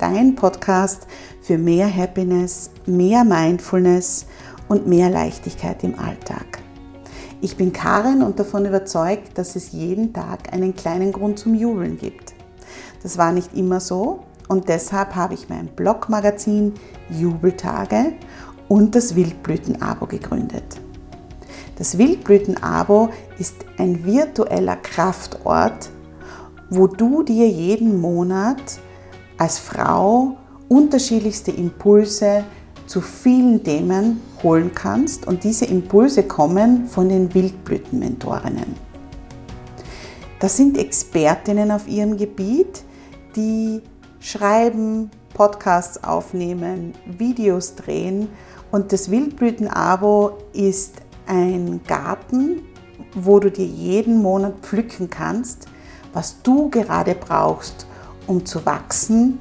dein 0.00 0.34
Podcast 0.34 1.06
für 1.42 1.58
mehr 1.58 1.94
Happiness, 1.94 2.70
mehr 2.86 3.24
Mindfulness 3.24 4.26
und 4.68 4.86
mehr 4.86 5.10
Leichtigkeit 5.10 5.84
im 5.84 5.98
Alltag. 5.98 6.62
Ich 7.42 7.56
bin 7.56 7.72
Karin 7.72 8.22
und 8.22 8.38
davon 8.38 8.66
überzeugt, 8.66 9.36
dass 9.36 9.56
es 9.56 9.72
jeden 9.72 10.12
Tag 10.12 10.52
einen 10.52 10.74
kleinen 10.74 11.12
Grund 11.12 11.38
zum 11.38 11.54
Jubeln 11.54 11.98
gibt. 11.98 12.34
Das 13.02 13.18
war 13.18 13.32
nicht 13.32 13.54
immer 13.54 13.80
so 13.80 14.20
und 14.48 14.68
deshalb 14.68 15.14
habe 15.14 15.34
ich 15.34 15.48
mein 15.48 15.66
Blogmagazin 15.68 16.74
Jubeltage 17.10 18.12
und 18.68 18.94
das 18.94 19.14
Wildblüten-Abo 19.14 20.06
gegründet. 20.06 20.80
Das 21.76 21.98
Wildblüten-Abo 21.98 23.10
ist 23.38 23.56
ein 23.78 24.04
virtueller 24.04 24.76
Kraftort, 24.76 25.90
wo 26.68 26.86
du 26.86 27.22
dir 27.22 27.48
jeden 27.48 28.00
Monat 28.00 28.80
als 29.40 29.58
Frau 29.58 30.36
unterschiedlichste 30.68 31.50
Impulse 31.50 32.44
zu 32.86 33.00
vielen 33.00 33.64
Themen 33.64 34.20
holen 34.42 34.72
kannst 34.74 35.26
und 35.26 35.44
diese 35.44 35.64
Impulse 35.64 36.24
kommen 36.24 36.86
von 36.86 37.08
den 37.08 37.32
Wildblütenmentorinnen. 37.32 38.76
Das 40.40 40.58
sind 40.58 40.76
Expertinnen 40.76 41.70
auf 41.70 41.88
ihrem 41.88 42.18
Gebiet, 42.18 42.82
die 43.34 43.80
schreiben, 44.20 45.10
Podcasts 45.32 46.04
aufnehmen, 46.04 46.92
Videos 47.06 47.76
drehen 47.76 48.28
und 48.70 48.92
das 48.92 49.10
Wildblüten-Abo 49.10 50.32
ist 50.52 50.96
ein 51.26 51.80
Garten, 51.86 52.60
wo 53.14 53.40
du 53.40 53.50
dir 53.50 53.66
jeden 53.66 54.20
Monat 54.20 54.54
pflücken 54.60 55.08
kannst, 55.08 55.66
was 56.12 56.42
du 56.42 56.68
gerade 56.68 57.14
brauchst, 57.14 57.86
um 58.30 58.46
zu 58.46 58.64
wachsen 58.64 59.40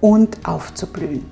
und 0.00 0.36
aufzublühen. 0.46 1.24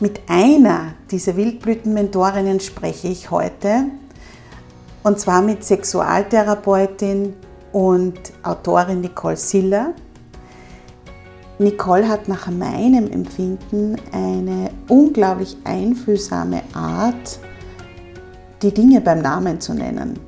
Mit 0.00 0.22
einer 0.28 0.94
dieser 1.10 1.36
Wildblütenmentorinnen 1.36 2.58
spreche 2.58 3.08
ich 3.08 3.30
heute 3.30 3.84
und 5.02 5.20
zwar 5.20 5.42
mit 5.42 5.62
Sexualtherapeutin 5.62 7.34
und 7.72 8.18
Autorin 8.42 9.02
Nicole 9.02 9.36
Siller. 9.36 9.92
Nicole 11.58 12.08
hat 12.08 12.26
nach 12.26 12.50
meinem 12.50 13.10
Empfinden 13.10 13.96
eine 14.10 14.70
unglaublich 14.88 15.56
einfühlsame 15.64 16.62
Art, 16.72 17.38
die 18.62 18.72
Dinge 18.72 19.02
beim 19.02 19.20
Namen 19.20 19.60
zu 19.60 19.74
nennen 19.74 20.18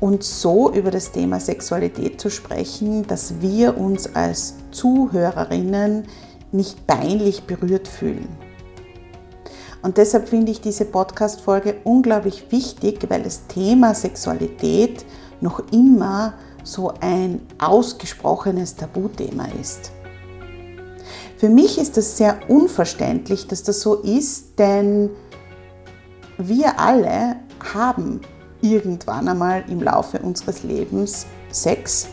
und 0.00 0.22
so 0.22 0.72
über 0.72 0.90
das 0.90 1.12
Thema 1.12 1.40
Sexualität 1.40 2.20
zu 2.20 2.30
sprechen, 2.30 3.06
dass 3.06 3.40
wir 3.40 3.76
uns 3.76 4.14
als 4.14 4.54
Zuhörerinnen 4.70 6.04
nicht 6.52 6.86
peinlich 6.86 7.44
berührt 7.44 7.88
fühlen. 7.88 8.28
Und 9.82 9.96
deshalb 9.96 10.28
finde 10.28 10.52
ich 10.52 10.60
diese 10.60 10.84
Podcast-Folge 10.84 11.76
unglaublich 11.84 12.50
wichtig, 12.50 13.06
weil 13.08 13.22
das 13.22 13.46
Thema 13.46 13.94
Sexualität 13.94 15.04
noch 15.40 15.62
immer 15.72 16.34
so 16.64 16.92
ein 17.00 17.40
ausgesprochenes 17.58 18.74
Tabuthema 18.76 19.46
ist. 19.60 19.92
Für 21.36 21.48
mich 21.48 21.78
ist 21.78 21.96
das 21.96 22.16
sehr 22.16 22.38
unverständlich, 22.48 23.46
dass 23.46 23.62
das 23.62 23.80
so 23.80 23.94
ist, 23.94 24.58
denn 24.58 25.10
wir 26.36 26.78
alle 26.80 27.36
haben 27.72 28.20
irgendwann 28.60 29.28
einmal 29.28 29.64
im 29.68 29.82
Laufe 29.82 30.18
unseres 30.18 30.62
Lebens 30.62 31.26
Sex. 31.50 32.08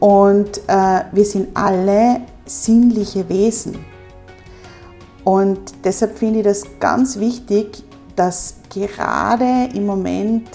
Und 0.00 0.58
äh, 0.66 1.04
wir 1.12 1.24
sind 1.24 1.48
alle 1.54 2.20
sinnliche 2.44 3.28
Wesen. 3.28 3.84
Und 5.24 5.58
deshalb 5.84 6.16
finde 6.16 6.40
ich 6.40 6.44
das 6.44 6.64
ganz 6.78 7.18
wichtig, 7.18 7.82
dass 8.14 8.56
gerade 8.70 9.68
im 9.74 9.86
Moment 9.86 10.48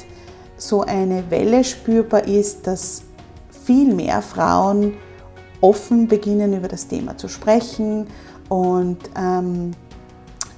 so 0.57 0.81
eine 0.81 1.29
Welle 1.29 1.63
spürbar 1.63 2.25
ist, 2.25 2.67
dass 2.67 3.03
viel 3.65 3.93
mehr 3.93 4.21
Frauen 4.21 4.93
offen 5.59 6.07
beginnen, 6.07 6.55
über 6.55 6.67
das 6.67 6.87
Thema 6.87 7.17
zu 7.17 7.27
sprechen 7.27 8.07
und 8.49 8.97
ähm, 9.17 9.71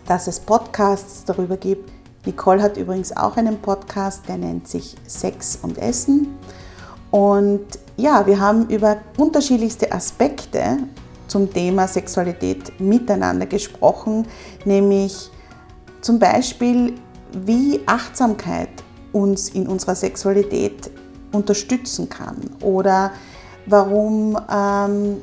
dass 0.05 0.27
es 0.27 0.39
Podcasts 0.39 1.25
darüber 1.25 1.57
gibt, 1.57 1.91
Nicole 2.25 2.61
hat 2.61 2.77
übrigens 2.77 3.15
auch 3.15 3.37
einen 3.37 3.59
Podcast, 3.59 4.27
der 4.27 4.37
nennt 4.37 4.67
sich 4.67 4.95
Sex 5.05 5.59
und 5.61 5.77
Essen. 5.77 6.37
Und 7.11 7.65
ja, 7.97 8.25
wir 8.25 8.39
haben 8.39 8.67
über 8.69 8.97
unterschiedlichste 9.17 9.91
Aspekte 9.91 10.77
zum 11.27 11.51
Thema 11.51 11.87
Sexualität 11.87 12.79
miteinander 12.79 13.45
gesprochen, 13.45 14.27
nämlich 14.65 15.29
zum 16.01 16.19
Beispiel, 16.19 16.95
wie 17.33 17.81
Achtsamkeit 17.85 18.69
uns 19.11 19.49
in 19.49 19.67
unserer 19.67 19.95
Sexualität 19.95 20.91
unterstützen 21.31 22.09
kann 22.09 22.37
oder 22.61 23.11
warum 23.65 24.37
ähm, 24.49 25.21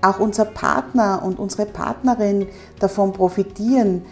auch 0.00 0.18
unser 0.18 0.44
Partner 0.44 1.22
und 1.24 1.38
unsere 1.38 1.66
Partnerin 1.66 2.48
davon 2.78 3.12
profitieren, 3.12 4.02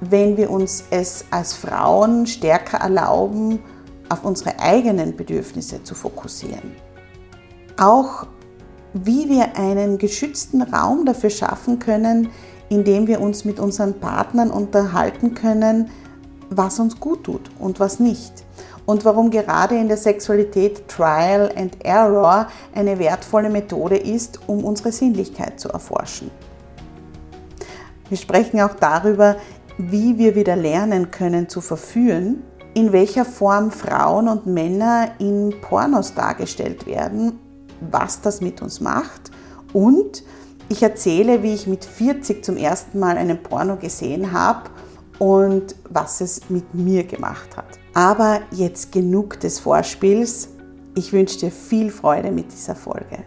wenn 0.00 0.36
wir 0.36 0.50
uns 0.50 0.84
es 0.90 1.24
als 1.30 1.52
Frauen 1.52 2.26
stärker 2.26 2.78
erlauben, 2.78 3.60
auf 4.08 4.24
unsere 4.24 4.58
eigenen 4.58 5.16
Bedürfnisse 5.16 5.82
zu 5.84 5.94
fokussieren. 5.94 6.72
Auch 7.78 8.26
wie 8.92 9.28
wir 9.28 9.56
einen 9.56 9.98
geschützten 9.98 10.62
Raum 10.62 11.04
dafür 11.06 11.30
schaffen 11.30 11.78
können, 11.78 12.28
indem 12.68 13.06
wir 13.06 13.20
uns 13.20 13.44
mit 13.44 13.60
unseren 13.60 14.00
Partnern 14.00 14.50
unterhalten 14.50 15.34
können, 15.34 15.90
was 16.50 16.80
uns 16.80 16.98
gut 16.98 17.24
tut 17.24 17.50
und 17.58 17.78
was 17.78 18.00
nicht. 18.00 18.32
Und 18.86 19.04
warum 19.04 19.30
gerade 19.30 19.76
in 19.76 19.86
der 19.86 19.96
Sexualität 19.96 20.88
Trial 20.88 21.52
and 21.54 21.84
Error 21.84 22.48
eine 22.74 22.98
wertvolle 22.98 23.50
Methode 23.50 23.96
ist, 23.96 24.40
um 24.48 24.64
unsere 24.64 24.90
Sinnlichkeit 24.90 25.60
zu 25.60 25.68
erforschen. 25.68 26.30
Wir 28.08 28.18
sprechen 28.18 28.60
auch 28.60 28.74
darüber, 28.74 29.36
wie 29.88 30.18
wir 30.18 30.34
wieder 30.34 30.56
lernen 30.56 31.10
können 31.10 31.48
zu 31.48 31.60
verführen, 31.60 32.42
in 32.74 32.92
welcher 32.92 33.24
Form 33.24 33.70
Frauen 33.70 34.28
und 34.28 34.46
Männer 34.46 35.12
in 35.18 35.54
Pornos 35.60 36.14
dargestellt 36.14 36.86
werden, 36.86 37.38
was 37.90 38.20
das 38.20 38.40
mit 38.40 38.62
uns 38.62 38.80
macht 38.80 39.30
und 39.72 40.22
ich 40.68 40.82
erzähle, 40.82 41.42
wie 41.42 41.54
ich 41.54 41.66
mit 41.66 41.84
40 41.84 42.44
zum 42.44 42.56
ersten 42.56 43.00
Mal 43.00 43.16
einen 43.16 43.42
Porno 43.42 43.76
gesehen 43.76 44.32
habe 44.32 44.70
und 45.18 45.74
was 45.88 46.20
es 46.20 46.48
mit 46.48 46.74
mir 46.74 47.04
gemacht 47.04 47.56
hat. 47.56 47.78
Aber 47.92 48.40
jetzt 48.52 48.92
genug 48.92 49.40
des 49.40 49.58
Vorspiels. 49.58 50.50
Ich 50.94 51.12
wünsche 51.12 51.38
dir 51.38 51.50
viel 51.50 51.90
Freude 51.90 52.30
mit 52.30 52.52
dieser 52.52 52.76
Folge. 52.76 53.24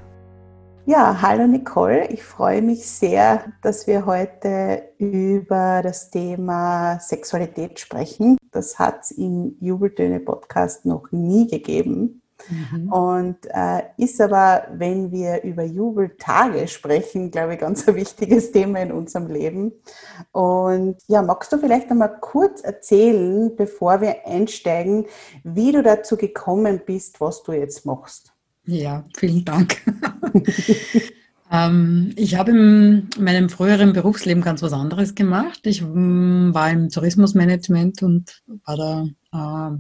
Ja, 0.86 1.22
hallo 1.22 1.48
Nicole. 1.48 2.08
Ich 2.08 2.24
freue 2.24 2.62
mich 2.62 2.86
sehr, 2.86 3.54
dass 3.62 3.88
wir 3.88 4.06
heute 4.06 4.90
über 4.98 5.80
das 5.82 6.10
Thema 6.10 7.00
Sexualität 7.00 7.80
sprechen. 7.80 8.38
Das 8.52 8.80
hat 8.80 9.04
es 9.04 9.12
im 9.12 9.56
Jubeltöne 9.62 10.20
Podcast 10.20 10.86
noch 10.86 11.10
nie 11.12 11.48
gegeben. 11.48 12.22
Mhm. 12.50 12.92
Und 12.92 13.38
äh, 13.46 13.84
ist 13.96 14.20
aber, 14.20 14.68
wenn 14.74 15.10
wir 15.14 15.44
über 15.44 15.64
Jubeltage 15.64 16.68
sprechen, 16.68 17.32
glaube 17.32 17.54
ich, 17.54 17.62
ganz 17.62 17.88
ein 17.88 17.96
wichtiges 17.96 18.52
Thema 18.52 18.82
in 18.82 18.92
unserem 18.92 19.28
Leben. 19.28 19.72
Und 20.34 20.98
ja, 21.08 21.22
magst 21.22 21.54
du 21.54 21.60
vielleicht 21.60 21.92
einmal 21.92 22.20
kurz 22.20 22.62
erzählen, 22.62 23.56
bevor 23.56 24.02
wir 24.02 24.28
einsteigen, 24.28 25.06
wie 25.46 25.72
du 25.72 25.82
dazu 25.82 26.18
gekommen 26.18 26.82
bist, 26.86 27.22
was 27.22 27.42
du 27.44 27.54
jetzt 27.54 27.86
machst? 27.86 28.33
Ja, 28.66 29.04
vielen 29.18 29.44
Dank. 29.44 29.82
ähm, 31.52 32.14
ich 32.16 32.36
habe 32.36 32.52
in 32.52 33.10
meinem 33.20 33.50
früheren 33.50 33.92
Berufsleben 33.92 34.42
ganz 34.42 34.62
was 34.62 34.72
anderes 34.72 35.16
gemacht. 35.16 35.60
Ich 35.64 35.82
mm, 35.82 36.54
war 36.54 36.72
im 36.72 36.90
Tourismusmanagement 36.90 38.04
und 38.04 38.42
war 38.66 38.78
da 38.78 39.78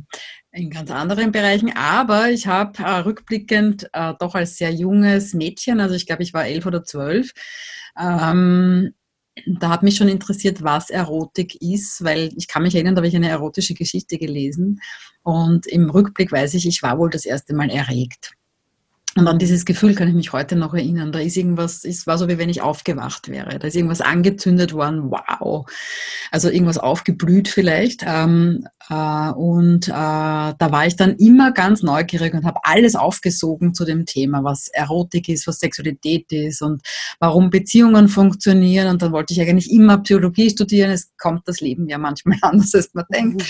äh, 0.52 0.60
in 0.62 0.70
ganz 0.70 0.92
anderen 0.92 1.32
Bereichen, 1.32 1.72
aber 1.76 2.30
ich 2.30 2.46
habe 2.48 2.84
äh, 2.84 2.98
rückblickend 3.00 3.90
äh, 3.94 4.14
doch 4.20 4.36
als 4.36 4.58
sehr 4.58 4.72
junges 4.74 5.34
Mädchen, 5.34 5.80
also 5.80 5.96
ich 5.96 6.06
glaube, 6.06 6.24
ich 6.24 6.34
war 6.34 6.46
elf 6.46 6.66
oder 6.66 6.84
zwölf, 6.84 7.32
ähm, 7.98 8.94
da 9.48 9.70
hat 9.70 9.82
mich 9.82 9.96
schon 9.96 10.10
interessiert, 10.10 10.64
was 10.64 10.90
Erotik 10.90 11.60
ist, 11.62 12.04
weil 12.04 12.32
ich 12.36 12.48
kann 12.48 12.64
mich 12.64 12.76
erinnern, 12.76 12.96
da 12.96 13.00
habe 13.00 13.08
ich 13.08 13.16
eine 13.16 13.30
erotische 13.30 13.74
Geschichte 13.74 14.18
gelesen 14.20 14.82
und 15.24 15.66
im 15.68 15.90
Rückblick 15.90 16.32
weiß 16.32 16.54
ich, 16.56 16.68
ich 16.68 16.84
war 16.84 17.00
wohl 17.00 17.10
das 17.10 17.26
erste 17.26 17.56
Mal 17.56 17.70
erregt. 17.70 18.34
Und 19.16 19.28
an 19.28 19.38
dieses 19.38 19.66
Gefühl 19.66 19.94
kann 19.94 20.08
ich 20.08 20.16
mich 20.16 20.34
heute 20.34 20.56
noch 20.56 20.74
erinnern. 20.74 21.12
Da 21.12 21.20
ist 21.20 21.38
irgendwas, 21.38 21.86
es 21.86 22.08
war 22.08 22.18
so 22.18 22.28
wie 22.30 22.40
wenn 22.40 22.50
ich 22.50 22.64
aufgewacht 22.64 23.30
wäre. 23.30 23.60
Da 23.60 23.68
ist 23.68 23.76
irgendwas 23.76 24.02
angezündet 24.02 24.74
worden, 24.74 25.12
wow. 25.12 25.68
Also 26.32 26.50
irgendwas 26.50 26.80
aufgeblüht 26.80 27.48
vielleicht. 27.48 28.04
Ähm, 28.08 28.66
äh, 28.90 29.30
und 29.32 29.88
äh, 29.88 29.92
da 29.92 30.58
war 30.60 30.88
ich 30.88 30.96
dann 30.96 31.16
immer 31.18 31.52
ganz 31.52 31.84
neugierig 31.84 32.34
und 32.34 32.44
habe 32.44 32.60
alles 32.64 32.96
aufgesogen 32.96 33.76
zu 33.76 33.86
dem 33.86 34.08
Thema, 34.08 34.44
was 34.44 34.68
Erotik 34.70 35.30
ist, 35.30 35.46
was 35.46 35.60
Sexualität 35.60 36.32
ist 36.32 36.64
und 36.64 36.82
warum 37.20 37.52
Beziehungen 37.52 38.08
funktionieren. 38.08 38.88
Und 38.88 39.04
dann 39.04 39.12
wollte 39.12 39.34
ich 39.34 39.42
eigentlich 39.42 39.72
immer 39.72 40.00
Psychologie 40.00 40.50
studieren. 40.50 40.90
Es 40.90 41.12
kommt 41.18 41.48
das 41.48 41.62
Leben 41.62 41.88
ja 41.88 42.00
manchmal 42.00 42.40
anders, 42.42 42.74
als 42.74 42.92
man 42.94 43.06
denkt. 43.14 43.44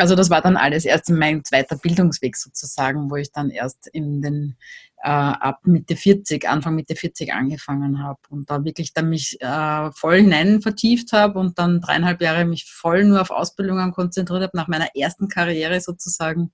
Also 0.00 0.14
das 0.14 0.30
war 0.30 0.40
dann 0.40 0.56
alles 0.56 0.86
erst 0.86 1.10
in 1.10 1.18
meinem 1.18 1.44
zweiten 1.44 1.78
Bildungsweg 1.78 2.34
sozusagen, 2.34 3.10
wo 3.10 3.16
ich 3.16 3.32
dann 3.32 3.50
erst 3.50 3.86
in 3.88 4.22
den 4.22 4.56
äh, 5.02 5.08
ab 5.08 5.60
Mitte 5.64 5.94
40, 5.94 6.48
Anfang 6.48 6.74
Mitte 6.74 6.96
40 6.96 7.34
angefangen 7.34 8.02
habe 8.02 8.18
und 8.30 8.48
da 8.48 8.64
wirklich 8.64 8.94
dann 8.94 9.10
mich 9.10 9.38
äh, 9.42 9.90
voll 9.92 10.22
hinein 10.22 10.62
vertieft 10.62 11.12
habe 11.12 11.38
und 11.38 11.58
dann 11.58 11.82
dreieinhalb 11.82 12.22
Jahre 12.22 12.46
mich 12.46 12.64
voll 12.64 13.04
nur 13.04 13.20
auf 13.20 13.30
Ausbildungen 13.30 13.92
konzentriert 13.92 14.42
habe, 14.42 14.56
nach 14.56 14.68
meiner 14.68 14.88
ersten 14.96 15.28
Karriere 15.28 15.82
sozusagen. 15.82 16.52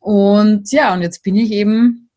Und 0.00 0.72
ja, 0.72 0.94
und 0.94 1.02
jetzt 1.02 1.22
bin 1.22 1.36
ich 1.36 1.50
eben 1.50 2.10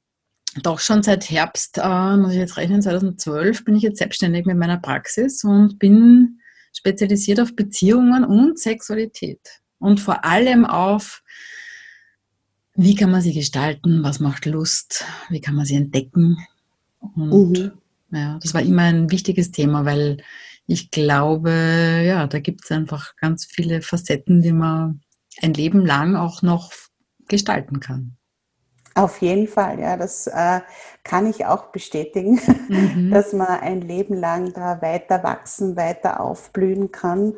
doch 0.63 0.79
schon 0.79 1.03
seit 1.03 1.29
Herbst, 1.29 1.77
äh, 1.77 2.15
muss 2.15 2.31
ich 2.31 2.39
jetzt 2.39 2.55
rechnen, 2.55 2.81
2012 2.81 3.65
bin 3.65 3.75
ich 3.75 3.83
jetzt 3.83 3.99
selbstständig 3.99 4.45
mit 4.45 4.57
meiner 4.57 4.77
Praxis 4.77 5.43
und 5.43 5.77
bin 5.77 6.39
spezialisiert 6.73 7.41
auf 7.41 7.53
Beziehungen 7.53 8.23
und 8.23 8.57
Sexualität 8.57 9.41
und 9.79 9.99
vor 9.99 10.25
allem 10.25 10.65
auf 10.65 11.23
wie 12.79 12.95
kann 12.95 13.11
man 13.11 13.21
sie 13.21 13.33
gestalten, 13.33 14.03
was 14.03 14.19
macht 14.19 14.45
Lust, 14.45 15.03
wie 15.29 15.41
kann 15.41 15.55
man 15.55 15.65
sie 15.65 15.75
entdecken. 15.75 16.37
Und 16.99 17.59
mhm. 17.59 17.71
ja, 18.11 18.37
das 18.39 18.53
war 18.53 18.61
immer 18.61 18.83
ein 18.83 19.09
wichtiges 19.09 19.51
Thema, 19.51 19.83
weil 19.83 20.17
ich 20.67 20.91
glaube, 20.91 22.03
ja, 22.05 22.27
da 22.27 22.39
gibt 22.39 22.63
es 22.63 22.71
einfach 22.71 23.15
ganz 23.15 23.45
viele 23.45 23.81
Facetten, 23.81 24.43
die 24.43 24.51
man 24.51 25.01
ein 25.41 25.55
Leben 25.55 25.85
lang 25.85 26.15
auch 26.15 26.43
noch 26.43 26.71
gestalten 27.27 27.79
kann. 27.79 28.15
Auf 28.93 29.21
jeden 29.21 29.47
Fall, 29.47 29.79
ja, 29.79 29.95
das 29.95 30.27
äh, 30.27 30.61
kann 31.03 31.27
ich 31.27 31.45
auch 31.45 31.67
bestätigen, 31.67 32.39
mhm. 32.67 33.11
dass 33.11 33.33
man 33.33 33.47
ein 33.47 33.81
Leben 33.81 34.15
lang 34.15 34.53
da 34.53 34.81
weiter 34.81 35.23
wachsen, 35.23 35.75
weiter 35.75 36.19
aufblühen 36.19 36.91
kann. 36.91 37.33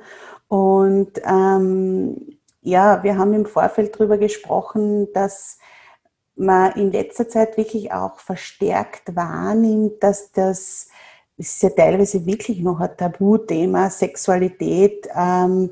Und 0.50 1.12
ähm, 1.26 2.40
ja, 2.62 3.04
wir 3.04 3.18
haben 3.18 3.34
im 3.34 3.46
Vorfeld 3.46 3.96
darüber 3.96 4.18
gesprochen, 4.18 5.08
dass 5.14 5.60
man 6.36 6.72
in 6.74 6.92
letzter 6.92 7.30
Zeit 7.30 7.56
wirklich 7.56 7.94
auch 7.94 8.20
verstärkt 8.20 9.16
wahrnimmt, 9.16 10.02
dass 10.04 10.32
das, 10.32 10.88
das 11.38 11.48
ist 11.48 11.64
ja 11.64 11.70
teilweise 11.70 12.26
wirklich 12.26 12.62
noch 12.62 12.80
ein 12.80 12.98
Tabuthema, 12.98 13.90
Sexualität, 13.92 15.08
ähm, 15.16 15.70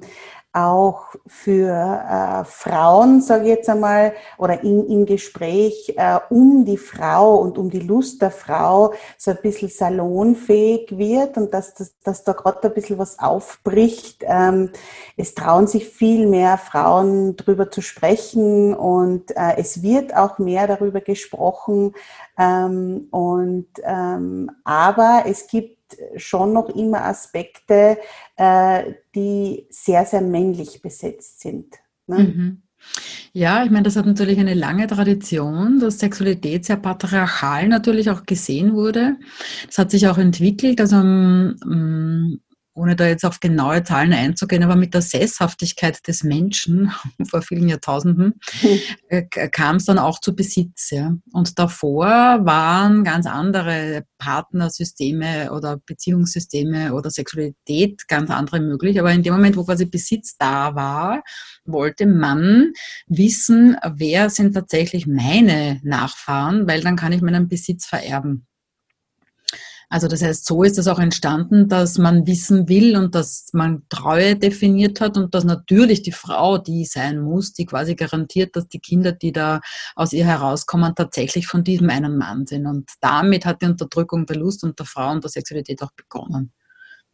auch 0.57 1.15
für 1.27 1.69
äh, 1.69 2.43
Frauen, 2.45 3.21
sage 3.21 3.43
ich 3.43 3.49
jetzt 3.49 3.69
einmal, 3.69 4.13
oder 4.37 4.63
in, 4.63 4.87
im 4.87 5.05
Gespräch 5.05 5.93
äh, 5.97 6.19
um 6.29 6.65
die 6.65 6.77
Frau 6.77 7.35
und 7.35 7.57
um 7.57 7.69
die 7.69 7.79
Lust 7.79 8.21
der 8.21 8.31
Frau 8.31 8.93
so 9.17 9.31
ein 9.31 9.37
bisschen 9.41 9.69
salonfähig 9.69 10.97
wird 10.97 11.37
und 11.37 11.53
dass, 11.53 11.75
dass, 11.75 11.99
dass 11.99 12.23
da 12.23 12.33
gerade 12.33 12.67
ein 12.67 12.73
bisschen 12.73 12.97
was 12.97 13.19
aufbricht. 13.19 14.23
Ähm, 14.25 14.71
es 15.15 15.35
trauen 15.35 15.67
sich 15.67 15.87
viel 15.87 16.27
mehr 16.27 16.57
Frauen 16.57 17.35
darüber 17.35 17.69
zu 17.69 17.81
sprechen 17.81 18.73
und 18.73 19.31
äh, 19.37 19.57
es 19.57 19.83
wird 19.83 20.15
auch 20.15 20.39
mehr 20.39 20.65
darüber 20.65 21.01
gesprochen. 21.01 21.93
Ähm, 22.39 23.07
und, 23.11 23.67
ähm, 23.83 24.49
aber 24.63 25.23
es 25.27 25.47
gibt 25.47 25.76
schon 26.15 26.53
noch 26.53 26.69
immer 26.69 27.05
Aspekte, 27.05 27.97
äh, 28.35 28.93
die 29.15 29.67
sehr, 29.69 30.05
sehr 30.05 30.21
männlich 30.21 30.81
besetzt 30.81 31.41
sind. 31.41 31.75
Ne? 32.07 32.19
Mhm. 32.19 32.61
Ja, 33.33 33.63
ich 33.63 33.69
meine, 33.69 33.83
das 33.83 33.95
hat 33.95 34.05
natürlich 34.05 34.39
eine 34.39 34.53
lange 34.53 34.87
Tradition, 34.87 35.79
dass 35.79 35.99
Sexualität 35.99 36.65
sehr 36.65 36.77
patriarchal 36.77 37.67
natürlich 37.67 38.09
auch 38.09 38.25
gesehen 38.25 38.73
wurde. 38.73 39.17
Das 39.67 39.77
hat 39.77 39.91
sich 39.91 40.07
auch 40.07 40.17
entwickelt. 40.17 40.79
Also 40.81 40.95
ohne 42.77 42.95
da 42.95 43.07
jetzt 43.07 43.25
auf 43.25 43.39
genaue 43.39 43.83
Zahlen 43.83 44.13
einzugehen, 44.13 44.63
aber 44.63 44.75
mit 44.75 44.93
der 44.93 45.01
Sesshaftigkeit 45.01 46.07
des 46.07 46.23
Menschen 46.23 46.91
vor 47.29 47.41
vielen 47.41 47.67
Jahrtausenden 47.67 48.39
äh, 49.09 49.23
kam 49.49 49.77
es 49.77 49.85
dann 49.85 49.97
auch 49.97 50.19
zu 50.19 50.35
Besitz. 50.35 50.91
Ja. 50.91 51.15
Und 51.33 51.57
davor 51.59 52.07
waren 52.07 53.03
ganz 53.03 53.25
andere 53.25 54.05
Partnersysteme 54.19 55.51
oder 55.51 55.77
Beziehungssysteme 55.85 56.93
oder 56.93 57.09
Sexualität 57.09 58.07
ganz 58.07 58.29
andere 58.29 58.59
möglich. 58.59 58.99
Aber 58.99 59.11
in 59.11 59.23
dem 59.23 59.33
Moment, 59.33 59.57
wo 59.57 59.63
quasi 59.63 59.85
Besitz 59.85 60.37
da 60.37 60.75
war, 60.75 61.23
wollte 61.65 62.05
man 62.05 62.73
wissen, 63.07 63.75
wer 63.95 64.29
sind 64.29 64.53
tatsächlich 64.53 65.07
meine 65.07 65.79
Nachfahren, 65.83 66.67
weil 66.67 66.81
dann 66.81 66.95
kann 66.95 67.11
ich 67.11 67.21
meinen 67.21 67.47
Besitz 67.47 67.85
vererben. 67.85 68.46
Also 69.89 70.09
das 70.09 70.21
heißt, 70.21 70.45
so 70.45 70.63
ist 70.63 70.77
es 70.77 70.87
auch 70.87 70.99
entstanden, 70.99 71.69
dass 71.69 71.97
man 71.97 72.27
wissen 72.27 72.67
will 72.67 72.97
und 72.97 73.15
dass 73.15 73.47
man 73.53 73.83
Treue 73.87 74.35
definiert 74.35 74.99
hat 74.99 75.15
und 75.17 75.33
dass 75.33 75.45
natürlich 75.45 76.01
die 76.01 76.11
Frau 76.11 76.57
die 76.57 76.83
sein 76.83 77.21
muss, 77.21 77.53
die 77.53 77.65
quasi 77.65 77.95
garantiert, 77.95 78.55
dass 78.57 78.67
die 78.67 78.79
Kinder, 78.79 79.13
die 79.13 79.31
da 79.31 79.61
aus 79.95 80.11
ihr 80.11 80.25
herauskommen, 80.25 80.93
tatsächlich 80.93 81.47
von 81.47 81.63
diesem 81.63 81.89
einen 81.89 82.17
Mann 82.17 82.45
sind. 82.45 82.65
Und 82.65 82.89
damit 82.99 83.45
hat 83.45 83.61
die 83.61 83.67
Unterdrückung 83.67 84.25
der 84.25 84.35
Lust 84.35 84.63
und 84.65 84.77
der 84.77 84.85
Frau 84.85 85.09
und 85.09 85.23
der 85.23 85.31
Sexualität 85.31 85.81
auch 85.81 85.91
begonnen. 85.91 86.51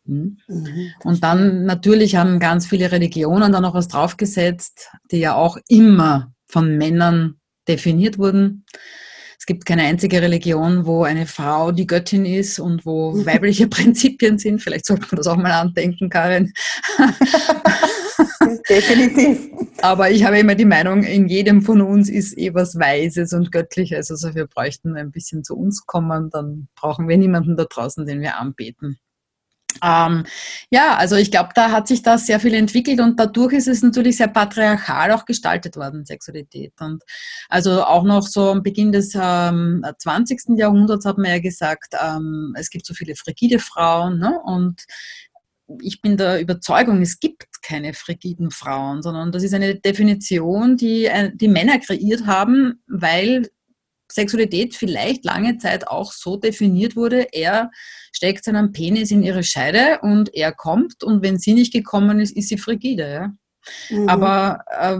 Hm? 0.05 0.39
Mhm, 0.47 0.91
und 1.03 1.23
dann 1.23 1.65
natürlich 1.65 2.15
haben 2.15 2.39
ganz 2.39 2.65
viele 2.65 2.91
Religionen 2.91 3.51
da 3.51 3.61
noch 3.61 3.75
was 3.75 3.87
draufgesetzt, 3.87 4.89
die 5.11 5.19
ja 5.19 5.35
auch 5.35 5.57
immer 5.67 6.33
von 6.47 6.77
Männern 6.77 7.39
definiert 7.67 8.17
wurden. 8.17 8.65
Es 9.43 9.45
gibt 9.45 9.65
keine 9.65 9.81
einzige 9.81 10.21
Religion, 10.21 10.85
wo 10.85 11.03
eine 11.03 11.25
Frau 11.25 11.73
die 11.73 11.85
Göttin 11.85 12.25
ist 12.25 12.59
und 12.59 12.85
wo 12.85 13.13
weibliche 13.25 13.67
Prinzipien 13.69 14.37
sind. 14.37 14.61
Vielleicht 14.61 14.85
sollte 14.85 15.05
man 15.11 15.17
das 15.17 15.27
auch 15.27 15.35
mal 15.35 15.51
andenken, 15.51 16.09
Karin. 16.09 16.53
Definitiv. 18.69 19.49
Aber 19.81 20.09
ich 20.09 20.23
habe 20.23 20.39
immer 20.39 20.55
die 20.55 20.63
Meinung, 20.63 21.03
in 21.03 21.27
jedem 21.27 21.61
von 21.61 21.81
uns 21.81 22.09
ist 22.09 22.37
eh 22.37 22.53
was 22.53 22.79
Weises 22.79 23.33
und 23.33 23.51
Göttliches. 23.51 24.09
Also 24.09 24.33
wir 24.33 24.47
bräuchten 24.47 24.95
ein 24.95 25.11
bisschen 25.11 25.43
zu 25.43 25.57
uns 25.57 25.85
kommen, 25.85 26.29
dann 26.29 26.69
brauchen 26.77 27.09
wir 27.09 27.17
niemanden 27.17 27.57
da 27.57 27.65
draußen, 27.65 28.05
den 28.05 28.21
wir 28.21 28.37
anbeten. 28.37 28.97
Ähm, 29.83 30.25
ja, 30.69 30.95
also 30.97 31.15
ich 31.15 31.31
glaube, 31.31 31.49
da 31.55 31.71
hat 31.71 31.87
sich 31.87 32.01
da 32.01 32.17
sehr 32.17 32.39
viel 32.39 32.53
entwickelt 32.53 32.99
und 32.99 33.19
dadurch 33.19 33.53
ist 33.53 33.67
es 33.67 33.81
natürlich 33.81 34.17
sehr 34.17 34.27
patriarchal 34.27 35.11
auch 35.11 35.25
gestaltet 35.25 35.77
worden, 35.77 36.05
Sexualität. 36.05 36.73
Und 36.79 37.03
also 37.49 37.83
auch 37.83 38.03
noch 38.03 38.23
so 38.23 38.49
am 38.49 38.63
Beginn 38.63 38.91
des 38.91 39.13
ähm, 39.19 39.85
20. 39.97 40.57
Jahrhunderts 40.57 41.05
hat 41.05 41.17
man 41.17 41.31
ja 41.31 41.39
gesagt, 41.39 41.93
ähm, 42.01 42.53
es 42.57 42.69
gibt 42.69 42.85
so 42.85 42.93
viele 42.93 43.15
frigide 43.15 43.59
Frauen 43.59 44.19
ne? 44.19 44.39
und 44.43 44.85
ich 45.81 46.01
bin 46.01 46.17
der 46.17 46.41
Überzeugung, 46.41 47.01
es 47.01 47.19
gibt 47.19 47.47
keine 47.61 47.93
frigiden 47.93 48.51
Frauen, 48.51 49.01
sondern 49.01 49.31
das 49.31 49.43
ist 49.43 49.53
eine 49.53 49.75
Definition, 49.75 50.77
die 50.77 51.05
äh, 51.05 51.31
die 51.33 51.47
Männer 51.47 51.79
kreiert 51.79 52.25
haben, 52.25 52.83
weil 52.87 53.49
Sexualität 54.13 54.75
vielleicht 54.75 55.25
lange 55.25 55.57
Zeit 55.57 55.87
auch 55.87 56.11
so 56.11 56.37
definiert 56.37 56.95
wurde, 56.95 57.27
er 57.31 57.71
steckt 58.13 58.43
seinen 58.45 58.71
Penis 58.71 59.11
in 59.11 59.23
ihre 59.23 59.43
Scheide 59.43 59.99
und 60.01 60.33
er 60.33 60.51
kommt 60.51 61.03
und 61.03 61.23
wenn 61.23 61.39
sie 61.39 61.53
nicht 61.53 61.73
gekommen 61.73 62.19
ist, 62.19 62.35
ist 62.35 62.49
sie 62.49 62.57
frigide. 62.57 63.09
Ja? 63.09 63.33
Mhm. 63.89 64.09
Aber 64.09 64.63
äh, 64.79 64.99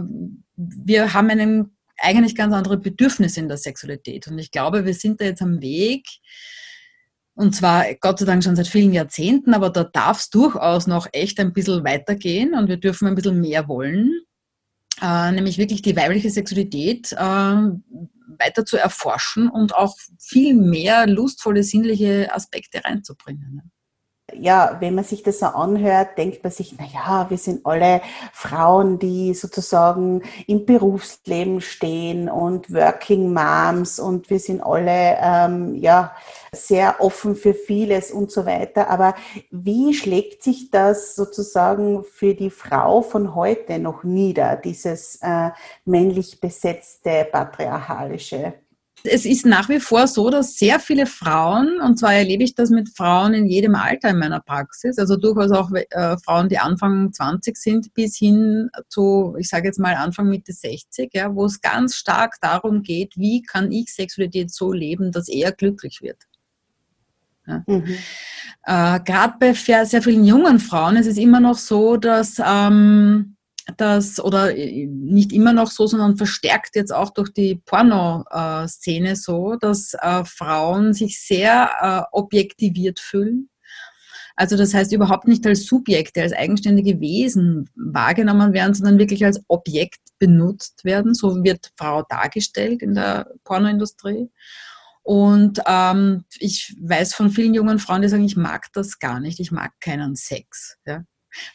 wir 0.56 1.14
haben 1.14 1.30
einen, 1.30 1.76
eigentlich 1.98 2.34
ganz 2.34 2.52
andere 2.52 2.76
Bedürfnisse 2.76 3.40
in 3.40 3.48
der 3.48 3.56
Sexualität 3.56 4.26
und 4.26 4.38
ich 4.38 4.50
glaube, 4.50 4.84
wir 4.84 4.94
sind 4.94 5.20
da 5.20 5.26
jetzt 5.26 5.42
am 5.42 5.60
Weg, 5.60 6.06
und 7.36 7.54
zwar 7.54 7.92
Gott 8.00 8.20
sei 8.20 8.26
Dank 8.26 8.44
schon 8.44 8.56
seit 8.56 8.68
vielen 8.68 8.92
Jahrzehnten, 8.92 9.54
aber 9.54 9.70
da 9.70 9.84
darf 9.84 10.20
es 10.20 10.30
durchaus 10.30 10.86
noch 10.86 11.08
echt 11.12 11.40
ein 11.40 11.52
bisschen 11.52 11.84
weitergehen 11.84 12.54
und 12.54 12.68
wir 12.68 12.76
dürfen 12.76 13.08
ein 13.08 13.16
bisschen 13.16 13.40
mehr 13.40 13.68
wollen. 13.68 14.12
Äh, 15.02 15.32
nämlich 15.32 15.58
wirklich 15.58 15.82
die 15.82 15.96
weibliche 15.96 16.30
Sexualität 16.30 17.12
äh, 17.12 17.56
weiter 18.38 18.64
zu 18.64 18.76
erforschen 18.76 19.48
und 19.48 19.74
auch 19.74 19.96
viel 20.18 20.54
mehr 20.54 21.06
lustvolle, 21.06 21.62
sinnliche 21.62 22.34
Aspekte 22.34 22.84
reinzubringen. 22.84 23.72
Ja, 24.38 24.76
wenn 24.80 24.94
man 24.94 25.04
sich 25.04 25.22
das 25.22 25.38
so 25.38 25.46
anhört, 25.46 26.18
denkt 26.18 26.42
man 26.42 26.52
sich, 26.52 26.74
na 26.78 26.84
ja, 26.86 27.30
wir 27.30 27.38
sind 27.38 27.64
alle 27.64 28.00
Frauen, 28.32 28.98
die 28.98 29.34
sozusagen 29.34 30.22
im 30.46 30.66
Berufsleben 30.66 31.60
stehen 31.60 32.28
und 32.28 32.72
Working 32.72 33.32
Moms 33.32 33.98
und 33.98 34.30
wir 34.30 34.38
sind 34.38 34.60
alle, 34.60 35.16
ähm, 35.20 35.74
ja, 35.76 36.12
sehr 36.52 37.00
offen 37.00 37.36
für 37.36 37.54
vieles 37.54 38.10
und 38.10 38.30
so 38.30 38.46
weiter. 38.46 38.88
Aber 38.88 39.14
wie 39.50 39.94
schlägt 39.94 40.42
sich 40.42 40.70
das 40.70 41.14
sozusagen 41.16 42.04
für 42.04 42.34
die 42.34 42.50
Frau 42.50 43.02
von 43.02 43.34
heute 43.34 43.78
noch 43.78 44.04
nieder, 44.04 44.56
dieses 44.56 45.18
äh, 45.22 45.50
männlich 45.84 46.40
besetzte 46.40 47.26
patriarchalische? 47.30 48.54
Es 49.06 49.26
ist 49.26 49.44
nach 49.44 49.68
wie 49.68 49.80
vor 49.80 50.06
so, 50.06 50.30
dass 50.30 50.56
sehr 50.56 50.80
viele 50.80 51.04
Frauen, 51.04 51.78
und 51.82 51.98
zwar 51.98 52.14
erlebe 52.14 52.42
ich 52.42 52.54
das 52.54 52.70
mit 52.70 52.88
Frauen 52.96 53.34
in 53.34 53.46
jedem 53.46 53.74
Alter 53.74 54.08
in 54.08 54.18
meiner 54.18 54.40
Praxis, 54.40 54.98
also 54.98 55.16
durchaus 55.16 55.50
auch 55.50 55.70
äh, 55.72 56.16
Frauen, 56.24 56.48
die 56.48 56.56
Anfang 56.56 57.12
20 57.12 57.54
sind, 57.54 57.92
bis 57.92 58.16
hin 58.16 58.70
zu, 58.88 59.36
ich 59.38 59.50
sage 59.50 59.66
jetzt 59.66 59.78
mal 59.78 59.94
Anfang 59.94 60.30
Mitte 60.30 60.54
60, 60.54 61.10
ja, 61.12 61.34
wo 61.34 61.44
es 61.44 61.60
ganz 61.60 61.96
stark 61.96 62.36
darum 62.40 62.82
geht, 62.82 63.12
wie 63.18 63.42
kann 63.42 63.70
ich 63.70 63.92
Sexualität 63.92 64.50
so 64.50 64.72
leben, 64.72 65.12
dass 65.12 65.28
er 65.28 65.52
glücklich 65.52 66.00
wird. 66.00 66.22
Ja. 67.46 67.62
Mhm. 67.66 67.98
Äh, 68.64 69.00
Gerade 69.00 69.34
bei 69.38 69.52
sehr 69.52 70.00
vielen 70.02 70.24
jungen 70.24 70.58
Frauen 70.58 70.96
ist 70.96 71.06
es 71.06 71.18
immer 71.18 71.40
noch 71.40 71.58
so, 71.58 71.98
dass 71.98 72.40
ähm, 72.42 73.33
dass, 73.76 74.20
oder 74.20 74.56
äh, 74.56 74.86
nicht 74.86 75.32
immer 75.32 75.52
noch 75.52 75.70
so, 75.70 75.86
sondern 75.86 76.16
verstärkt 76.16 76.76
jetzt 76.76 76.92
auch 76.92 77.10
durch 77.10 77.32
die 77.32 77.56
Pornoszene 77.64 79.16
so, 79.16 79.56
dass 79.56 79.94
äh, 79.94 80.24
Frauen 80.24 80.92
sich 80.92 81.20
sehr 81.20 81.70
äh, 81.80 82.16
objektiviert 82.16 83.00
fühlen. 83.00 83.48
Also 84.36 84.56
das 84.56 84.74
heißt 84.74 84.92
überhaupt 84.92 85.28
nicht 85.28 85.46
als 85.46 85.66
Subjekte, 85.66 86.22
als 86.22 86.32
eigenständige 86.32 87.00
Wesen 87.00 87.70
wahrgenommen 87.76 88.52
werden, 88.52 88.74
sondern 88.74 88.98
wirklich 88.98 89.24
als 89.24 89.40
Objekt 89.46 90.00
benutzt 90.18 90.84
werden. 90.84 91.14
So 91.14 91.44
wird 91.44 91.70
Frau 91.76 92.02
dargestellt 92.02 92.82
in 92.82 92.94
der 92.94 93.28
Pornoindustrie. 93.44 94.30
Und 95.02 95.60
ähm, 95.66 96.24
ich 96.38 96.74
weiß 96.80 97.14
von 97.14 97.30
vielen 97.30 97.54
jungen 97.54 97.78
Frauen, 97.78 98.02
die 98.02 98.08
sagen, 98.08 98.24
ich 98.24 98.36
mag 98.36 98.72
das 98.72 98.98
gar 98.98 99.20
nicht, 99.20 99.38
ich 99.38 99.52
mag 99.52 99.72
keinen 99.78 100.16
Sex. 100.16 100.78
Ja? 100.86 101.04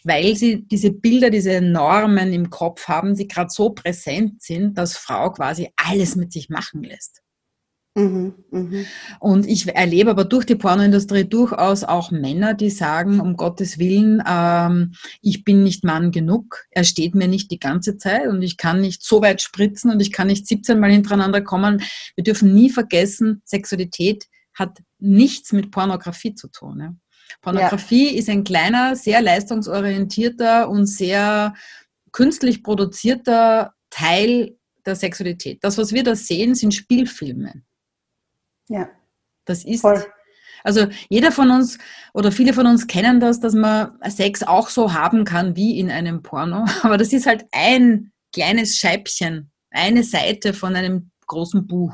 Weil 0.04 0.36
sie 0.36 0.66
diese 0.68 0.92
Bilder, 0.92 1.30
diese 1.30 1.62
Normen 1.62 2.34
im 2.34 2.50
Kopf 2.50 2.88
haben, 2.88 3.16
die 3.16 3.28
gerade 3.28 3.50
so 3.50 3.72
präsent 3.72 4.42
sind, 4.42 4.78
dass 4.78 4.98
Frau 4.98 5.32
quasi 5.32 5.70
alles 5.76 6.16
mit 6.16 6.32
sich 6.32 6.50
machen 6.50 6.84
lässt. 6.84 7.22
Mhm, 7.96 8.36
mh. 8.52 8.86
Und 9.20 9.48
ich 9.48 9.68
erlebe 9.68 10.12
aber 10.12 10.24
durch 10.24 10.46
die 10.46 10.56
Pornoindustrie 10.56 11.26
durchaus 11.26 11.84
auch 11.84 12.12
Männer, 12.12 12.54
die 12.54 12.70
sagen, 12.70 13.20
um 13.20 13.36
Gottes 13.36 13.80
Willen, 13.80 14.22
ähm, 14.28 14.94
ich 15.22 15.44
bin 15.44 15.64
nicht 15.64 15.84
Mann 15.84 16.12
genug, 16.12 16.66
er 16.70 16.84
steht 16.84 17.16
mir 17.16 17.28
nicht 17.28 17.52
die 17.52 17.60
ganze 17.60 17.98
Zeit 17.98 18.28
und 18.28 18.42
ich 18.44 18.58
kann 18.58 18.82
nicht 18.82 19.04
so 19.04 19.22
weit 19.22 19.42
spritzen 19.42 19.92
und 19.92 20.02
ich 20.02 20.12
kann 20.12 20.28
nicht 20.28 20.48
17 20.48 20.80
Mal 20.80 20.92
hintereinander 20.92 21.42
kommen. 21.42 21.82
Wir 22.16 22.24
dürfen 22.24 22.54
nie 22.54 22.70
vergessen, 22.70 23.42
Sexualität 23.44 24.28
hat 24.54 24.80
nichts 25.00 25.52
mit 25.52 25.72
Pornografie 25.72 26.36
zu 26.36 26.48
tun. 26.50 26.80
Ja? 26.80 26.94
Pornografie 27.42 28.14
ja. 28.14 28.20
ist 28.20 28.30
ein 28.30 28.44
kleiner, 28.44 28.96
sehr 28.96 29.22
leistungsorientierter 29.22 30.70
und 30.70 30.86
sehr 30.86 31.54
künstlich 32.12 32.64
produzierter 32.64 33.74
Teil 33.90 34.58
der 34.86 34.96
Sexualität. 34.96 35.64
Das, 35.64 35.78
was 35.78 35.94
wir 35.94 36.04
da 36.04 36.16
sehen, 36.16 36.56
sind 36.56 36.74
Spielfilme. 36.74 37.64
Ja. 38.68 38.90
Das 39.46 39.66
ist. 39.66 39.82
Voll. 39.82 40.06
Also 40.64 40.88
jeder 41.10 41.32
von 41.32 41.52
uns 41.52 41.78
oder 42.14 42.32
viele 42.32 42.54
von 42.54 42.68
uns 42.68 42.88
kennen 42.88 43.20
das, 43.20 43.40
dass 43.40 43.54
man 43.54 43.98
Sex 44.10 44.44
auch 44.44 44.68
so 44.68 44.94
haben 44.94 45.24
kann 45.24 45.56
wie 45.56 45.80
in 45.80 45.90
einem 45.90 46.22
Porno. 46.22 46.66
Aber 46.84 46.98
das 46.98 47.14
ist 47.14 47.26
halt 47.26 47.46
ein 47.52 48.12
kleines 48.34 48.78
Scheibchen, 48.78 49.52
eine 49.72 50.04
Seite 50.04 50.54
von 50.54 50.76
einem 50.76 51.12
großen 51.28 51.66
Buch. 51.66 51.94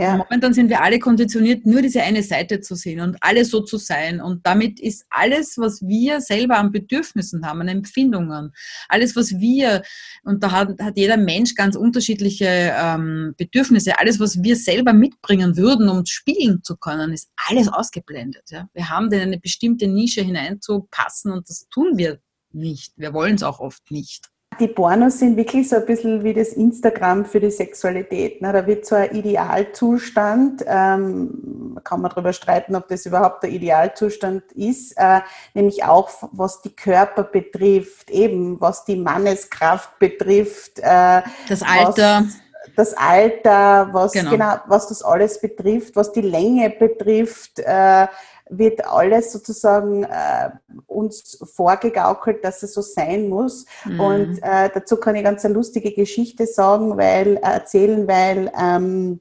Ja. 0.00 0.16
Momentan 0.16 0.54
sind 0.54 0.70
wir 0.70 0.80
alle 0.80 0.98
konditioniert, 0.98 1.66
nur 1.66 1.82
diese 1.82 2.02
eine 2.02 2.22
Seite 2.22 2.62
zu 2.62 2.74
sehen 2.74 3.00
und 3.00 3.18
alles 3.20 3.50
so 3.50 3.60
zu 3.60 3.76
sein. 3.76 4.22
Und 4.22 4.46
damit 4.46 4.80
ist 4.80 5.04
alles, 5.10 5.58
was 5.58 5.82
wir 5.82 6.22
selber 6.22 6.56
an 6.56 6.72
Bedürfnissen 6.72 7.44
haben, 7.44 7.60
an 7.60 7.68
Empfindungen, 7.68 8.54
alles, 8.88 9.14
was 9.14 9.38
wir, 9.40 9.82
und 10.22 10.42
da 10.42 10.52
hat, 10.52 10.80
hat 10.80 10.96
jeder 10.96 11.18
Mensch 11.18 11.54
ganz 11.54 11.76
unterschiedliche 11.76 12.46
ähm, 12.48 13.34
Bedürfnisse, 13.36 13.98
alles, 13.98 14.18
was 14.18 14.42
wir 14.42 14.56
selber 14.56 14.94
mitbringen 14.94 15.58
würden, 15.58 15.90
um 15.90 16.06
spielen 16.06 16.64
zu 16.64 16.78
können, 16.78 17.12
ist 17.12 17.30
alles 17.48 17.68
ausgeblendet. 17.68 18.44
Ja? 18.48 18.70
Wir 18.72 18.88
haben 18.88 19.12
in 19.12 19.20
eine 19.20 19.38
bestimmte 19.38 19.86
Nische 19.86 20.22
hineinzupassen 20.22 21.30
und 21.30 21.46
das 21.50 21.68
tun 21.68 21.98
wir 21.98 22.20
nicht. 22.52 22.94
Wir 22.96 23.12
wollen 23.12 23.34
es 23.34 23.42
auch 23.42 23.60
oft 23.60 23.90
nicht 23.90 24.29
die 24.58 24.68
Pornos 24.68 25.18
sind 25.18 25.36
wirklich 25.36 25.68
so 25.68 25.76
ein 25.76 25.86
bisschen 25.86 26.24
wie 26.24 26.34
das 26.34 26.48
Instagram 26.48 27.24
für 27.24 27.40
die 27.40 27.50
Sexualität. 27.50 28.42
Ne? 28.42 28.52
Da 28.52 28.66
wird 28.66 28.84
so 28.84 28.96
ein 28.96 29.12
Idealzustand, 29.12 30.64
ähm, 30.66 31.78
kann 31.84 32.00
man 32.00 32.10
darüber 32.10 32.32
streiten, 32.32 32.74
ob 32.74 32.88
das 32.88 33.06
überhaupt 33.06 33.42
der 33.42 33.50
Idealzustand 33.50 34.42
ist, 34.52 34.92
äh, 34.96 35.20
nämlich 35.54 35.84
auch 35.84 36.10
was 36.32 36.60
die 36.62 36.74
Körper 36.74 37.22
betrifft, 37.22 38.10
eben 38.10 38.60
was 38.60 38.84
die 38.84 38.96
Manneskraft 38.96 39.98
betrifft. 39.98 40.78
Äh, 40.80 41.22
das 41.48 41.62
Alter. 41.62 42.24
Was, 42.24 42.34
das 42.76 42.94
Alter, 42.94 43.88
was 43.92 44.12
genau. 44.12 44.30
genau. 44.30 44.56
was 44.66 44.88
das 44.88 45.02
alles 45.02 45.40
betrifft, 45.40 45.96
was 45.96 46.12
die 46.12 46.20
Länge 46.20 46.70
betrifft, 46.70 47.58
äh, 47.58 48.06
wird 48.50 48.84
alles 48.84 49.32
sozusagen 49.32 50.04
äh, 50.04 50.50
uns 50.86 51.38
vorgegaukelt, 51.54 52.44
dass 52.44 52.62
es 52.62 52.74
so 52.74 52.82
sein 52.82 53.28
muss. 53.28 53.64
Mhm. 53.84 54.00
Und 54.00 54.38
äh, 54.42 54.70
dazu 54.72 54.96
kann 54.96 55.16
ich 55.16 55.24
ganz 55.24 55.44
eine 55.44 55.54
lustige 55.54 55.92
Geschichte 55.92 56.46
sagen, 56.46 56.96
weil 56.96 57.36
äh, 57.36 57.40
erzählen, 57.40 58.06
weil 58.06 58.52
ähm, 58.60 59.20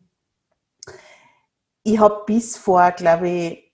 ich 1.83 1.99
habe 1.99 2.23
bis 2.25 2.57
vor, 2.57 2.91
glaube 2.91 3.29
ich, 3.29 3.69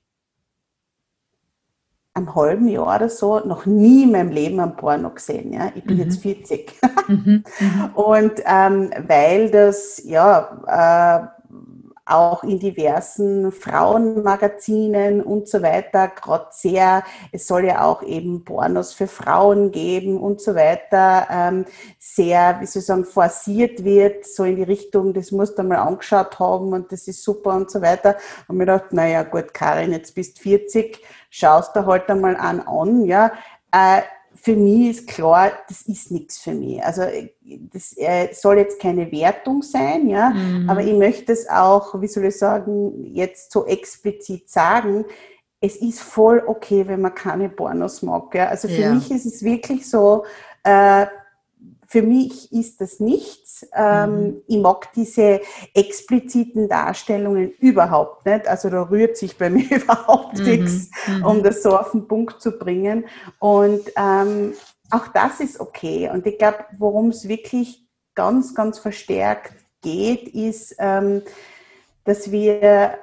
einem 2.15 2.33
halben 2.33 2.69
Jahr 2.69 2.95
oder 2.95 3.09
so 3.09 3.39
noch 3.39 3.65
nie 3.65 4.03
in 4.03 4.11
meinem 4.11 4.29
Leben 4.29 4.59
ein 4.61 4.77
Porno 4.77 5.09
gesehen. 5.09 5.51
Ja? 5.51 5.71
Ich 5.75 5.83
bin 5.83 5.97
mhm. 5.97 6.03
jetzt 6.03 6.21
40. 6.21 6.73
Mhm. 7.07 7.43
mhm. 7.59 7.85
Und 7.95 8.41
ähm, 8.45 8.91
weil 9.05 9.51
das, 9.51 10.01
ja, 10.05 11.27
äh, 11.34 11.34
auch 12.05 12.43
in 12.43 12.59
diversen 12.59 13.51
Frauenmagazinen 13.51 15.23
und 15.23 15.47
so 15.47 15.63
weiter, 15.63 16.07
gerade 16.07 16.47
sehr, 16.51 17.03
es 17.31 17.47
soll 17.47 17.65
ja 17.65 17.83
auch 17.83 18.03
eben 18.03 18.45
Pornos 18.45 18.93
für 18.93 19.07
Frauen 19.07 19.71
geben 19.71 20.19
und 20.19 20.39
so 20.39 20.53
weiter, 20.53 21.27
ähm, 21.31 21.65
sehr, 21.97 22.57
wie 22.59 22.67
soll 22.67 22.81
ich 22.81 22.85
sagen, 22.85 23.05
forciert 23.05 23.83
wird, 23.83 24.25
so 24.25 24.43
in 24.43 24.57
die 24.57 24.63
Richtung, 24.63 25.13
das 25.13 25.31
musst 25.31 25.57
du 25.57 25.63
mal 25.63 25.77
angeschaut 25.77 26.37
haben 26.39 26.73
und 26.73 26.91
das 26.91 27.07
ist 27.07 27.23
super 27.23 27.55
und 27.55 27.71
so 27.71 27.81
weiter. 27.81 28.17
Und 28.47 28.57
mir 28.57 28.65
gedacht, 28.65 28.93
naja 28.93 29.23
gut, 29.23 29.53
Karin, 29.53 29.91
jetzt 29.91 30.13
bist 30.13 30.39
40, 30.39 31.01
schaust 31.31 31.75
du 31.75 31.85
halt 31.85 32.09
einmal 32.09 32.35
an 32.35 32.59
an, 32.61 33.05
ja. 33.05 33.31
Äh, 33.71 34.01
für 34.45 34.55
mich 34.55 34.89
ist 34.91 35.07
klar, 35.07 35.53
das 35.67 35.81
ist 35.81 36.11
nichts 36.11 36.37
für 36.37 36.53
mich. 36.53 36.83
Also 36.83 37.01
das 37.73 37.97
äh, 37.97 38.31
soll 38.31 38.59
jetzt 38.59 38.79
keine 38.79 39.11
Wertung 39.11 39.63
sein, 39.63 40.07
ja, 40.07 40.29
mhm. 40.29 40.69
aber 40.69 40.83
ich 40.83 40.93
möchte 40.93 41.33
es 41.33 41.49
auch, 41.49 41.99
wie 41.99 42.07
soll 42.07 42.25
ich 42.25 42.37
sagen, 42.37 43.15
jetzt 43.15 43.51
so 43.51 43.65
explizit 43.65 44.47
sagen. 44.47 45.05
Es 45.59 45.77
ist 45.77 45.99
voll 45.99 46.43
okay, 46.45 46.87
wenn 46.87 47.01
man 47.01 47.15
keine 47.15 47.49
Pornos 47.49 48.03
mag. 48.03 48.35
Ja. 48.35 48.49
Also 48.49 48.67
für 48.67 48.81
ja. 48.81 48.93
mich 48.93 49.09
ist 49.09 49.25
es 49.25 49.41
wirklich 49.41 49.89
so, 49.89 50.25
äh, 50.63 51.07
für 51.87 52.01
mich 52.01 52.51
ist 52.51 52.81
das 52.81 52.99
nichts. 52.99 53.67
Ähm, 53.75 54.11
mhm. 54.11 54.41
Ich 54.47 54.57
mag 54.57 54.93
diese 54.93 55.41
expliziten 55.73 56.67
Darstellungen 56.67 57.51
überhaupt 57.59 58.25
nicht. 58.25 58.47
Also 58.47 58.69
da 58.69 58.83
rührt 58.83 59.17
sich 59.17 59.37
bei 59.37 59.49
mir 59.51 59.69
überhaupt 59.69 60.39
mhm. 60.39 60.45
nichts, 60.45 60.89
mhm. 61.07 61.25
um 61.25 61.43
das 61.43 61.63
so 61.63 61.77
auf 61.77 61.91
den 61.91 62.07
Punkt 62.07 62.41
zu 62.41 62.51
bringen. 62.51 63.05
Und 63.39 63.81
ähm, 63.97 64.53
auch 64.91 65.07
das 65.07 65.39
ist 65.39 65.59
okay. 65.59 66.09
Und 66.11 66.25
ich 66.25 66.37
glaube, 66.37 66.65
worum 66.77 67.09
es 67.09 67.27
wirklich 67.27 67.85
ganz, 68.13 68.55
ganz 68.55 68.79
verstärkt 68.79 69.53
geht, 69.81 70.27
ist, 70.29 70.75
ähm, 70.79 71.21
dass 72.05 72.31
wir 72.31 72.97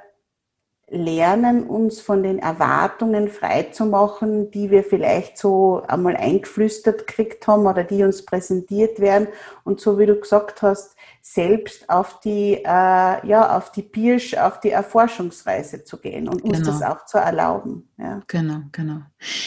lernen, 0.92 1.64
uns 1.64 2.00
von 2.00 2.22
den 2.22 2.38
Erwartungen 2.38 3.28
freizumachen, 3.28 4.50
die 4.50 4.70
wir 4.70 4.84
vielleicht 4.84 5.38
so 5.38 5.82
einmal 5.88 6.16
eingeflüstert 6.16 7.06
gekriegt 7.06 7.46
haben 7.46 7.66
oder 7.66 7.82
die 7.82 8.04
uns 8.04 8.24
präsentiert 8.24 9.00
werden 9.00 9.28
und 9.64 9.80
so 9.80 9.98
wie 9.98 10.06
du 10.06 10.16
gesagt 10.16 10.62
hast, 10.62 10.94
selbst 11.22 11.88
auf 11.88 12.20
die, 12.20 12.54
äh, 12.54 12.64
ja, 12.64 13.56
auf 13.56 13.72
die 13.72 13.82
Pirsch, 13.82 14.34
auf 14.34 14.60
die 14.60 14.70
Erforschungsreise 14.70 15.84
zu 15.84 15.96
gehen 15.96 16.28
und 16.28 16.42
uns 16.42 16.58
genau. 16.58 16.70
das 16.70 16.82
auch 16.82 17.06
zu 17.06 17.18
erlauben. 17.18 17.88
Ja. 17.96 18.20
Genau, 18.26 18.60
genau. 18.72 19.02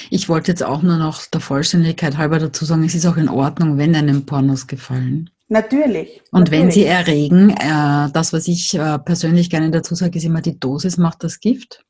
Ich 0.10 0.30
wollte 0.30 0.52
jetzt 0.52 0.64
auch 0.64 0.82
nur 0.82 0.98
noch 0.98 1.26
der 1.28 1.42
Vollständigkeit 1.42 2.18
halber 2.18 2.40
dazu 2.40 2.66
sagen, 2.66 2.84
es 2.84 2.96
ist 2.96 3.06
auch 3.06 3.18
in 3.18 3.30
Ordnung, 3.30 3.78
wenn 3.78 3.96
einem 3.96 4.26
Pornos 4.26 4.68
gefallen. 4.68 5.30
Natürlich. 5.48 6.22
Und 6.32 6.46
natürlich. 6.46 6.60
wenn 6.60 6.72
sie 6.72 6.86
erregen, 6.86 7.50
äh, 7.52 8.12
das, 8.12 8.34
was 8.34 8.48
ich 8.48 8.74
äh, 8.74 8.98
persönlich 9.00 9.50
gerne 9.50 9.70
dazu 9.70 9.94
sage, 9.96 10.18
ist 10.18 10.24
immer, 10.26 10.42
die 10.42 10.60
Dosis 10.60 10.98
macht 10.98 11.24
das 11.24 11.40
Gift. 11.40 11.86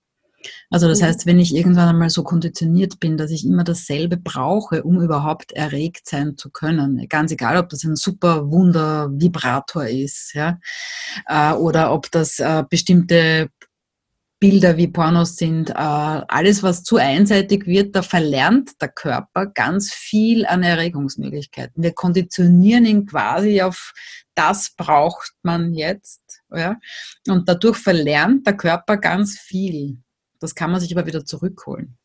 Also 0.70 0.88
das 0.88 1.02
mhm. 1.02 1.06
heißt, 1.06 1.26
wenn 1.26 1.40
ich 1.40 1.56
irgendwann 1.56 1.90
einmal 1.90 2.10
so 2.10 2.24
konditioniert 2.24 3.00
bin, 3.00 3.18
dass 3.18 3.32
ich 3.32 3.46
immer 3.46 3.64
dasselbe 3.64 4.18
brauche, 4.18 4.84
um 4.84 5.02
überhaupt 5.02 5.52
erregt 5.54 6.08
sein 6.08 6.38
zu 6.38 6.50
können, 6.50 7.08
ganz 7.10 7.32
egal, 7.32 7.58
ob 7.58 7.70
das 7.70 7.84
ein 7.84 7.96
super 7.96 8.52
Wunder 8.52 9.10
Vibrator 9.12 9.88
ist, 9.88 10.34
ja, 10.34 10.60
äh, 11.28 11.54
oder 11.54 11.94
ob 11.94 12.12
das 12.12 12.40
äh, 12.40 12.64
bestimmte 12.70 13.50
Bilder 14.46 14.78
wie 14.78 14.88
Pornos 14.88 15.38
sind, 15.38 15.72
äh, 15.72 15.74
alles, 15.74 16.62
was 16.62 16.84
zu 16.84 16.98
einseitig 16.98 17.66
wird, 17.66 17.96
da 17.96 18.04
verlernt 18.04 18.80
der 18.80 18.90
Körper 18.90 19.48
ganz 19.48 19.92
viel 19.92 20.46
an 20.46 20.62
Erregungsmöglichkeiten. 20.62 21.82
Wir 21.82 21.94
konditionieren 21.94 22.86
ihn 22.86 23.08
quasi 23.08 23.64
auf 23.64 23.94
das 24.36 24.70
braucht 24.70 25.34
man 25.42 25.74
jetzt. 25.74 26.44
Ja? 26.54 26.76
Und 27.28 27.50
dadurch 27.50 27.78
verlernt 27.78 28.46
der 28.46 28.56
Körper 28.56 28.98
ganz 28.98 29.40
viel. 29.40 29.98
Das 30.40 30.54
kann 30.54 30.70
man 30.70 30.80
sich 30.80 30.96
aber 30.96 31.08
wieder 31.08 31.26
zurückholen. 31.26 31.98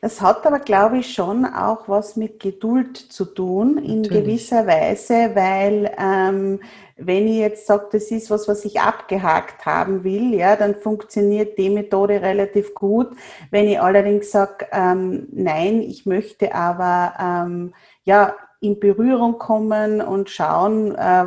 Das 0.00 0.20
hat 0.20 0.46
aber, 0.46 0.60
glaube 0.60 0.98
ich, 0.98 1.12
schon 1.12 1.44
auch 1.46 1.88
was 1.88 2.14
mit 2.14 2.38
Geduld 2.38 2.96
zu 2.96 3.24
tun, 3.24 3.78
in 3.78 4.02
Natürlich. 4.02 4.10
gewisser 4.10 4.66
Weise, 4.66 5.34
weil 5.34 5.90
ähm, 5.98 6.60
wenn 7.06 7.26
ich 7.26 7.38
jetzt 7.38 7.66
sage, 7.66 7.88
das 7.92 8.10
ist 8.10 8.30
was, 8.30 8.48
was 8.48 8.64
ich 8.64 8.80
abgehakt 8.80 9.66
haben 9.66 10.04
will, 10.04 10.34
ja, 10.34 10.56
dann 10.56 10.74
funktioniert 10.74 11.58
die 11.58 11.70
Methode 11.70 12.22
relativ 12.22 12.74
gut. 12.74 13.08
Wenn 13.50 13.68
ich 13.68 13.80
allerdings 13.80 14.30
sage, 14.30 14.66
ähm, 14.72 15.28
nein, 15.32 15.82
ich 15.82 16.06
möchte 16.06 16.54
aber 16.54 17.14
ähm, 17.20 17.74
ja 18.04 18.34
in 18.60 18.78
Berührung 18.78 19.38
kommen 19.38 20.00
und 20.00 20.30
schauen, 20.30 20.94
äh, 20.94 21.24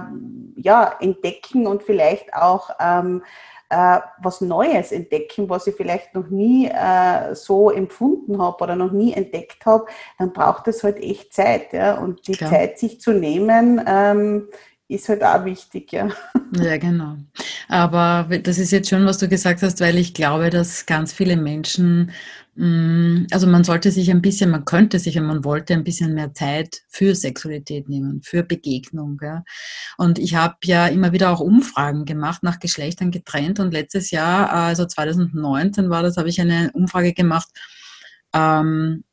ja, 0.55 0.95
entdecken 1.01 1.67
und 1.67 1.83
vielleicht 1.83 2.33
auch 2.33 2.69
ähm, 2.79 3.23
äh, 3.69 3.99
was 4.21 4.41
Neues 4.41 4.91
entdecken, 4.91 5.49
was 5.49 5.67
ich 5.67 5.75
vielleicht 5.75 6.15
noch 6.15 6.29
nie 6.29 6.67
äh, 6.67 7.35
so 7.35 7.71
empfunden 7.71 8.41
habe 8.41 8.63
oder 8.63 8.75
noch 8.75 8.91
nie 8.91 9.13
entdeckt 9.13 9.65
habe, 9.65 9.85
dann 10.17 10.31
braucht 10.33 10.67
es 10.67 10.83
halt 10.83 10.97
echt 11.03 11.33
Zeit. 11.33 11.73
Ja? 11.73 11.95
Und 11.97 12.27
die 12.27 12.33
Klar. 12.33 12.51
Zeit 12.51 12.79
sich 12.79 13.01
zu 13.01 13.11
nehmen, 13.11 13.81
ähm, 13.85 14.47
ist 14.87 15.09
halt 15.09 15.23
auch 15.23 15.43
wichtig, 15.45 15.91
ja. 15.91 16.09
Ja, 16.55 16.77
genau. 16.77 17.17
Aber 17.67 18.27
das 18.37 18.59
ist 18.59 18.71
jetzt 18.71 18.89
schon, 18.89 19.05
was 19.05 19.17
du 19.17 19.27
gesagt 19.27 19.61
hast, 19.63 19.81
weil 19.81 19.97
ich 19.97 20.13
glaube, 20.13 20.49
dass 20.49 20.85
ganz 20.85 21.11
viele 21.11 21.37
Menschen 21.37 22.11
Mm, 22.57 23.27
also 23.31 23.47
man 23.47 23.65
sollte 23.65 23.91
sich 23.91 24.09
ein 24.09 24.21
bisschen, 24.21 24.49
man 24.49 24.63
könnte 24.63 24.97
sich, 24.99 25.15
wenn 25.15 25.25
man 25.25 25.43
wollte, 25.43 25.73
ein 25.73 25.83
bisschen 25.83 26.13
mehr 26.13 26.33
Zeit 26.33 26.83
für 26.87 27.13
Sexualität 27.13 27.89
nehmen, 27.89 28.21
für 28.23 28.43
Begegnung. 28.43 29.19
Ja. 29.21 29.43
Und 29.97 30.19
ich 30.19 30.35
habe 30.35 30.55
ja 30.63 30.87
immer 30.87 31.11
wieder 31.11 31.31
auch 31.31 31.41
Umfragen 31.41 32.05
gemacht, 32.05 32.43
nach 32.43 32.59
Geschlechtern 32.59 33.11
getrennt. 33.11 33.59
Und 33.59 33.73
letztes 33.73 34.09
Jahr, 34.11 34.51
also 34.53 34.85
2019 34.85 35.89
war 35.89 36.01
das, 36.03 36.17
habe 36.17 36.29
ich 36.29 36.39
eine 36.39 36.71
Umfrage 36.73 37.13
gemacht, 37.13 37.49
ähm, 38.33 39.03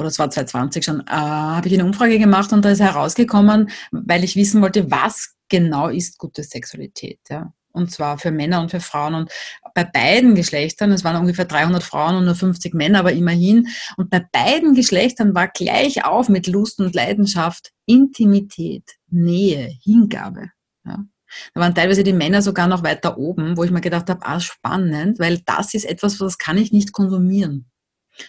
oder 0.00 0.08
es 0.08 0.18
war 0.18 0.30
2020 0.30 0.84
schon, 0.84 1.00
äh, 1.00 1.12
habe 1.12 1.68
ich 1.68 1.74
eine 1.74 1.84
Umfrage 1.84 2.18
gemacht 2.18 2.52
und 2.52 2.64
da 2.64 2.70
ist 2.70 2.80
herausgekommen, 2.80 3.70
weil 3.92 4.24
ich 4.24 4.34
wissen 4.34 4.62
wollte, 4.62 4.90
was 4.90 5.36
genau 5.48 5.88
ist 5.88 6.18
gute 6.18 6.42
Sexualität. 6.42 7.20
Ja 7.28 7.52
und 7.72 7.90
zwar 7.90 8.18
für 8.18 8.30
Männer 8.30 8.60
und 8.60 8.70
für 8.70 8.80
Frauen. 8.80 9.14
Und 9.14 9.30
bei 9.74 9.84
beiden 9.84 10.34
Geschlechtern, 10.34 10.92
es 10.92 11.04
waren 11.04 11.16
ungefähr 11.16 11.44
300 11.44 11.82
Frauen 11.82 12.16
und 12.16 12.24
nur 12.24 12.34
50 12.34 12.74
Männer, 12.74 13.00
aber 13.00 13.12
immerhin, 13.12 13.68
und 13.96 14.10
bei 14.10 14.24
beiden 14.32 14.74
Geschlechtern 14.74 15.34
war 15.34 15.48
gleich 15.48 16.04
auf 16.04 16.28
mit 16.28 16.46
Lust 16.46 16.80
und 16.80 16.94
Leidenschaft 16.94 17.70
Intimität, 17.86 18.84
Nähe, 19.08 19.76
Hingabe. 19.82 20.50
Ja. 20.84 21.04
Da 21.54 21.60
waren 21.60 21.74
teilweise 21.74 22.02
die 22.02 22.12
Männer 22.12 22.42
sogar 22.42 22.66
noch 22.66 22.82
weiter 22.82 23.16
oben, 23.16 23.56
wo 23.56 23.62
ich 23.62 23.70
mir 23.70 23.80
gedacht 23.80 24.10
habe, 24.10 24.26
ah, 24.26 24.40
spannend, 24.40 25.20
weil 25.20 25.38
das 25.46 25.74
ist 25.74 25.84
etwas, 25.84 26.18
das 26.18 26.38
kann 26.38 26.58
ich 26.58 26.72
nicht 26.72 26.92
konsumieren. 26.92 27.69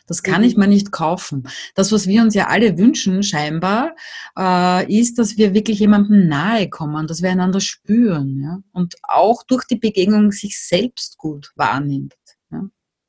Das 0.07 0.23
kann 0.23 0.43
ich 0.43 0.55
mhm. 0.55 0.61
mir 0.61 0.67
nicht 0.67 0.91
kaufen. 0.91 1.47
Das, 1.75 1.91
was 1.91 2.07
wir 2.07 2.21
uns 2.21 2.35
ja 2.35 2.47
alle 2.47 2.77
wünschen, 2.77 3.23
scheinbar, 3.23 3.95
äh, 4.37 4.91
ist, 4.91 5.19
dass 5.19 5.37
wir 5.37 5.53
wirklich 5.53 5.79
jemandem 5.79 6.27
nahe 6.27 6.69
kommen, 6.69 7.07
dass 7.07 7.21
wir 7.21 7.29
einander 7.29 7.59
spüren 7.59 8.41
ja? 8.41 8.59
und 8.71 8.95
auch 9.03 9.43
durch 9.43 9.65
die 9.65 9.77
Begegnung 9.77 10.31
sich 10.31 10.59
selbst 10.59 11.17
gut 11.17 11.51
wahrnimmt. 11.55 12.15
Ja? 12.51 12.63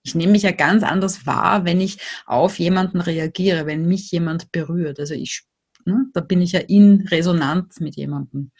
Ich 0.05 0.15
nehme 0.15 0.33
mich 0.33 0.43
ja 0.43 0.53
ganz 0.53 0.83
anders 0.83 1.27
wahr, 1.27 1.65
wenn 1.65 1.81
ich 1.81 1.99
auf 2.27 2.59
jemanden 2.59 3.01
reagiere, 3.01 3.67
wenn 3.67 3.87
mich 3.87 4.11
jemand 4.11 4.51
berührt. 4.53 4.99
Also 4.99 5.15
ich, 5.15 5.45
ne, 5.85 6.07
da 6.13 6.21
bin 6.21 6.41
ich 6.41 6.53
ja 6.53 6.61
in 6.61 7.07
Resonanz 7.09 7.81
mit 7.81 7.97
jemandem. 7.97 8.51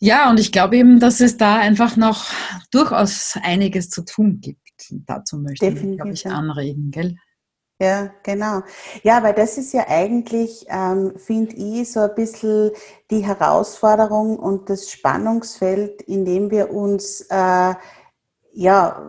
Ja, 0.00 0.30
und 0.30 0.38
ich 0.38 0.52
glaube 0.52 0.76
eben, 0.76 1.00
dass 1.00 1.20
es 1.20 1.36
da 1.38 1.58
einfach 1.58 1.96
noch 1.96 2.26
durchaus 2.70 3.34
einiges 3.42 3.90
zu 3.90 4.04
tun 4.04 4.40
gibt. 4.40 4.67
Dazu 5.06 5.38
möchte 5.38 5.66
Definitiv. 5.66 5.90
ich, 5.90 5.96
glaube 5.96 6.12
ich, 6.12 6.26
anregen, 6.26 6.90
gell? 6.90 7.16
Ja, 7.80 8.10
genau. 8.24 8.62
Ja, 9.04 9.22
weil 9.22 9.34
das 9.34 9.56
ist 9.56 9.72
ja 9.72 9.86
eigentlich, 9.86 10.66
ähm, 10.68 11.12
finde 11.16 11.54
ich, 11.54 11.92
so 11.92 12.00
ein 12.00 12.14
bisschen 12.14 12.72
die 13.10 13.24
Herausforderung 13.24 14.36
und 14.36 14.68
das 14.68 14.90
Spannungsfeld, 14.90 16.02
in 16.02 16.24
dem 16.24 16.50
wir 16.50 16.72
uns 16.72 17.20
äh, 17.30 17.74
ja, 18.52 19.02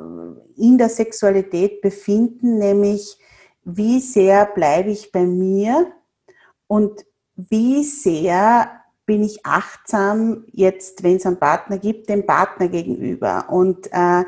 in 0.55 0.77
der 0.77 0.89
Sexualität 0.89 1.81
befinden, 1.81 2.59
nämlich 2.59 3.17
wie 3.63 3.99
sehr 3.99 4.45
bleibe 4.45 4.91
ich 4.91 5.11
bei 5.11 5.25
mir 5.25 5.91
und 6.67 7.03
wie 7.35 7.83
sehr 7.83 8.69
bin 9.07 9.23
ich 9.23 9.43
achtsam 9.43 10.45
jetzt, 10.51 11.01
wenn 11.01 11.15
es 11.15 11.25
einen 11.25 11.39
Partner 11.39 11.79
gibt, 11.79 12.09
dem 12.09 12.27
Partner 12.27 12.67
gegenüber. 12.67 13.47
Und 13.49 13.87
äh, 13.91 14.23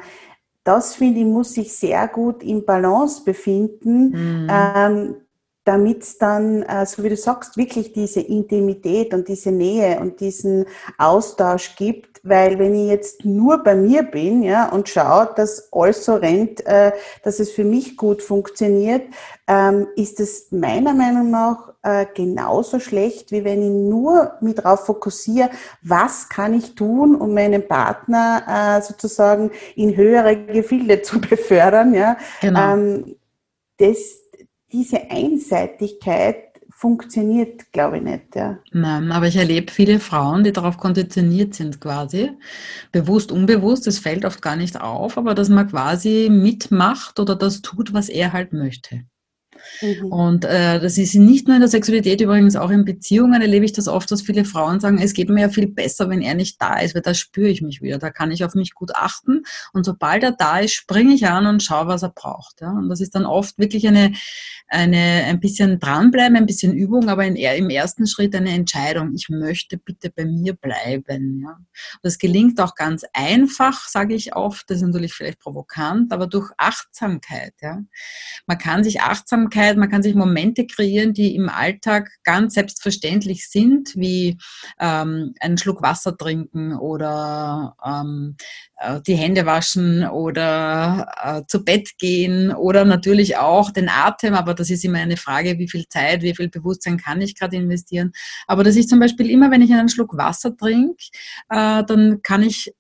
das, 0.64 0.96
finde 0.96 1.22
ich, 1.22 1.26
muss 1.26 1.54
sich 1.54 1.74
sehr 1.74 2.08
gut 2.08 2.44
im 2.44 2.66
Balance 2.66 3.24
befinden, 3.24 4.10
mhm. 4.10 4.48
ähm, 4.50 5.16
damit 5.64 6.02
es 6.04 6.18
dann, 6.18 6.64
äh, 6.64 6.86
so 6.86 7.04
wie 7.04 7.10
du 7.10 7.18
sagst, 7.18 7.58
wirklich 7.58 7.94
diese 7.94 8.22
Intimität 8.22 9.14
und 9.14 9.28
diese 9.28 9.52
Nähe 9.52 10.00
und 10.00 10.20
diesen 10.20 10.66
Austausch 10.98 11.76
gibt. 11.76 12.11
Weil 12.24 12.60
wenn 12.60 12.76
ich 12.76 12.90
jetzt 12.90 13.26
nur 13.26 13.64
bei 13.64 13.76
mir 13.76 14.04
bin 14.04 14.44
ja, 14.44 14.70
und 14.70 14.90
schaue, 14.90 15.30
dass 15.36 15.70
alles 15.72 16.06
so 16.06 16.16
rennt, 16.16 16.66
äh, 16.66 16.92
dass 17.24 17.40
es 17.40 17.52
für 17.52 17.64
mich 17.64 17.98
gut 17.98 18.22
funktioniert, 18.22 19.04
ähm, 19.48 19.88
ist 19.96 20.20
es 20.20 20.52
meiner 20.52 20.94
Meinung 20.94 21.32
nach 21.32 21.74
äh, 21.84 22.06
genauso 22.14 22.80
schlecht, 22.80 23.32
wie 23.32 23.44
wenn 23.44 23.62
ich 23.62 23.70
nur 23.70 24.34
mich 24.42 24.56
darauf 24.56 24.86
fokussiere, 24.86 25.50
was 25.82 26.30
kann 26.30 26.54
ich 26.54 26.76
tun, 26.76 27.16
um 27.16 27.34
meinen 27.34 27.68
Partner 27.68 28.78
äh, 28.78 28.82
sozusagen 28.82 29.52
in 29.76 29.96
höhere 29.96 30.36
Gefilde 30.36 31.02
zu 31.02 31.20
befördern. 31.30 31.94
Ja? 31.94 32.18
Genau. 32.42 32.74
Ähm, 32.74 33.16
das, 33.78 33.98
diese 34.72 35.10
Einseitigkeit 35.10 36.51
funktioniert, 36.82 37.72
glaube 37.72 37.98
ich, 37.98 38.04
nicht. 38.04 38.36
Ja. 38.36 38.58
Nein, 38.72 39.12
aber 39.12 39.28
ich 39.28 39.36
erlebe 39.36 39.72
viele 39.72 40.00
Frauen, 40.00 40.44
die 40.44 40.52
darauf 40.52 40.78
konditioniert 40.78 41.54
sind 41.54 41.80
quasi, 41.80 42.32
bewusst, 42.92 43.32
unbewusst, 43.32 43.86
das 43.86 44.00
fällt 44.00 44.26
oft 44.26 44.42
gar 44.42 44.56
nicht 44.56 44.82
auf, 44.82 45.16
aber 45.16 45.36
dass 45.36 45.48
man 45.50 45.70
quasi 45.70 46.28
mitmacht 46.32 47.20
oder 47.20 47.36
das 47.36 47.62
tut, 47.62 47.94
was 47.94 48.10
er 48.10 48.34
halt 48.34 48.52
möchte. 48.52 49.04
Mhm. 49.82 50.12
Und 50.12 50.46
äh, 50.46 50.80
das 50.80 50.98
ist 50.98 51.16
nicht 51.16 51.48
nur 51.48 51.56
in 51.56 51.62
der 51.62 51.70
Sexualität, 51.70 52.22
übrigens 52.22 52.56
auch 52.56 52.70
in 52.70 52.86
Beziehungen 52.86 53.42
erlebe 53.42 53.66
ich 53.66 53.74
das 53.74 53.88
oft, 53.88 54.12
dass 54.12 54.22
viele 54.22 54.46
Frauen 54.46 54.80
sagen, 54.80 55.00
es 55.00 55.14
geht 55.14 55.30
mir 55.30 55.42
ja 55.42 55.50
viel 55.50 55.68
besser, 55.68 56.10
wenn 56.10 56.22
er 56.22 56.36
nicht 56.36 56.62
da 56.62 56.80
ist, 56.80 56.96
weil 56.96 57.02
da 57.02 57.14
spüre 57.14 57.50
ich 57.50 57.62
mich 57.62 57.82
wieder, 57.82 57.98
da 57.98 58.10
kann 58.10 58.32
ich 58.32 58.44
auf 58.44 58.56
mich 58.56 58.74
gut 58.74 58.96
achten 58.96 59.44
und 59.74 59.86
sobald 59.86 60.24
er 60.24 60.32
da 60.32 60.60
ist, 60.60 60.74
springe 60.74 61.14
ich 61.14 61.28
an 61.28 61.46
und 61.46 61.64
schaue, 61.64 61.88
was 61.88 62.04
er 62.04 62.10
braucht. 62.10 62.62
Ja? 62.62 62.72
Und 62.72 62.90
das 62.90 63.02
ist 63.02 63.16
dann 63.16 63.26
oft 63.26 63.58
wirklich 63.58 63.88
eine, 63.88 64.14
eine, 64.68 65.26
ein 65.26 65.40
bisschen 65.40 65.80
dranbleiben, 65.80 66.38
ein 66.38 66.46
bisschen 66.46 66.74
Übung, 66.74 67.10
aber 67.10 67.26
in, 67.26 67.36
im 67.36 67.70
ersten 67.70 68.08
Schritt 68.08 68.36
eine 68.36 68.52
Entscheidung. 68.52 69.14
Ich 69.16 69.30
möchte 69.30 69.78
bitte 69.78 70.10
bei 70.10 70.26
mir 70.26 70.54
bleiben. 70.54 71.42
Ja? 71.44 71.58
das 72.02 72.18
gelingt 72.18 72.60
auch 72.60 72.76
ganz 72.76 73.04
einfach, 73.14 73.88
sage 73.88 74.16
ich 74.16 74.36
oft. 74.36 74.70
Das 74.70 74.78
ist 74.78 74.84
natürlich 74.84 75.14
vielleicht 75.14 75.40
provokant, 75.40 76.12
aber 76.12 76.28
durch 76.28 76.52
Achtsamkeit. 76.58 77.54
Ja? 77.62 77.80
Man 78.48 78.58
kann 78.58 78.84
sich 78.84 79.02
achtsam 79.02 79.50
Achtsamkeit, 79.52 79.78
man 79.78 79.90
kann 79.90 80.04
sich 80.04 80.16
Momente 80.16 80.66
kreieren, 80.66 81.14
die 81.14 81.36
im 81.36 81.50
Alltag 81.50 82.10
ganz 82.24 82.54
selbstverständlich 82.54 83.50
sind, 83.50 83.94
wie 83.96 84.38
ähm, 84.80 85.34
einen 85.40 85.58
Schluck 85.58 85.82
Wasser 85.82 86.18
trinken 86.18 86.74
oder 86.76 87.76
ähm, 87.86 88.36
äh, 88.78 89.02
die 89.06 89.16
Hände 89.16 89.46
waschen 89.46 90.08
oder 90.08 91.12
äh, 91.24 91.42
zu 91.48 91.64
Bett 91.64 91.98
gehen 91.98 92.52
oder 92.52 92.86
natürlich 92.86 93.38
auch 93.38 93.72
den 93.72 93.90
Atem, 93.90 94.34
aber 94.34 94.54
das 94.54 94.70
ist 94.70 94.86
immer 94.86 95.00
eine 95.00 95.18
Frage, 95.18 95.58
wie 95.60 95.70
viel 95.70 95.88
Zeit, 95.88 96.22
wie 96.22 96.36
viel 96.36 96.50
Bewusstsein 96.50 96.98
kann 96.98 97.22
ich 97.22 97.38
gerade 97.38 97.58
investieren. 97.58 98.12
Aber 98.48 98.64
dass 98.64 98.76
ich 98.76 98.88
zum 98.88 99.00
Beispiel 99.00 99.30
immer, 99.30 99.52
wenn 99.52 99.62
ich 99.62 99.74
einen 99.74 99.90
Schluck 99.90 100.18
Wasser 100.18 100.56
trinke, 100.56 101.04
äh, 101.50 101.84
dann 101.84 102.22
kann 102.24 102.44
ich 102.44 102.74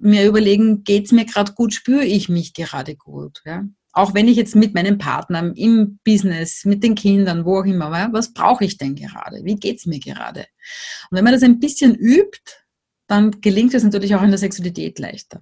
mir 0.00 0.26
überlegen, 0.26 0.84
geht's 0.84 1.12
mir 1.12 1.24
gerade 1.24 1.52
gut, 1.52 1.72
spüre 1.72 2.04
ich 2.04 2.28
mich 2.28 2.52
gerade 2.52 2.96
gut. 2.96 3.40
Ja? 3.44 3.64
Auch 3.94 4.12
wenn 4.12 4.28
ich 4.28 4.36
jetzt 4.36 4.56
mit 4.56 4.74
meinem 4.74 4.98
Partner 4.98 5.52
im 5.54 5.98
Business, 6.04 6.64
mit 6.64 6.82
den 6.82 6.94
Kindern, 6.94 7.44
wo 7.44 7.60
auch 7.60 7.64
immer 7.64 7.90
war, 7.90 8.12
was 8.12 8.32
brauche 8.32 8.64
ich 8.64 8.76
denn 8.76 8.96
gerade? 8.96 9.44
Wie 9.44 9.56
geht's 9.56 9.86
mir 9.86 10.00
gerade? 10.00 10.40
Und 11.10 11.16
wenn 11.16 11.24
man 11.24 11.32
das 11.32 11.42
ein 11.42 11.60
bisschen 11.60 11.94
übt, 11.94 12.40
dann 13.06 13.40
gelingt 13.40 13.74
es 13.74 13.84
natürlich 13.84 14.14
auch 14.14 14.22
in 14.22 14.30
der 14.30 14.38
Sexualität 14.38 14.98
leichter. 14.98 15.40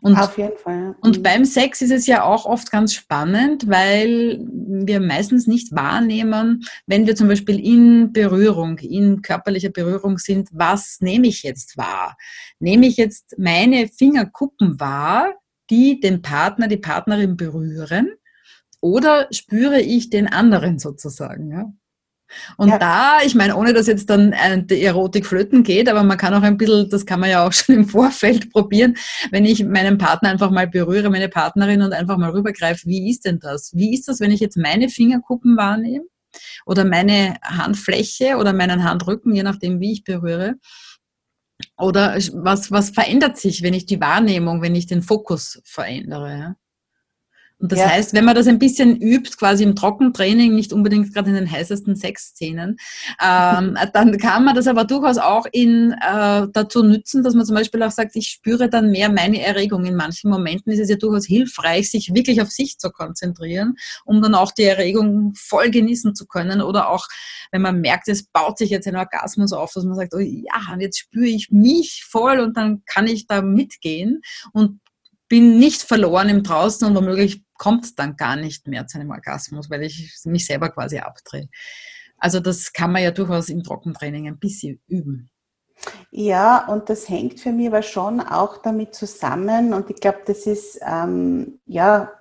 Und, 0.00 0.18
Auf 0.18 0.36
jeden 0.36 0.56
Fall. 0.58 0.94
Und 1.00 1.18
mhm. 1.18 1.22
beim 1.22 1.44
Sex 1.44 1.80
ist 1.82 1.90
es 1.90 2.06
ja 2.06 2.24
auch 2.24 2.44
oft 2.44 2.70
ganz 2.70 2.94
spannend, 2.94 3.68
weil 3.68 4.40
wir 4.46 5.00
meistens 5.00 5.46
nicht 5.46 5.72
wahrnehmen, 5.72 6.64
wenn 6.86 7.06
wir 7.06 7.16
zum 7.16 7.28
Beispiel 7.28 7.58
in 7.58 8.12
Berührung, 8.12 8.78
in 8.78 9.22
körperlicher 9.22 9.70
Berührung 9.70 10.18
sind, 10.18 10.48
was 10.52 10.98
nehme 11.00 11.26
ich 11.26 11.42
jetzt 11.42 11.76
wahr? 11.76 12.16
Nehme 12.58 12.86
ich 12.86 12.96
jetzt 12.96 13.34
meine 13.38 13.88
Fingerkuppen 13.88 14.78
wahr, 14.78 15.34
die 15.72 15.98
den 15.98 16.22
Partner, 16.22 16.68
die 16.68 16.76
Partnerin 16.76 17.36
berühren? 17.36 18.12
Oder 18.80 19.28
spüre 19.32 19.80
ich 19.80 20.10
den 20.10 20.28
anderen 20.28 20.78
sozusagen? 20.78 21.50
Ja? 21.50 21.72
Und 22.56 22.68
ja. 22.68 22.78
da, 22.78 23.18
ich 23.24 23.34
meine, 23.34 23.56
ohne 23.56 23.72
dass 23.72 23.86
jetzt 23.86 24.10
dann 24.10 24.32
äh, 24.32 24.62
die 24.62 24.82
Erotik 24.82 25.26
flöten 25.26 25.62
geht, 25.62 25.88
aber 25.88 26.02
man 26.02 26.18
kann 26.18 26.34
auch 26.34 26.42
ein 26.42 26.56
bisschen, 26.56 26.88
das 26.90 27.06
kann 27.06 27.20
man 27.20 27.30
ja 27.30 27.46
auch 27.46 27.52
schon 27.52 27.74
im 27.74 27.88
Vorfeld 27.88 28.52
probieren, 28.52 28.96
wenn 29.30 29.44
ich 29.44 29.64
meinen 29.64 29.98
Partner 29.98 30.30
einfach 30.30 30.50
mal 30.50 30.68
berühre, 30.68 31.10
meine 31.10 31.28
Partnerin 31.28 31.82
und 31.82 31.92
einfach 31.92 32.18
mal 32.18 32.30
rübergreife, 32.30 32.86
wie 32.86 33.10
ist 33.10 33.24
denn 33.24 33.38
das? 33.40 33.72
Wie 33.74 33.94
ist 33.94 34.08
das, 34.08 34.20
wenn 34.20 34.30
ich 34.30 34.40
jetzt 34.40 34.56
meine 34.56 34.88
Fingerkuppen 34.88 35.56
wahrnehme 35.56 36.04
oder 36.66 36.84
meine 36.84 37.36
Handfläche 37.42 38.36
oder 38.36 38.52
meinen 38.52 38.84
Handrücken, 38.84 39.34
je 39.34 39.42
nachdem, 39.42 39.80
wie 39.80 39.92
ich 39.92 40.04
berühre? 40.04 40.56
Oder 41.78 42.16
was, 42.32 42.70
was 42.70 42.90
verändert 42.90 43.38
sich, 43.38 43.62
wenn 43.62 43.74
ich 43.74 43.86
die 43.86 44.00
Wahrnehmung, 44.00 44.62
wenn 44.62 44.74
ich 44.74 44.86
den 44.86 45.02
Fokus 45.02 45.60
verändere? 45.64 46.56
Und 47.62 47.70
das 47.70 47.78
ja. 47.78 47.90
heißt, 47.90 48.12
wenn 48.12 48.24
man 48.24 48.34
das 48.34 48.48
ein 48.48 48.58
bisschen 48.58 48.96
übt, 48.96 49.36
quasi 49.36 49.62
im 49.62 49.76
Trockentraining, 49.76 50.52
nicht 50.52 50.72
unbedingt 50.72 51.14
gerade 51.14 51.30
in 51.30 51.36
den 51.36 51.50
heißesten 51.50 51.94
Sexszenen, 51.94 52.76
ähm, 53.24 53.78
dann 53.92 54.18
kann 54.18 54.44
man 54.44 54.56
das 54.56 54.66
aber 54.66 54.84
durchaus 54.84 55.16
auch 55.16 55.46
in, 55.52 55.92
äh, 55.92 56.48
dazu 56.52 56.82
nützen, 56.82 57.22
dass 57.22 57.34
man 57.34 57.46
zum 57.46 57.54
Beispiel 57.54 57.80
auch 57.84 57.92
sagt, 57.92 58.16
ich 58.16 58.26
spüre 58.28 58.68
dann 58.68 58.90
mehr 58.90 59.10
meine 59.10 59.40
Erregung. 59.40 59.84
In 59.84 59.94
manchen 59.94 60.28
Momenten 60.28 60.72
ist 60.72 60.80
es 60.80 60.90
ja 60.90 60.96
durchaus 60.96 61.24
hilfreich, 61.24 61.88
sich 61.88 62.12
wirklich 62.12 62.42
auf 62.42 62.50
sich 62.50 62.78
zu 62.78 62.90
konzentrieren, 62.90 63.76
um 64.04 64.20
dann 64.20 64.34
auch 64.34 64.50
die 64.50 64.64
Erregung 64.64 65.32
voll 65.36 65.70
genießen 65.70 66.16
zu 66.16 66.26
können. 66.26 66.62
Oder 66.62 66.88
auch, 66.88 67.06
wenn 67.52 67.62
man 67.62 67.80
merkt, 67.80 68.08
es 68.08 68.24
baut 68.24 68.58
sich 68.58 68.70
jetzt 68.70 68.88
ein 68.88 68.96
Orgasmus 68.96 69.52
auf, 69.52 69.72
dass 69.72 69.84
man 69.84 69.94
sagt, 69.94 70.14
oh 70.14 70.18
ja, 70.18 70.72
und 70.72 70.80
jetzt 70.80 70.98
spüre 70.98 71.26
ich 71.26 71.52
mich 71.52 72.04
voll 72.04 72.40
und 72.40 72.56
dann 72.56 72.82
kann 72.86 73.06
ich 73.06 73.28
da 73.28 73.40
mitgehen. 73.40 74.20
Und 74.52 74.80
bin 75.32 75.58
nicht 75.58 75.80
verloren 75.80 76.28
im 76.28 76.42
Draußen 76.42 76.86
und 76.86 76.94
womöglich 76.94 77.42
kommt 77.56 77.98
dann 77.98 78.16
gar 78.16 78.36
nicht 78.36 78.68
mehr 78.68 78.86
zu 78.86 78.98
einem 78.98 79.12
Orgasmus, 79.12 79.70
weil 79.70 79.82
ich 79.82 80.14
mich 80.26 80.44
selber 80.44 80.68
quasi 80.68 80.98
abdrehe. 80.98 81.48
Also 82.18 82.38
das 82.38 82.74
kann 82.74 82.92
man 82.92 83.02
ja 83.02 83.12
durchaus 83.12 83.48
im 83.48 83.62
Trockentraining 83.62 84.28
ein 84.28 84.38
bisschen 84.38 84.82
üben. 84.88 85.30
Ja, 86.10 86.68
und 86.68 86.90
das 86.90 87.08
hängt 87.08 87.40
für 87.40 87.50
mich 87.50 87.68
aber 87.68 87.80
schon 87.80 88.20
auch 88.20 88.58
damit 88.58 88.94
zusammen. 88.94 89.72
Und 89.72 89.88
ich 89.88 89.96
glaube, 89.96 90.18
das 90.26 90.46
ist, 90.46 90.78
ähm, 90.86 91.60
ja, 91.64 92.12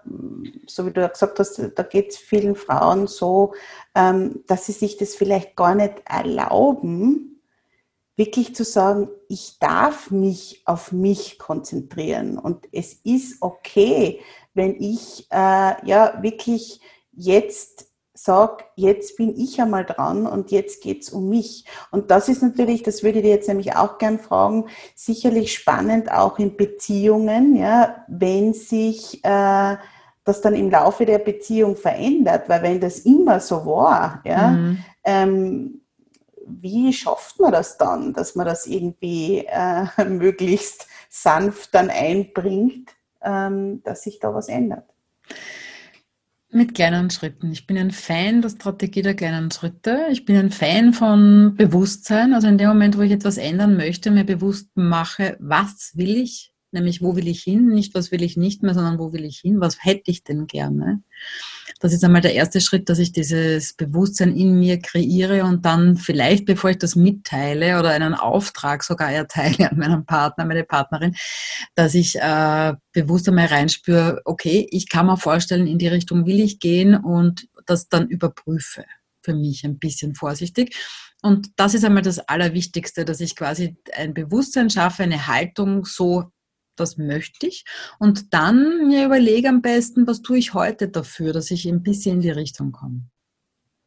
so 0.66 0.86
wie 0.86 0.94
du 0.94 1.06
gesagt 1.10 1.38
hast, 1.38 1.62
da 1.76 1.84
geht 1.84 2.12
es 2.12 2.18
vielen 2.18 2.56
Frauen 2.56 3.08
so, 3.08 3.54
ähm, 3.94 4.42
dass 4.48 4.68
sie 4.68 4.72
sich 4.72 4.96
das 4.96 5.16
vielleicht 5.16 5.58
gar 5.58 5.76
nicht 5.76 5.96
erlauben, 6.06 7.31
wirklich 8.16 8.56
zu 8.56 8.64
sagen, 8.64 9.10
ich 9.30 9.58
darf 9.60 10.12
mich 10.12 10.62
auf 10.66 10.92
mich 10.92 11.40
konzentrieren 11.40 12.38
und 12.38 12.68
es 12.72 12.94
ist 13.04 13.42
okay, 13.42 14.20
wenn 14.54 14.76
ich 14.80 15.28
äh, 15.32 15.88
ja 15.88 16.20
wirklich 16.22 16.82
jetzt 17.14 17.92
sage, 18.14 18.66
jetzt 18.76 19.18
bin 19.18 19.36
ich 19.36 19.60
einmal 19.60 19.86
dran 19.86 20.28
und 20.28 20.52
jetzt 20.52 20.84
geht 20.84 21.04
es 21.04 21.10
um 21.10 21.30
mich. 21.30 21.66
Und 21.90 22.12
das 22.12 22.30
ist 22.30 22.44
natürlich, 22.44 22.84
das 22.84 23.04
würde 23.04 23.20
ich 23.20 23.24
dir 23.24 23.32
jetzt 23.32 23.48
nämlich 23.48 23.76
auch 23.76 23.98
gern 23.98 24.20
fragen, 24.20 24.66
sicherlich 24.94 25.54
spannend 25.54 26.12
auch 26.12 26.38
in 26.38 26.56
Beziehungen, 26.56 27.56
ja, 27.56 28.06
wenn 28.08 28.54
sich 28.54 29.24
äh, 29.24 29.78
das 30.24 30.42
dann 30.42 30.54
im 30.56 30.70
Laufe 30.70 31.06
der 31.06 31.20
Beziehung 31.20 31.76
verändert, 31.76 32.48
weil 32.48 32.62
wenn 32.62 32.80
das 32.80 33.00
immer 33.00 33.40
so 33.40 33.66
war, 33.66 34.22
ja, 34.24 34.50
mhm. 34.50 34.78
ähm, 35.04 35.81
wie 36.60 36.92
schafft 36.94 37.40
man 37.40 37.52
das 37.52 37.78
dann, 37.78 38.14
dass 38.14 38.36
man 38.36 38.46
das 38.46 38.66
irgendwie 38.66 39.46
äh, 39.48 39.86
möglichst 40.06 40.88
sanft 41.10 41.74
dann 41.74 41.90
einbringt, 41.90 42.92
ähm, 43.22 43.82
dass 43.84 44.04
sich 44.04 44.20
da 44.20 44.34
was 44.34 44.48
ändert? 44.48 44.86
Mit 46.54 46.76
kleinen 46.76 47.10
Schritten. 47.10 47.52
Ich 47.54 47.66
bin 47.66 47.78
ein 47.78 47.92
Fan 47.92 48.42
der 48.42 48.50
Strategie 48.50 49.02
der 49.02 49.16
kleinen 49.16 49.52
Schritte. 49.52 50.08
Ich 50.12 50.26
bin 50.26 50.36
ein 50.36 50.52
Fan 50.52 50.92
von 50.92 51.56
Bewusstsein. 51.56 52.34
Also 52.34 52.50
in 52.50 52.58
dem 52.58 52.68
Moment, 52.68 52.98
wo 52.98 53.02
ich 53.02 53.12
etwas 53.12 53.38
ändern 53.38 53.78
möchte, 53.78 54.12
mir 54.12 54.26
bewusst 54.26 54.70
mache, 54.76 55.38
was 55.40 55.92
will 55.96 56.18
ich, 56.18 56.54
nämlich 56.74 57.02
wo 57.02 57.16
will 57.16 57.28
ich 57.28 57.42
hin, 57.44 57.68
nicht 57.68 57.94
was 57.96 58.12
will 58.12 58.24
ich 58.24 58.38
nicht 58.38 58.64
mehr, 58.64 58.74
sondern 58.74 59.00
wo 59.00 59.14
will 59.14 59.26
ich 59.26 59.40
hin, 59.40 59.60
was 59.60 59.84
hätte 59.84 60.12
ich 60.12 60.24
denn 60.24 60.48
gerne. 60.48 61.04
Das 61.80 61.94
ist 61.94 62.04
einmal 62.04 62.22
der 62.22 62.34
erste 62.34 62.62
Schritt, 62.62 62.90
dass 62.90 63.00
ich 63.00 63.12
dieses 63.12 63.74
Bewusstsein 63.74 64.36
in 64.36 64.60
mir 64.60 64.80
kreiere 64.80 65.46
und 65.46 65.66
dann 65.66 65.98
vielleicht, 65.98 66.46
bevor 66.46 66.70
ich 66.70 66.78
das 66.78 66.96
mitteile 66.96 67.80
oder 67.80 67.90
einen 67.90 68.14
Auftrag 68.14 68.84
sogar 68.84 69.12
erteile 69.12 69.70
an 69.72 69.78
meinen 69.78 70.06
Partner, 70.06 70.46
meine 70.46 70.64
Partnerin, 70.64 71.16
dass 71.76 71.96
ich 71.96 72.16
äh, 72.18 72.74
bewusst 72.94 73.28
einmal 73.28 73.48
reinspüre, 73.48 74.22
okay, 74.26 74.68
ich 74.72 74.90
kann 74.90 75.08
mir 75.08 75.18
vorstellen, 75.18 75.68
in 75.68 75.80
die 75.80 75.88
Richtung 75.88 76.26
will 76.26 76.40
ich 76.40 76.60
gehen 76.60 76.96
und 76.96 77.48
das 77.66 77.90
dann 77.90 78.08
überprüfe 78.08 78.86
für 79.24 79.34
mich 79.34 79.64
ein 79.64 79.80
bisschen 79.80 80.16
vorsichtig. 80.16 80.76
Und 81.22 81.50
das 81.56 81.74
ist 81.74 81.86
einmal 81.86 82.02
das 82.02 82.20
Allerwichtigste, 82.20 83.06
dass 83.06 83.20
ich 83.22 83.36
quasi 83.36 83.78
ein 83.96 84.14
Bewusstsein 84.14 84.70
schaffe, 84.70 85.04
eine 85.04 85.28
Haltung 85.28 85.86
so 85.86 86.32
das 86.82 86.98
möchte 86.98 87.48
ich. 87.48 87.64
Und 88.00 88.34
dann 88.34 88.88
mir 88.88 89.06
überlege 89.06 89.50
am 89.50 89.62
besten, 89.62 90.08
was 90.08 90.22
tue 90.22 90.38
ich 90.38 90.54
heute 90.54 90.90
dafür, 90.90 91.34
dass 91.34 91.52
ich 91.52 91.68
ein 91.68 91.84
bisschen 91.84 92.16
in 92.16 92.22
die 92.22 92.30
Richtung 92.32 92.72
komme. 92.72 93.04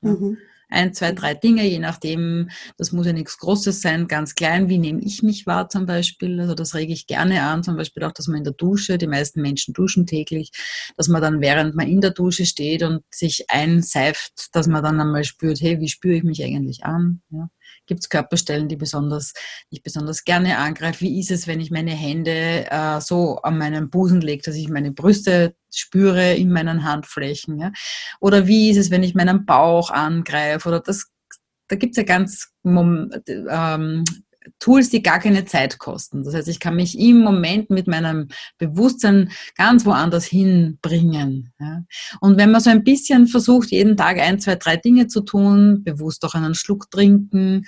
Ja. 0.02 0.10
Mhm. 0.10 0.38
Ein, 0.70 0.94
zwei, 0.94 1.12
drei 1.12 1.34
Dinge, 1.34 1.68
je 1.68 1.78
nachdem, 1.78 2.48
das 2.78 2.90
muss 2.90 3.06
ja 3.06 3.12
nichts 3.12 3.38
Großes 3.38 3.80
sein, 3.82 4.08
ganz 4.08 4.34
klein, 4.34 4.68
wie 4.68 4.78
nehme 4.78 5.02
ich 5.02 5.22
mich 5.22 5.46
wahr 5.46 5.68
zum 5.68 5.86
Beispiel, 5.86 6.40
also 6.40 6.54
das 6.54 6.74
rege 6.74 6.92
ich 6.92 7.06
gerne 7.06 7.42
an, 7.42 7.62
zum 7.62 7.76
Beispiel 7.76 8.02
auch, 8.02 8.12
dass 8.12 8.28
man 8.28 8.38
in 8.38 8.44
der 8.44 8.54
Dusche, 8.54 8.98
die 8.98 9.06
meisten 9.06 9.42
Menschen 9.42 9.74
duschen 9.74 10.06
täglich, 10.06 10.50
dass 10.96 11.08
man 11.08 11.20
dann, 11.22 11.40
während 11.40 11.76
man 11.76 11.86
in 11.86 12.00
der 12.00 12.10
Dusche 12.10 12.46
steht 12.46 12.82
und 12.82 13.04
sich 13.12 13.44
einseift, 13.50 14.48
dass 14.52 14.66
man 14.66 14.82
dann 14.82 15.00
einmal 15.00 15.22
spürt, 15.22 15.60
hey, 15.60 15.78
wie 15.80 15.88
spüre 15.88 16.16
ich 16.16 16.24
mich 16.24 16.42
eigentlich 16.42 16.84
an? 16.84 17.22
Ja 17.30 17.50
gibt 17.86 18.00
es 18.00 18.08
Körperstellen, 18.08 18.68
die 18.68 18.76
besonders, 18.76 19.32
ich 19.70 19.82
besonders 19.82 20.24
gerne 20.24 20.58
angreife. 20.58 21.00
Wie 21.02 21.20
ist 21.20 21.30
es, 21.30 21.46
wenn 21.46 21.60
ich 21.60 21.70
meine 21.70 21.92
Hände 21.92 22.66
äh, 22.70 23.00
so 23.00 23.38
an 23.42 23.58
meinen 23.58 23.90
Busen 23.90 24.20
lege, 24.20 24.42
dass 24.42 24.56
ich 24.56 24.68
meine 24.68 24.92
Brüste 24.92 25.54
spüre 25.72 26.34
in 26.34 26.50
meinen 26.50 26.84
Handflächen? 26.84 27.58
Ja? 27.58 27.72
Oder 28.20 28.46
wie 28.46 28.70
ist 28.70 28.78
es, 28.78 28.90
wenn 28.90 29.02
ich 29.02 29.14
meinen 29.14 29.46
Bauch 29.46 29.90
angreife? 29.90 30.68
Oder 30.68 30.80
das, 30.80 31.10
da 31.68 31.76
gibt 31.76 31.92
es 31.92 31.96
ja 31.96 32.04
ganz 32.04 32.52
ähm, 32.64 34.04
Tools, 34.58 34.90
die 34.90 35.02
gar 35.02 35.18
keine 35.18 35.44
Zeit 35.44 35.78
kosten. 35.78 36.22
Das 36.22 36.34
heißt, 36.34 36.48
ich 36.48 36.60
kann 36.60 36.76
mich 36.76 36.98
im 36.98 37.20
Moment 37.20 37.70
mit 37.70 37.86
meinem 37.86 38.28
Bewusstsein 38.58 39.30
ganz 39.56 39.84
woanders 39.86 40.24
hinbringen. 40.24 41.52
Und 42.20 42.38
wenn 42.38 42.50
man 42.50 42.60
so 42.60 42.70
ein 42.70 42.84
bisschen 42.84 43.26
versucht, 43.26 43.70
jeden 43.70 43.96
Tag 43.96 44.18
ein, 44.18 44.40
zwei, 44.40 44.56
drei 44.56 44.76
Dinge 44.76 45.06
zu 45.06 45.22
tun, 45.22 45.82
bewusst 45.84 46.24
auch 46.24 46.34
einen 46.34 46.54
Schluck 46.54 46.90
trinken, 46.90 47.64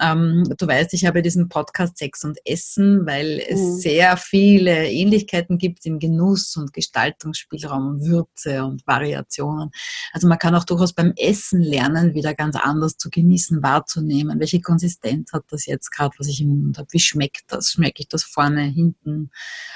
ähm, 0.00 0.44
du 0.56 0.66
weißt, 0.66 0.94
ich 0.94 1.04
habe 1.04 1.22
diesen 1.22 1.48
Podcast 1.48 1.98
Sex 1.98 2.24
und 2.24 2.38
Essen, 2.44 3.06
weil 3.06 3.40
es 3.46 3.60
mhm. 3.60 3.76
sehr 3.76 4.16
viele 4.16 4.88
Ähnlichkeiten 4.90 5.58
gibt 5.58 5.84
in 5.84 5.98
Genuss 5.98 6.56
und 6.56 6.72
Gestaltungsspielraum 6.72 7.88
und 7.88 8.06
Würze 8.06 8.64
und 8.64 8.86
Variationen. 8.86 9.70
Also 10.12 10.26
man 10.26 10.38
kann 10.38 10.54
auch 10.54 10.64
durchaus 10.64 10.92
beim 10.92 11.12
Essen 11.16 11.60
lernen, 11.60 12.14
wieder 12.14 12.34
ganz 12.34 12.56
anders 12.56 12.96
zu 12.96 13.10
genießen, 13.10 13.62
wahrzunehmen. 13.62 14.40
Welche 14.40 14.60
Konsistenz 14.60 15.32
hat 15.32 15.44
das 15.50 15.66
jetzt 15.66 15.90
gerade, 15.90 16.14
was 16.18 16.28
ich 16.28 16.40
im 16.40 16.48
Mund 16.48 16.78
habe? 16.78 16.88
Wie 16.90 17.00
schmeckt 17.00 17.44
das? 17.48 17.72
Schmecke 17.72 18.00
ich 18.00 18.08
das 18.08 18.22
vorne, 18.22 18.62
hinten, 18.62 19.30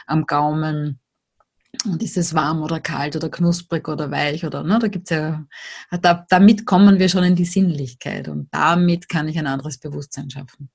am 0.06 0.26
Gaumen? 0.26 1.00
Und 1.84 2.02
ist 2.02 2.16
es 2.16 2.34
warm 2.34 2.62
oder 2.62 2.80
kalt 2.80 3.16
oder 3.16 3.28
knusprig 3.28 3.88
oder 3.88 4.10
weich 4.10 4.44
oder, 4.44 4.62
ne, 4.62 4.78
da 4.80 4.88
gibt's 4.88 5.10
ja, 5.10 5.44
da, 6.00 6.26
damit 6.28 6.66
kommen 6.66 6.98
wir 6.98 7.08
schon 7.08 7.24
in 7.24 7.36
die 7.36 7.44
Sinnlichkeit 7.44 8.28
und 8.28 8.48
damit 8.50 9.08
kann 9.08 9.28
ich 9.28 9.38
ein 9.38 9.46
anderes 9.46 9.78
Bewusstsein 9.78 10.30
schaffen. 10.30 10.70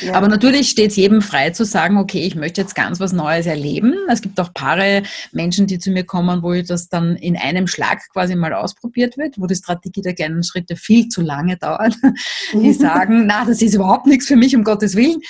Ja. 0.00 0.14
Aber 0.14 0.28
natürlich 0.28 0.70
steht 0.70 0.90
es 0.90 0.96
jedem 0.96 1.20
frei 1.20 1.50
zu 1.50 1.64
sagen, 1.64 1.98
okay, 1.98 2.26
ich 2.26 2.34
möchte 2.34 2.60
jetzt 2.60 2.74
ganz 2.74 3.00
was 3.00 3.12
Neues 3.12 3.44
erleben. 3.46 3.94
Es 4.08 4.22
gibt 4.22 4.40
auch 4.40 4.54
Paare 4.54 5.02
Menschen, 5.32 5.66
die 5.66 5.78
zu 5.78 5.90
mir 5.90 6.04
kommen, 6.04 6.42
wo 6.42 6.54
das 6.62 6.88
dann 6.88 7.16
in 7.16 7.36
einem 7.36 7.66
Schlag 7.66 8.00
quasi 8.12 8.34
mal 8.34 8.54
ausprobiert 8.54 9.18
wird, 9.18 9.38
wo 9.38 9.46
die 9.46 9.54
Strategie 9.54 10.00
der 10.00 10.14
kleinen 10.14 10.42
Schritte 10.42 10.76
viel 10.76 11.08
zu 11.08 11.20
lange 11.20 11.56
dauert. 11.58 11.94
Die 12.54 12.72
sagen, 12.72 13.26
na, 13.26 13.44
das 13.44 13.60
ist 13.60 13.74
überhaupt 13.74 14.06
nichts 14.06 14.26
für 14.26 14.36
mich, 14.36 14.56
um 14.56 14.64
Gottes 14.64 14.96
Willen. 14.96 15.20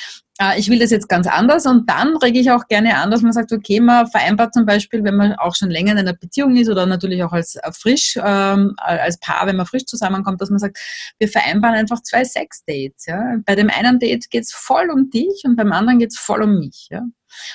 Äh, 0.40 0.58
ich 0.58 0.68
will 0.68 0.78
das 0.78 0.90
jetzt 0.90 1.08
ganz 1.08 1.26
anders 1.26 1.66
und 1.66 1.88
dann 1.88 2.16
rege 2.16 2.40
ich 2.40 2.50
auch 2.50 2.66
gerne 2.66 2.96
an, 2.96 3.10
dass 3.10 3.22
man 3.22 3.32
sagt, 3.32 3.52
okay, 3.52 3.80
man 3.80 4.06
vereinbart 4.06 4.54
zum 4.54 4.66
Beispiel, 4.66 5.04
wenn 5.04 5.16
man 5.16 5.34
auch 5.34 5.54
schon 5.54 5.70
länger 5.70 5.92
in 5.92 5.98
einer 5.98 6.14
Beziehung 6.14 6.56
ist 6.56 6.68
oder 6.68 6.86
natürlich 6.86 7.22
auch 7.22 7.32
als 7.32 7.56
äh, 7.56 7.70
frisch, 7.72 8.18
ähm, 8.22 8.74
als 8.78 9.18
Paar, 9.18 9.46
wenn 9.46 9.56
man 9.56 9.66
frisch 9.66 9.86
zusammenkommt, 9.86 10.40
dass 10.40 10.50
man 10.50 10.58
sagt, 10.58 10.78
wir 11.18 11.28
vereinbaren 11.28 11.76
einfach 11.76 12.02
zwei 12.02 12.24
Sex-Dates. 12.24 13.06
Ja? 13.06 13.36
Bei 13.44 13.54
dem 13.54 13.70
einen 13.70 13.98
Date 13.98 14.28
geht 14.30 14.42
es 14.42 14.52
voll 14.52 14.90
um 14.90 15.10
dich 15.10 15.42
und 15.44 15.56
beim 15.56 15.72
anderen 15.72 15.98
geht 15.98 16.10
es 16.10 16.18
voll 16.18 16.42
um 16.42 16.58
mich. 16.58 16.88
Ja? 16.90 17.02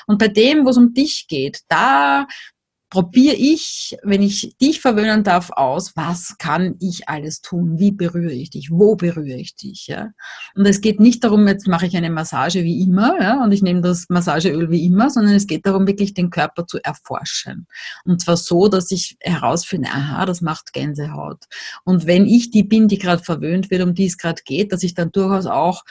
Und 0.08 0.18
bei 0.18 0.28
dem, 0.28 0.66
wo 0.66 0.70
es 0.70 0.78
um 0.78 0.94
dich 0.94 1.28
geht, 1.28 1.62
da 1.68 2.28
probiere 2.90 3.36
ich, 3.36 3.98
wenn 4.04 4.24
ich 4.24 4.56
dich 4.60 4.82
verwöhnen 4.82 5.24
darf, 5.24 5.52
aus, 5.52 5.96
was 5.96 6.38
kann 6.40 6.76
ich 6.80 7.08
alles 7.08 7.42
tun? 7.42 7.78
Wie 7.78 7.92
berühre 7.92 8.32
ich 8.32 8.50
dich? 8.50 8.72
Wo 8.72 8.96
berühre 8.96 9.38
ich 9.38 9.56
dich? 9.56 9.88
Ja? 9.88 10.10
Und 10.56 10.66
es 10.66 10.82
geht 10.82 11.00
nicht 11.00 11.24
darum, 11.24 11.48
jetzt 11.48 11.68
mache 11.68 11.86
ich 11.86 11.96
eine 11.96 12.10
Massage 12.10 12.64
wie 12.64 12.82
immer 12.82 13.22
ja, 13.22 13.44
und 13.44 13.52
ich 13.52 13.62
nehme 13.62 13.82
das 13.82 14.08
Massageöl 14.10 14.72
wie 14.72 14.86
immer, 14.86 15.10
sondern 15.10 15.36
es 15.36 15.46
geht 15.46 15.66
darum, 15.66 15.86
wirklich 15.86 16.14
den 16.14 16.32
Körper 16.32 16.66
zu 16.66 16.80
erforschen. 16.84 17.68
Und 18.06 18.22
zwar 18.22 18.38
so, 18.38 18.68
dass 18.68 18.90
ich 18.92 19.18
herausfinde, 19.20 19.90
aha, 19.90 20.26
das 20.26 20.42
macht 20.42 20.74
Gänsehaut. 20.74 21.46
Und 21.84 22.08
wenn 22.08 22.26
ich 22.26 22.50
die 22.50 22.64
bin, 22.64 22.88
die 22.88 22.98
gerade 22.98 23.24
verwöhnt 23.24 23.70
wird, 23.70 23.84
um 23.84 23.94
die 23.94 24.06
es 24.06 24.18
gerade 24.18 24.42
geht, 24.44 24.72
dass 24.72 24.84
ich 24.84 24.96
dann 24.96 25.12
durchaus 25.12 25.46
auch 25.46 25.84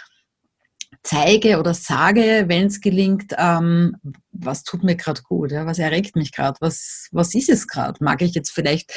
zeige 1.02 1.58
oder 1.58 1.74
sage, 1.74 2.44
wenn 2.46 2.66
es 2.66 2.80
gelingt, 2.80 3.34
ähm, 3.37 3.96
was 4.32 4.62
tut 4.62 4.82
mir 4.84 4.96
gerade 4.96 5.22
gut, 5.22 5.52
ja, 5.52 5.66
was 5.66 5.78
erregt 5.78 6.16
mich 6.16 6.32
gerade, 6.32 6.56
was, 6.61 7.08
was 7.12 7.34
ist 7.34 7.48
es 7.48 7.66
gerade? 7.66 8.02
Mag 8.02 8.22
ich 8.22 8.34
jetzt 8.34 8.50
vielleicht 8.50 8.92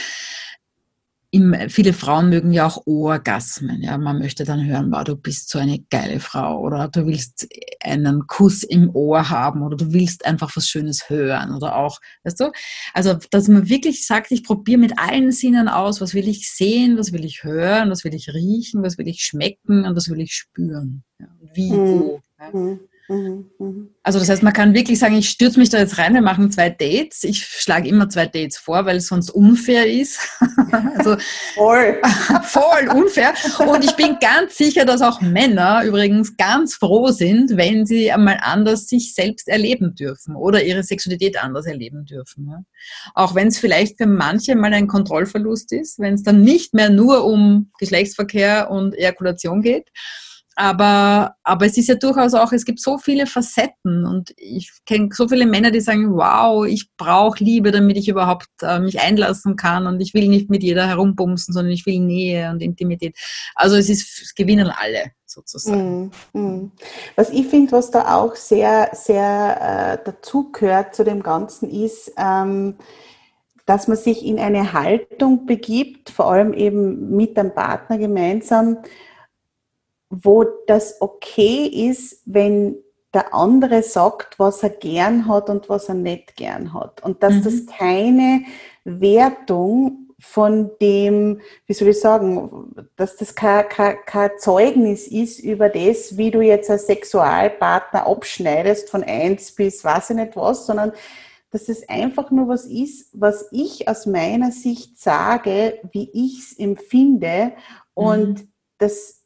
im, 1.33 1.55
viele 1.69 1.93
Frauen 1.93 2.29
mögen 2.29 2.51
ja 2.51 2.67
auch 2.67 2.85
Orgasmen. 2.85 3.81
Ja, 3.81 3.97
man 3.97 4.19
möchte 4.19 4.43
dann 4.43 4.65
hören, 4.65 4.91
wow, 4.91 5.05
du 5.05 5.15
bist 5.15 5.49
so 5.49 5.59
eine 5.59 5.79
geile 5.89 6.19
Frau 6.19 6.59
oder 6.59 6.89
du 6.89 7.05
willst 7.07 7.47
einen 7.81 8.27
Kuss 8.27 8.63
im 8.63 8.93
Ohr 8.93 9.29
haben 9.29 9.63
oder 9.63 9.77
du 9.77 9.93
willst 9.93 10.25
einfach 10.25 10.53
was 10.55 10.67
Schönes 10.67 11.09
hören 11.09 11.55
oder 11.55 11.77
auch, 11.77 11.99
weißt 12.25 12.41
du? 12.41 12.51
Also, 12.93 13.15
dass 13.31 13.47
man 13.47 13.69
wirklich 13.69 14.05
sagt, 14.05 14.31
ich 14.31 14.43
probiere 14.43 14.79
mit 14.79 14.99
allen 14.99 15.31
Sinnen 15.31 15.69
aus, 15.69 16.01
was 16.01 16.13
will 16.13 16.27
ich 16.27 16.51
sehen, 16.51 16.97
was 16.97 17.13
will 17.13 17.23
ich 17.23 17.45
hören, 17.45 17.89
was 17.89 18.03
will 18.03 18.13
ich 18.13 18.33
riechen, 18.33 18.83
was 18.83 18.97
will 18.97 19.07
ich 19.07 19.23
schmecken 19.23 19.85
und 19.85 19.95
was 19.95 20.09
will 20.09 20.19
ich 20.19 20.33
spüren. 20.33 21.03
Ja, 21.17 21.27
wie, 21.53 21.71
mhm. 21.71 21.99
wo. 21.99 22.21
Ja. 22.39 22.49
Mhm. 22.53 23.89
Also 24.03 24.19
das 24.19 24.29
heißt, 24.29 24.41
man 24.41 24.53
kann 24.53 24.73
wirklich 24.73 24.97
sagen, 24.97 25.15
ich 25.15 25.29
stürze 25.29 25.59
mich 25.59 25.69
da 25.69 25.79
jetzt 25.79 25.97
rein, 25.97 26.13
wir 26.13 26.21
machen 26.21 26.49
zwei 26.49 26.69
Dates. 26.69 27.23
Ich 27.23 27.45
schlage 27.45 27.89
immer 27.89 28.09
zwei 28.09 28.25
Dates 28.25 28.57
vor, 28.57 28.85
weil 28.85 28.97
es 28.97 29.07
sonst 29.07 29.29
unfair 29.31 29.85
ist. 29.91 30.19
also 30.97 31.17
voll. 31.53 32.01
voll 32.43 32.87
unfair. 32.95 33.33
Und 33.59 33.83
ich 33.83 33.95
bin 33.97 34.17
ganz 34.21 34.57
sicher, 34.57 34.85
dass 34.85 35.01
auch 35.01 35.19
Männer 35.19 35.83
übrigens 35.83 36.37
ganz 36.37 36.75
froh 36.75 37.09
sind, 37.11 37.57
wenn 37.57 37.85
sie 37.85 38.11
einmal 38.11 38.39
anders 38.41 38.87
sich 38.87 39.13
selbst 39.13 39.49
erleben 39.49 39.93
dürfen 39.93 40.35
oder 40.35 40.63
ihre 40.63 40.83
Sexualität 40.83 41.41
anders 41.43 41.65
erleben 41.65 42.05
dürfen. 42.05 42.65
Auch 43.13 43.35
wenn 43.35 43.47
es 43.47 43.59
vielleicht 43.59 43.97
für 43.97 44.07
manche 44.07 44.55
mal 44.55 44.73
ein 44.73 44.87
Kontrollverlust 44.87 45.73
ist, 45.73 45.99
wenn 45.99 46.13
es 46.13 46.23
dann 46.23 46.43
nicht 46.43 46.73
mehr 46.73 46.89
nur 46.89 47.25
um 47.25 47.71
Geschlechtsverkehr 47.77 48.71
und 48.71 48.97
Ejakulation 48.97 49.61
geht, 49.61 49.89
aber, 50.55 51.35
aber 51.43 51.65
es 51.65 51.77
ist 51.77 51.87
ja 51.87 51.95
durchaus 51.95 52.33
auch, 52.33 52.51
es 52.51 52.65
gibt 52.65 52.79
so 52.81 52.97
viele 52.97 53.25
Facetten 53.25 54.05
und 54.05 54.33
ich 54.35 54.71
kenne 54.85 55.09
so 55.11 55.27
viele 55.27 55.45
Männer, 55.45 55.71
die 55.71 55.79
sagen, 55.79 56.13
wow, 56.13 56.65
ich 56.65 56.89
brauche 56.97 57.43
Liebe, 57.43 57.71
damit 57.71 57.97
ich 57.97 58.09
überhaupt 58.09 58.47
äh, 58.61 58.79
mich 58.79 58.99
einlassen 58.99 59.55
kann 59.55 59.87
und 59.87 60.01
ich 60.01 60.13
will 60.13 60.27
nicht 60.27 60.49
mit 60.49 60.61
jeder 60.61 60.87
herumbumsen, 60.87 61.53
sondern 61.53 61.71
ich 61.71 61.85
will 61.85 61.99
Nähe 61.99 62.49
und 62.51 62.61
Intimität. 62.61 63.17
Also 63.55 63.77
es 63.77 63.89
ist, 63.89 64.21
es 64.21 64.35
gewinnen 64.35 64.69
alle 64.69 65.11
sozusagen. 65.25 66.11
Mm, 66.33 66.39
mm. 66.39 66.71
Was 67.15 67.29
ich 67.29 67.47
finde, 67.47 67.71
was 67.71 67.89
da 67.89 68.15
auch 68.15 68.35
sehr, 68.35 68.89
sehr 68.93 69.99
äh, 70.01 70.03
dazugehört 70.03 70.95
zu 70.95 71.05
dem 71.05 71.23
Ganzen 71.23 71.69
ist, 71.69 72.11
ähm, 72.17 72.75
dass 73.65 73.87
man 73.87 73.95
sich 73.95 74.25
in 74.25 74.37
eine 74.37 74.73
Haltung 74.73 75.45
begibt, 75.45 76.09
vor 76.09 76.31
allem 76.31 76.53
eben 76.53 77.15
mit 77.15 77.37
dem 77.37 77.53
Partner 77.53 77.97
gemeinsam, 77.97 78.77
wo 80.11 80.45
das 80.67 81.01
okay 81.01 81.65
ist, 81.65 82.21
wenn 82.25 82.75
der 83.13 83.33
andere 83.33 83.81
sagt, 83.83 84.39
was 84.39 84.63
er 84.63 84.69
gern 84.69 85.27
hat 85.27 85.49
und 85.49 85.69
was 85.69 85.89
er 85.89 85.95
nicht 85.95 86.35
gern 86.35 86.73
hat. 86.73 87.03
Und 87.03 87.23
dass 87.23 87.35
mhm. 87.35 87.43
das 87.43 87.65
keine 87.65 88.43
Wertung 88.83 90.07
von 90.19 90.69
dem, 90.79 91.41
wie 91.65 91.73
soll 91.73 91.89
ich 91.89 91.99
sagen, 91.99 92.75
dass 92.95 93.17
das 93.17 93.33
kein, 93.33 93.67
kein, 93.69 93.97
kein 94.05 94.31
Zeugnis 94.37 95.07
ist 95.07 95.39
über 95.39 95.67
das, 95.67 96.15
wie 96.15 96.29
du 96.29 96.41
jetzt 96.41 96.69
als 96.69 96.85
Sexualpartner 96.85 98.05
abschneidest 98.05 98.89
von 98.89 99.03
eins 99.03 99.51
bis 99.53 99.83
weiß 99.83 100.11
ich 100.11 100.17
nicht 100.17 100.35
was, 100.35 100.67
sondern 100.67 100.91
dass 101.49 101.67
es 101.67 101.89
einfach 101.89 102.31
nur 102.31 102.47
was 102.47 102.65
ist, 102.65 103.09
was 103.13 103.47
ich 103.51 103.87
aus 103.87 104.05
meiner 104.05 104.51
Sicht 104.51 104.99
sage, 104.99 105.79
wie 105.91 106.09
ich 106.13 106.39
es 106.39 106.57
empfinde. 106.57 107.53
Und 107.93 108.39
mhm. 108.41 108.47
das 108.77 109.20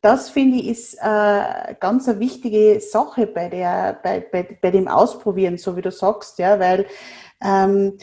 das 0.00 0.30
finde 0.30 0.58
ich 0.58 0.68
ist 0.68 0.94
äh, 0.94 1.74
ganz 1.80 2.08
eine 2.08 2.20
wichtige 2.20 2.80
Sache 2.80 3.26
bei, 3.26 3.48
der, 3.48 3.98
bei, 4.02 4.20
bei, 4.20 4.58
bei 4.60 4.70
dem 4.70 4.88
Ausprobieren, 4.88 5.58
so 5.58 5.76
wie 5.76 5.82
du 5.82 5.90
sagst, 5.90 6.38
ja, 6.38 6.58
weil 6.58 6.86
ähm, 7.42 7.98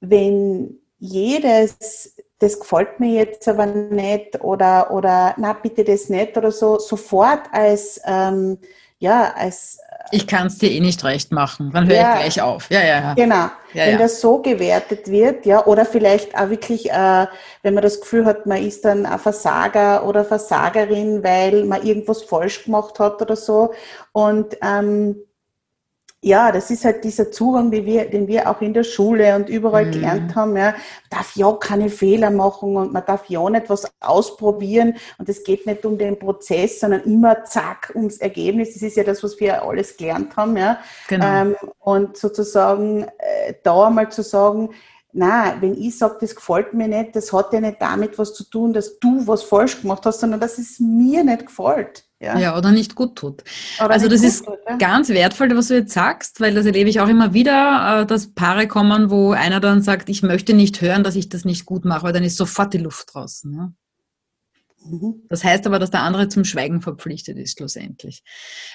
wenn 0.00 0.78
jedes, 0.98 2.16
das 2.38 2.58
gefällt 2.58 3.00
mir 3.00 3.24
jetzt 3.24 3.46
aber 3.48 3.66
nicht 3.66 4.40
oder, 4.42 4.90
oder 4.92 5.34
na 5.36 5.52
bitte 5.52 5.84
das 5.84 6.08
nicht 6.08 6.36
oder 6.36 6.50
so, 6.50 6.78
sofort 6.78 7.42
als, 7.52 8.00
ähm, 8.04 8.58
ja, 9.02 9.34
als 9.36 9.80
ich 10.12 10.26
kann 10.26 10.46
es 10.46 10.58
dir 10.58 10.70
eh 10.70 10.80
nicht 10.80 11.02
recht 11.04 11.32
machen, 11.32 11.70
dann 11.72 11.86
höre 11.88 11.96
ja, 11.96 12.14
ich 12.14 12.20
gleich 12.20 12.42
auf. 12.42 12.70
Ja, 12.70 12.80
ja, 12.80 13.00
ja. 13.00 13.14
Genau. 13.14 13.50
Ja, 13.72 13.86
wenn 13.86 13.98
das 13.98 14.20
so 14.20 14.38
gewertet 14.38 15.10
wird, 15.10 15.46
ja, 15.46 15.64
oder 15.64 15.86
vielleicht 15.86 16.36
auch 16.36 16.50
wirklich, 16.50 16.90
äh, 16.90 17.26
wenn 17.62 17.74
man 17.74 17.82
das 17.82 18.00
Gefühl 18.00 18.26
hat, 18.26 18.44
man 18.46 18.62
ist 18.62 18.84
dann 18.84 19.06
ein 19.06 19.18
Versager 19.18 20.06
oder 20.06 20.24
Versagerin, 20.24 21.24
weil 21.24 21.64
man 21.64 21.82
irgendwas 21.82 22.22
falsch 22.22 22.64
gemacht 22.64 22.98
hat 22.98 23.22
oder 23.22 23.36
so. 23.36 23.72
Und 24.12 24.56
ähm, 24.62 25.16
ja, 26.24 26.52
das 26.52 26.70
ist 26.70 26.84
halt 26.84 27.02
dieser 27.02 27.32
Zugang, 27.32 27.72
den 27.72 27.84
wir, 27.84 28.08
den 28.08 28.28
wir 28.28 28.48
auch 28.48 28.60
in 28.60 28.72
der 28.72 28.84
Schule 28.84 29.34
und 29.34 29.48
überall 29.48 29.86
mhm. 29.86 29.90
gelernt 29.90 30.36
haben. 30.36 30.56
Ja, 30.56 30.70
man 30.70 30.74
darf 31.10 31.34
ja 31.34 31.52
keine 31.52 31.90
Fehler 31.90 32.30
machen 32.30 32.76
und 32.76 32.92
man 32.92 33.04
darf 33.04 33.28
ja 33.28 33.50
nicht 33.50 33.68
was 33.68 33.90
ausprobieren 33.98 34.94
und 35.18 35.28
es 35.28 35.42
geht 35.42 35.66
nicht 35.66 35.84
um 35.84 35.98
den 35.98 36.16
Prozess, 36.16 36.78
sondern 36.78 37.02
immer 37.02 37.44
zack 37.44 37.92
ums 37.96 38.18
Ergebnis. 38.18 38.74
Das 38.74 38.82
ist 38.82 38.96
ja 38.96 39.02
das, 39.02 39.24
was 39.24 39.40
wir 39.40 39.64
alles 39.64 39.96
gelernt 39.96 40.36
haben. 40.36 40.56
Ja, 40.56 40.78
genau. 41.08 41.26
Ähm, 41.26 41.56
und 41.80 42.16
sozusagen 42.16 43.02
äh, 43.18 43.54
da 43.64 43.88
einmal 43.88 44.08
zu 44.12 44.22
sagen, 44.22 44.70
na, 45.12 45.56
wenn 45.60 45.76
ich 45.76 45.98
sage, 45.98 46.18
das 46.20 46.36
gefällt 46.36 46.72
mir 46.72 46.86
nicht, 46.86 47.16
das 47.16 47.32
hat 47.32 47.52
ja 47.52 47.60
nicht 47.60 47.82
damit 47.82 48.16
was 48.18 48.32
zu 48.32 48.44
tun, 48.44 48.72
dass 48.72 48.98
du 49.00 49.26
was 49.26 49.42
falsch 49.42 49.82
gemacht 49.82 50.06
hast, 50.06 50.20
sondern 50.20 50.40
dass 50.40 50.56
es 50.56 50.78
mir 50.78 51.24
nicht 51.24 51.46
gefällt. 51.46 52.04
Ja. 52.22 52.38
ja, 52.38 52.56
oder 52.56 52.70
nicht 52.70 52.94
gut 52.94 53.16
tut. 53.16 53.42
Oder 53.80 53.90
also 53.90 54.06
das 54.06 54.22
ist 54.22 54.44
tut, 54.44 54.54
ja. 54.68 54.76
ganz 54.76 55.08
wertvoll, 55.08 55.54
was 55.56 55.68
du 55.68 55.74
jetzt 55.74 55.92
sagst, 55.92 56.40
weil 56.40 56.54
das 56.54 56.66
erlebe 56.66 56.88
ich 56.88 57.00
auch 57.00 57.08
immer 57.08 57.34
wieder, 57.34 58.02
äh, 58.02 58.06
dass 58.06 58.32
Paare 58.32 58.68
kommen, 58.68 59.10
wo 59.10 59.32
einer 59.32 59.58
dann 59.58 59.82
sagt, 59.82 60.08
ich 60.08 60.22
möchte 60.22 60.54
nicht 60.54 60.80
hören, 60.80 61.02
dass 61.02 61.16
ich 61.16 61.28
das 61.28 61.44
nicht 61.44 61.66
gut 61.66 61.84
mache, 61.84 62.04
weil 62.04 62.12
dann 62.12 62.22
ist 62.22 62.36
sofort 62.36 62.74
die 62.74 62.78
Luft 62.78 63.12
draußen. 63.12 63.74
Mhm. 64.84 65.22
Das 65.28 65.44
heißt 65.44 65.66
aber, 65.66 65.78
dass 65.78 65.90
der 65.90 66.02
andere 66.02 66.28
zum 66.28 66.44
Schweigen 66.44 66.80
verpflichtet 66.80 67.38
ist, 67.38 67.58
schlussendlich. 67.58 68.22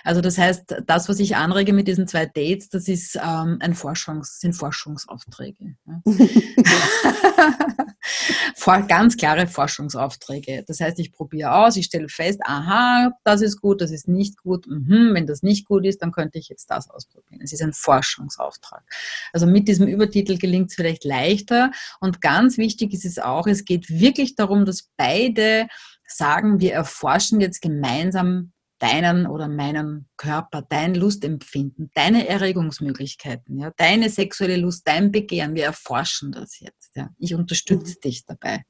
Also 0.03 0.21
das 0.21 0.37
heißt, 0.37 0.75
das, 0.85 1.09
was 1.09 1.19
ich 1.19 1.35
anrege 1.35 1.73
mit 1.73 1.87
diesen 1.87 2.07
zwei 2.07 2.25
Dates, 2.25 2.69
das 2.69 2.87
ist 2.87 3.15
ähm, 3.15 3.57
ein 3.59 3.73
Forschungs-, 3.73 4.39
sind 4.39 4.53
Forschungsaufträge. 4.53 5.75
Ja. 5.85 6.01
Ganz 8.87 9.15
klare 9.15 9.47
Forschungsaufträge. 9.47 10.65
Das 10.67 10.81
heißt, 10.81 10.99
ich 10.99 11.13
probiere 11.13 11.53
aus, 11.53 11.77
ich 11.77 11.85
stelle 11.85 12.09
fest, 12.09 12.41
aha, 12.43 13.13
das 13.23 13.41
ist 13.41 13.61
gut, 13.61 13.79
das 13.79 13.91
ist 13.91 14.09
nicht 14.09 14.37
gut. 14.37 14.67
Mhm, 14.67 15.11
wenn 15.13 15.25
das 15.25 15.41
nicht 15.41 15.65
gut 15.65 15.85
ist, 15.85 16.01
dann 16.01 16.11
könnte 16.11 16.37
ich 16.37 16.49
jetzt 16.49 16.69
das 16.69 16.89
ausprobieren. 16.89 17.39
Es 17.41 17.53
ist 17.53 17.61
ein 17.61 17.71
Forschungsauftrag. 17.71 18.83
Also 19.31 19.47
mit 19.47 19.69
diesem 19.69 19.87
Übertitel 19.87 20.37
gelingt 20.37 20.71
es 20.71 20.75
vielleicht 20.75 21.05
leichter. 21.05 21.71
Und 22.01 22.19
ganz 22.21 22.57
wichtig 22.57 22.93
ist 22.93 23.05
es 23.05 23.19
auch, 23.19 23.47
es 23.47 23.63
geht 23.63 23.89
wirklich 23.89 24.35
darum, 24.35 24.65
dass 24.65 24.89
beide 24.97 25.67
sagen, 26.07 26.59
wir 26.59 26.73
erforschen 26.73 27.39
jetzt 27.41 27.61
gemeinsam 27.61 28.53
deinen 28.79 29.25
oder 29.25 29.47
meinen 29.47 30.07
Körper, 30.17 30.61
dein 30.61 30.95
Lustempfinden, 30.95 31.91
deine 31.93 32.27
Erregungsmöglichkeiten, 32.27 33.57
ja, 33.59 33.71
deine 33.75 34.09
sexuelle 34.09 34.57
Lust, 34.57 34.87
dein 34.87 35.11
Begehren. 35.11 35.55
Wir 35.55 35.65
erforschen 35.65 36.31
das 36.31 36.59
jetzt. 36.59 36.95
Ja. 36.95 37.09
Ich 37.17 37.33
unterstütze 37.33 37.95
mhm. 37.95 38.01
dich 38.01 38.25
dabei. 38.25 38.63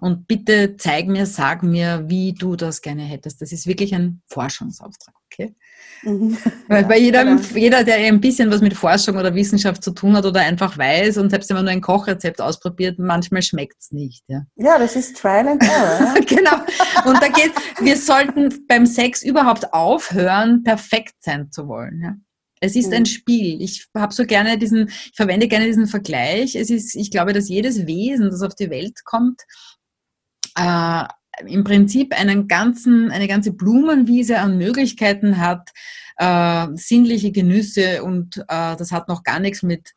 Und 0.00 0.26
bitte 0.26 0.76
zeig 0.76 1.06
mir, 1.06 1.26
sag 1.26 1.62
mir, 1.62 2.04
wie 2.08 2.32
du 2.32 2.56
das 2.56 2.82
gerne 2.82 3.02
hättest. 3.02 3.40
Das 3.40 3.52
ist 3.52 3.66
wirklich 3.66 3.94
ein 3.94 4.22
Forschungsauftrag, 4.28 5.14
okay? 5.34 5.54
Mhm. 6.02 6.36
Weil 6.68 6.84
bei 6.84 6.98
jedem, 6.98 7.36
genau. 7.36 7.48
jeder, 7.54 7.84
der 7.84 7.96
ein 7.96 8.20
bisschen 8.20 8.50
was 8.50 8.60
mit 8.60 8.74
Forschung 8.74 9.16
oder 9.16 9.34
Wissenschaft 9.34 9.82
zu 9.82 9.90
tun 9.92 10.16
hat 10.16 10.26
oder 10.26 10.40
einfach 10.40 10.76
weiß 10.76 11.18
und 11.18 11.30
selbst 11.30 11.48
wenn 11.48 11.56
man 11.56 11.64
nur 11.64 11.72
ein 11.72 11.80
Kochrezept 11.80 12.40
ausprobiert, 12.40 12.98
manchmal 12.98 13.42
schmeckt 13.42 13.76
es 13.80 13.90
nicht. 13.90 14.22
Ja. 14.28 14.42
ja, 14.56 14.78
das 14.78 14.96
ist 14.96 15.16
Trial 15.16 15.48
and 15.48 15.62
Error. 15.62 16.14
genau. 16.26 16.56
Und 17.06 17.22
da 17.22 17.28
geht, 17.28 17.52
wir 17.80 17.96
sollten 17.96 18.66
beim 18.66 18.86
Sex 18.86 19.22
überhaupt 19.22 19.72
aufhören, 19.72 20.62
perfekt 20.62 21.14
sein 21.20 21.50
zu 21.50 21.68
wollen. 21.68 22.00
Ja. 22.02 22.14
Es 22.60 22.76
ist 22.76 22.88
mhm. 22.88 22.94
ein 22.94 23.06
Spiel. 23.06 23.60
Ich 23.60 23.88
habe 23.96 24.14
so 24.14 24.24
gerne 24.24 24.58
diesen, 24.58 24.88
ich 24.88 25.12
verwende 25.14 25.48
gerne 25.48 25.66
diesen 25.66 25.86
Vergleich. 25.86 26.54
Es 26.54 26.70
ist, 26.70 26.94
ich 26.94 27.10
glaube, 27.10 27.32
dass 27.32 27.48
jedes 27.48 27.86
Wesen, 27.86 28.30
das 28.30 28.42
auf 28.42 28.54
die 28.54 28.70
Welt 28.70 29.04
kommt, 29.04 29.42
äh, 30.56 31.04
im 31.46 31.64
Prinzip 31.64 32.18
einen 32.18 32.48
ganzen, 32.48 33.10
eine 33.10 33.28
ganze 33.28 33.52
Blumenwiese 33.52 34.38
an 34.38 34.58
Möglichkeiten 34.58 35.38
hat, 35.38 35.70
äh, 36.16 36.66
sinnliche 36.74 37.32
Genüsse 37.32 38.02
und 38.04 38.38
äh, 38.48 38.76
das 38.76 38.92
hat 38.92 39.08
noch 39.08 39.22
gar 39.22 39.40
nichts 39.40 39.62
mit 39.62 39.94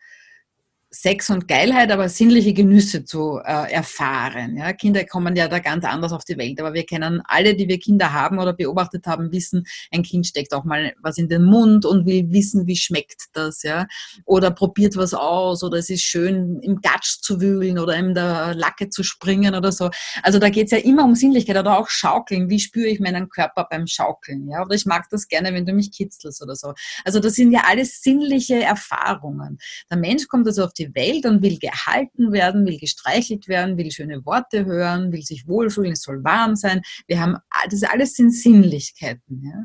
Sex 1.07 1.29
und 1.29 1.47
Geilheit, 1.47 1.89
aber 1.93 2.09
sinnliche 2.09 2.51
Genüsse 2.51 3.05
zu 3.05 3.39
äh, 3.41 3.71
erfahren. 3.71 4.57
Ja, 4.57 4.73
Kinder 4.73 5.05
kommen 5.05 5.37
ja 5.37 5.47
da 5.47 5.59
ganz 5.59 5.85
anders 5.85 6.11
auf 6.11 6.25
die 6.25 6.37
Welt, 6.37 6.59
aber 6.59 6.73
wir 6.73 6.85
kennen 6.85 7.21
alle, 7.23 7.55
die 7.55 7.69
wir 7.69 7.79
Kinder 7.79 8.11
haben 8.11 8.39
oder 8.39 8.51
beobachtet 8.51 9.07
haben, 9.07 9.31
wissen, 9.31 9.65
ein 9.89 10.03
Kind 10.03 10.27
steckt 10.27 10.53
auch 10.53 10.65
mal 10.65 10.91
was 11.01 11.17
in 11.17 11.29
den 11.29 11.45
Mund 11.45 11.85
und 11.85 12.05
will 12.05 12.29
wissen, 12.33 12.67
wie 12.67 12.75
schmeckt 12.75 13.27
das, 13.31 13.63
ja, 13.63 13.87
oder 14.25 14.51
probiert 14.51 14.97
was 14.97 15.13
aus 15.13 15.63
oder 15.63 15.77
es 15.77 15.89
ist 15.89 16.01
schön 16.01 16.59
im 16.59 16.81
Gatsch 16.81 17.21
zu 17.21 17.39
wühlen 17.39 17.79
oder 17.79 17.95
in 17.95 18.13
der 18.13 18.53
Lacke 18.53 18.89
zu 18.89 19.03
springen 19.03 19.55
oder 19.55 19.71
so. 19.71 19.89
Also 20.23 20.39
da 20.39 20.49
geht 20.49 20.65
es 20.65 20.71
ja 20.71 20.79
immer 20.79 21.05
um 21.05 21.15
Sinnlichkeit 21.15 21.55
oder 21.55 21.79
auch 21.79 21.87
Schaukeln. 21.87 22.49
Wie 22.49 22.59
spüre 22.59 22.87
ich 22.87 22.99
meinen 22.99 23.29
Körper 23.29 23.65
beim 23.69 23.87
Schaukeln? 23.87 24.49
Ja, 24.49 24.61
oder 24.65 24.75
ich 24.75 24.85
mag 24.85 25.05
das 25.09 25.29
gerne, 25.29 25.53
wenn 25.53 25.65
du 25.65 25.71
mich 25.71 25.93
kitzelst 25.93 26.43
oder 26.43 26.57
so. 26.57 26.73
Also 27.05 27.21
das 27.21 27.35
sind 27.35 27.53
ja 27.53 27.61
alles 27.65 28.01
sinnliche 28.01 28.61
Erfahrungen. 28.61 29.57
Der 29.89 29.97
Mensch 29.97 30.27
kommt 30.27 30.45
also 30.47 30.65
auf 30.65 30.73
die 30.73 30.93
Welt 30.97 31.25
und 31.25 31.41
will 31.41 31.57
gehalten 31.59 32.33
werden, 32.33 32.65
will 32.65 32.77
gestreichelt 32.77 33.47
werden, 33.47 33.77
will 33.77 33.91
schöne 33.91 34.25
Worte 34.25 34.65
hören, 34.65 35.13
will 35.13 35.21
sich 35.21 35.47
wohlfühlen, 35.47 35.93
es 35.93 36.01
soll 36.01 36.23
warm 36.23 36.57
sein. 36.57 36.81
Wir 37.07 37.21
haben, 37.21 37.37
das 37.69 37.83
alles 37.83 38.15
sind 38.15 38.31
Sinnlichkeiten. 38.31 39.43
Ja? 39.45 39.63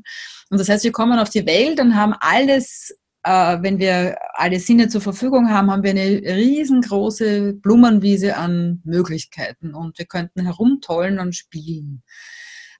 Und 0.50 0.60
das 0.60 0.68
heißt, 0.68 0.84
wir 0.84 0.92
kommen 0.92 1.18
auf 1.18 1.30
die 1.30 1.46
Welt 1.46 1.80
und 1.80 1.96
haben 1.96 2.14
alles 2.20 2.94
äh, 3.24 3.58
wenn 3.62 3.78
wir 3.78 4.16
alle 4.34 4.58
Sinne 4.58 4.88
zur 4.88 5.00
Verfügung 5.00 5.48
haben, 5.48 5.70
haben 5.70 5.82
wir 5.82 5.90
eine 5.90 6.20
riesengroße 6.22 7.54
Blumenwiese 7.54 8.36
an 8.36 8.80
Möglichkeiten 8.84 9.74
und 9.74 9.98
wir 9.98 10.06
könnten 10.06 10.44
herumtollen 10.44 11.18
und 11.20 11.36
spielen. 11.36 12.02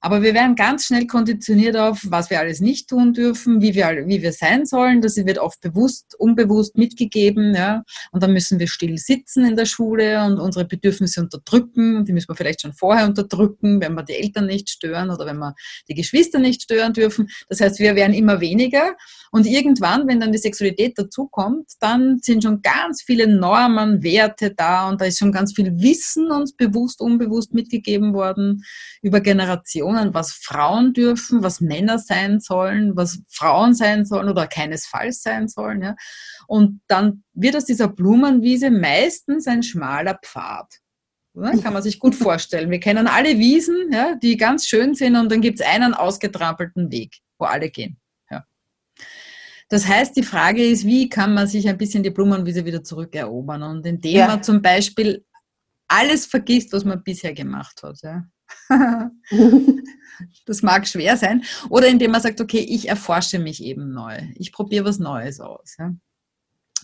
Aber 0.05 0.21
wir 0.21 0.33
werden 0.33 0.55
ganz 0.55 0.87
schnell 0.87 1.07
konditioniert 1.07 1.77
auf, 1.77 2.01
was 2.09 2.29
wir 2.29 2.37
alles 2.37 2.59
nicht 2.59 2.89
tun 2.89 3.13
dürfen, 3.13 3.61
wie 3.61 3.73
wir, 3.73 4.03
wie 4.05 4.21
wir 4.21 4.33
sein 4.33 4.65
sollen. 4.65 4.99
Das 4.99 5.15
wird 5.15 5.37
oft 5.37 5.61
bewusst, 5.61 6.15
unbewusst 6.19 6.77
mitgegeben. 6.77 7.55
Ja. 7.55 7.83
Und 8.11 8.21
dann 8.21 8.33
müssen 8.33 8.59
wir 8.59 8.67
still 8.67 8.97
sitzen 8.97 9.45
in 9.45 9.55
der 9.55 9.65
Schule 9.65 10.25
und 10.25 10.39
unsere 10.39 10.65
Bedürfnisse 10.65 11.21
unterdrücken. 11.21 12.03
Die 12.03 12.11
müssen 12.11 12.27
wir 12.27 12.35
vielleicht 12.35 12.63
schon 12.63 12.73
vorher 12.73 13.05
unterdrücken, 13.05 13.79
wenn 13.79 13.93
wir 13.93 14.03
die 14.03 14.15
Eltern 14.15 14.47
nicht 14.47 14.69
stören 14.69 15.09
oder 15.09 15.25
wenn 15.25 15.37
wir 15.37 15.55
die 15.87 15.95
Geschwister 15.95 16.37
nicht 16.37 16.63
stören 16.63 16.91
dürfen. 16.91 17.29
Das 17.47 17.61
heißt, 17.61 17.79
wir 17.79 17.95
werden 17.95 18.13
immer 18.13 18.41
weniger. 18.41 18.97
Und 19.31 19.47
irgendwann, 19.47 20.05
wenn 20.09 20.19
dann 20.19 20.33
die 20.33 20.37
Sexualität 20.37 20.99
dazukommt, 20.99 21.71
dann 21.79 22.19
sind 22.21 22.43
schon 22.43 22.61
ganz 22.61 23.01
viele 23.01 23.25
Normen, 23.25 24.03
Werte 24.03 24.53
da 24.53 24.89
und 24.89 24.99
da 24.99 25.05
ist 25.05 25.17
schon 25.17 25.31
ganz 25.31 25.53
viel 25.53 25.71
Wissen 25.79 26.29
uns 26.29 26.53
bewusst, 26.53 26.99
unbewusst 26.99 27.53
mitgegeben 27.53 28.13
worden 28.13 28.65
über 29.01 29.21
Generationen 29.21 29.92
Generationen, 29.93 30.13
was 30.13 30.33
Frauen 30.33 30.93
dürfen, 30.93 31.43
was 31.43 31.61
Männer 31.61 31.99
sein 31.99 32.39
sollen, 32.39 32.95
was 32.95 33.19
Frauen 33.29 33.73
sein 33.73 34.05
sollen 34.05 34.29
oder 34.29 34.47
keinesfalls 34.47 35.21
sein 35.21 35.47
sollen. 35.47 35.81
Ja. 35.81 35.95
Und 36.47 36.81
dann 36.87 37.23
wird 37.33 37.55
aus 37.55 37.65
dieser 37.65 37.87
Blumenwiese 37.87 38.69
meistens 38.69 39.47
ein 39.47 39.63
schmaler 39.63 40.19
Pfad. 40.23 40.79
Oder? 41.35 41.57
Kann 41.57 41.73
man 41.73 41.81
sich 41.81 41.99
gut 41.99 42.13
vorstellen. 42.15 42.69
Wir 42.69 42.79
kennen 42.79 43.07
alle 43.07 43.39
Wiesen, 43.39 43.91
ja, 43.91 44.15
die 44.15 44.37
ganz 44.37 44.67
schön 44.67 44.93
sind 44.93 45.15
und 45.15 45.31
dann 45.31 45.41
gibt 45.41 45.59
es 45.59 45.65
einen 45.65 45.93
ausgetrampelten 45.93 46.91
Weg, 46.91 47.17
wo 47.39 47.45
alle 47.45 47.69
gehen. 47.69 47.99
Ja. 48.29 48.45
Das 49.69 49.87
heißt, 49.87 50.15
die 50.15 50.23
Frage 50.23 50.63
ist, 50.63 50.85
wie 50.85 51.09
kann 51.09 51.33
man 51.33 51.47
sich 51.47 51.67
ein 51.67 51.77
bisschen 51.77 52.03
die 52.03 52.11
Blumenwiese 52.11 52.65
wieder 52.65 52.83
zurückerobern? 52.83 53.63
Und 53.63 53.85
indem 53.85 54.15
ja. 54.15 54.27
man 54.27 54.43
zum 54.43 54.61
Beispiel 54.61 55.25
alles 55.87 56.27
vergisst, 56.27 56.71
was 56.71 56.85
man 56.85 57.03
bisher 57.03 57.33
gemacht 57.33 57.81
hat. 57.81 57.99
Ja. 58.03 58.23
das 60.45 60.61
mag 60.61 60.87
schwer 60.87 61.17
sein. 61.17 61.43
Oder 61.69 61.87
indem 61.87 62.11
man 62.11 62.21
sagt, 62.21 62.41
okay, 62.41 62.59
ich 62.59 62.89
erforsche 62.89 63.39
mich 63.39 63.63
eben 63.63 63.93
neu. 63.93 64.17
Ich 64.35 64.51
probiere 64.51 64.85
was 64.85 64.99
Neues 64.99 65.39
aus. 65.39 65.77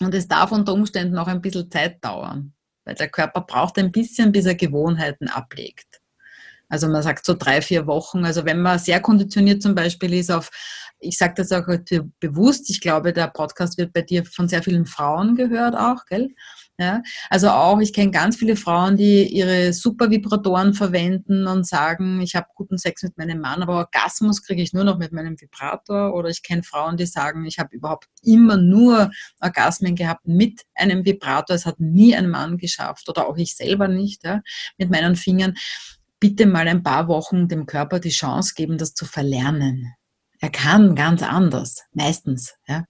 Und 0.00 0.14
es 0.14 0.28
darf 0.28 0.52
unter 0.52 0.72
Umständen 0.72 1.18
auch 1.18 1.28
ein 1.28 1.42
bisschen 1.42 1.70
Zeit 1.70 2.04
dauern, 2.04 2.54
weil 2.84 2.94
der 2.94 3.08
Körper 3.08 3.42
braucht 3.42 3.78
ein 3.78 3.92
bisschen, 3.92 4.32
bis 4.32 4.46
er 4.46 4.54
Gewohnheiten 4.54 5.28
ablegt. 5.28 6.00
Also 6.70 6.88
man 6.88 7.02
sagt 7.02 7.26
so 7.26 7.34
drei, 7.34 7.60
vier 7.60 7.86
Wochen. 7.86 8.24
Also 8.24 8.44
wenn 8.44 8.62
man 8.62 8.78
sehr 8.78 9.00
konditioniert 9.00 9.60
zum 9.60 9.74
Beispiel 9.74 10.14
ist 10.14 10.30
auf, 10.30 10.50
ich 11.00 11.18
sage 11.18 11.34
das 11.36 11.50
auch 11.50 11.66
heute 11.66 12.10
bewusst, 12.20 12.70
ich 12.70 12.80
glaube, 12.80 13.12
der 13.12 13.28
Podcast 13.28 13.76
wird 13.76 13.92
bei 13.92 14.02
dir 14.02 14.24
von 14.24 14.48
sehr 14.48 14.62
vielen 14.62 14.86
Frauen 14.86 15.34
gehört 15.34 15.74
auch, 15.74 16.04
gell? 16.06 16.28
Ja, 16.80 17.02
also 17.28 17.50
auch, 17.50 17.78
ich 17.80 17.92
kenne 17.92 18.10
ganz 18.10 18.36
viele 18.36 18.56
Frauen, 18.56 18.96
die 18.96 19.26
ihre 19.26 19.74
Supervibratoren 19.74 20.72
verwenden 20.72 21.46
und 21.46 21.66
sagen, 21.66 22.22
ich 22.22 22.34
habe 22.34 22.46
guten 22.54 22.78
Sex 22.78 23.02
mit 23.02 23.18
meinem 23.18 23.38
Mann, 23.38 23.62
aber 23.62 23.74
Orgasmus 23.74 24.42
kriege 24.42 24.62
ich 24.62 24.72
nur 24.72 24.84
noch 24.84 24.96
mit 24.96 25.12
meinem 25.12 25.38
Vibrator. 25.38 26.14
Oder 26.14 26.30
ich 26.30 26.42
kenne 26.42 26.62
Frauen, 26.62 26.96
die 26.96 27.04
sagen, 27.04 27.44
ich 27.44 27.58
habe 27.58 27.76
überhaupt 27.76 28.06
immer 28.22 28.56
nur 28.56 29.10
Orgasmen 29.40 29.94
gehabt 29.94 30.26
mit 30.26 30.62
einem 30.74 31.04
Vibrator. 31.04 31.54
Es 31.54 31.66
hat 31.66 31.80
nie 31.80 32.16
ein 32.16 32.30
Mann 32.30 32.56
geschafft 32.56 33.10
oder 33.10 33.28
auch 33.28 33.36
ich 33.36 33.56
selber 33.56 33.86
nicht 33.86 34.24
ja, 34.24 34.40
mit 34.78 34.90
meinen 34.90 35.16
Fingern. 35.16 35.58
Bitte 36.18 36.46
mal 36.46 36.66
ein 36.66 36.82
paar 36.82 37.08
Wochen 37.08 37.46
dem 37.46 37.66
Körper 37.66 38.00
die 38.00 38.08
Chance 38.08 38.54
geben, 38.56 38.78
das 38.78 38.94
zu 38.94 39.04
verlernen. 39.04 39.92
Er 40.40 40.50
kann 40.50 40.94
ganz 40.94 41.22
anders, 41.22 41.82
meistens. 41.92 42.54
Ja. 42.66 42.84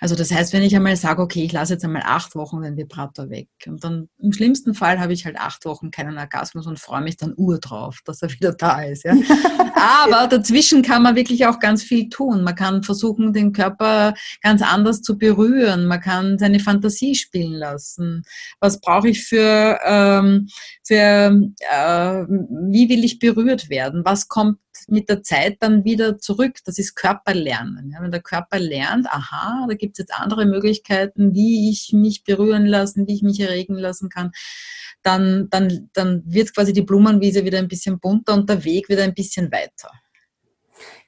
Also 0.00 0.14
das 0.14 0.30
heißt, 0.30 0.52
wenn 0.52 0.62
ich 0.62 0.74
einmal 0.74 0.96
sage, 0.96 1.22
okay, 1.22 1.44
ich 1.44 1.52
lasse 1.52 1.74
jetzt 1.74 1.84
einmal 1.84 2.02
acht 2.04 2.34
Wochen 2.34 2.62
den 2.62 2.76
Vibrator 2.76 3.30
weg 3.30 3.48
und 3.66 3.82
dann 3.84 4.08
im 4.18 4.32
schlimmsten 4.32 4.74
Fall 4.74 5.00
habe 5.00 5.12
ich 5.12 5.24
halt 5.24 5.38
acht 5.38 5.64
Wochen 5.64 5.90
keinen 5.90 6.18
Orgasmus 6.18 6.66
und 6.66 6.80
freue 6.80 7.02
mich 7.02 7.16
dann 7.16 7.34
ur 7.36 7.58
drauf, 7.58 8.00
dass 8.04 8.22
er 8.22 8.30
wieder 8.30 8.52
da 8.52 8.82
ist. 8.82 9.04
Ja? 9.04 9.14
Aber 9.74 10.26
dazwischen 10.26 10.82
kann 10.82 11.02
man 11.02 11.16
wirklich 11.16 11.46
auch 11.46 11.58
ganz 11.58 11.82
viel 11.82 12.08
tun. 12.08 12.44
Man 12.44 12.54
kann 12.54 12.82
versuchen, 12.82 13.32
den 13.32 13.52
Körper 13.52 14.14
ganz 14.42 14.62
anders 14.62 15.02
zu 15.02 15.18
berühren. 15.18 15.86
Man 15.86 16.00
kann 16.00 16.38
seine 16.38 16.60
Fantasie 16.60 17.14
spielen 17.14 17.54
lassen. 17.54 18.22
Was 18.60 18.80
brauche 18.80 19.08
ich 19.08 19.24
für, 19.24 19.78
ähm, 19.84 20.48
für 20.84 20.94
äh, 21.70 22.24
wie 22.70 22.88
will 22.88 23.04
ich 23.04 23.18
berührt 23.18 23.70
werden? 23.70 24.02
Was 24.04 24.28
kommt 24.28 24.58
mit 24.88 25.08
der 25.08 25.22
Zeit 25.22 25.56
dann 25.60 25.84
wieder 25.84 26.18
zurück. 26.18 26.58
Das 26.64 26.78
ist 26.78 26.94
Körperlernen. 26.94 27.90
Ja, 27.90 28.02
wenn 28.02 28.10
der 28.10 28.22
Körper 28.22 28.58
lernt, 28.58 29.06
aha, 29.08 29.51
da 29.68 29.74
gibt 29.74 29.98
es 29.98 30.02
jetzt 30.02 30.14
andere 30.14 30.46
Möglichkeiten, 30.46 31.34
wie 31.34 31.70
ich 31.70 31.92
mich 31.92 32.24
berühren 32.24 32.66
lassen, 32.66 33.06
wie 33.06 33.14
ich 33.14 33.22
mich 33.22 33.40
erregen 33.40 33.74
lassen 33.74 34.08
kann, 34.08 34.32
dann, 35.02 35.48
dann, 35.50 35.90
dann 35.92 36.22
wird 36.24 36.54
quasi 36.54 36.72
die 36.72 36.82
Blumenwiese 36.82 37.44
wieder 37.44 37.58
ein 37.58 37.68
bisschen 37.68 37.98
bunter 37.98 38.34
und 38.34 38.48
der 38.48 38.64
Weg 38.64 38.88
wieder 38.88 39.02
ein 39.02 39.14
bisschen 39.14 39.50
weiter. 39.50 39.90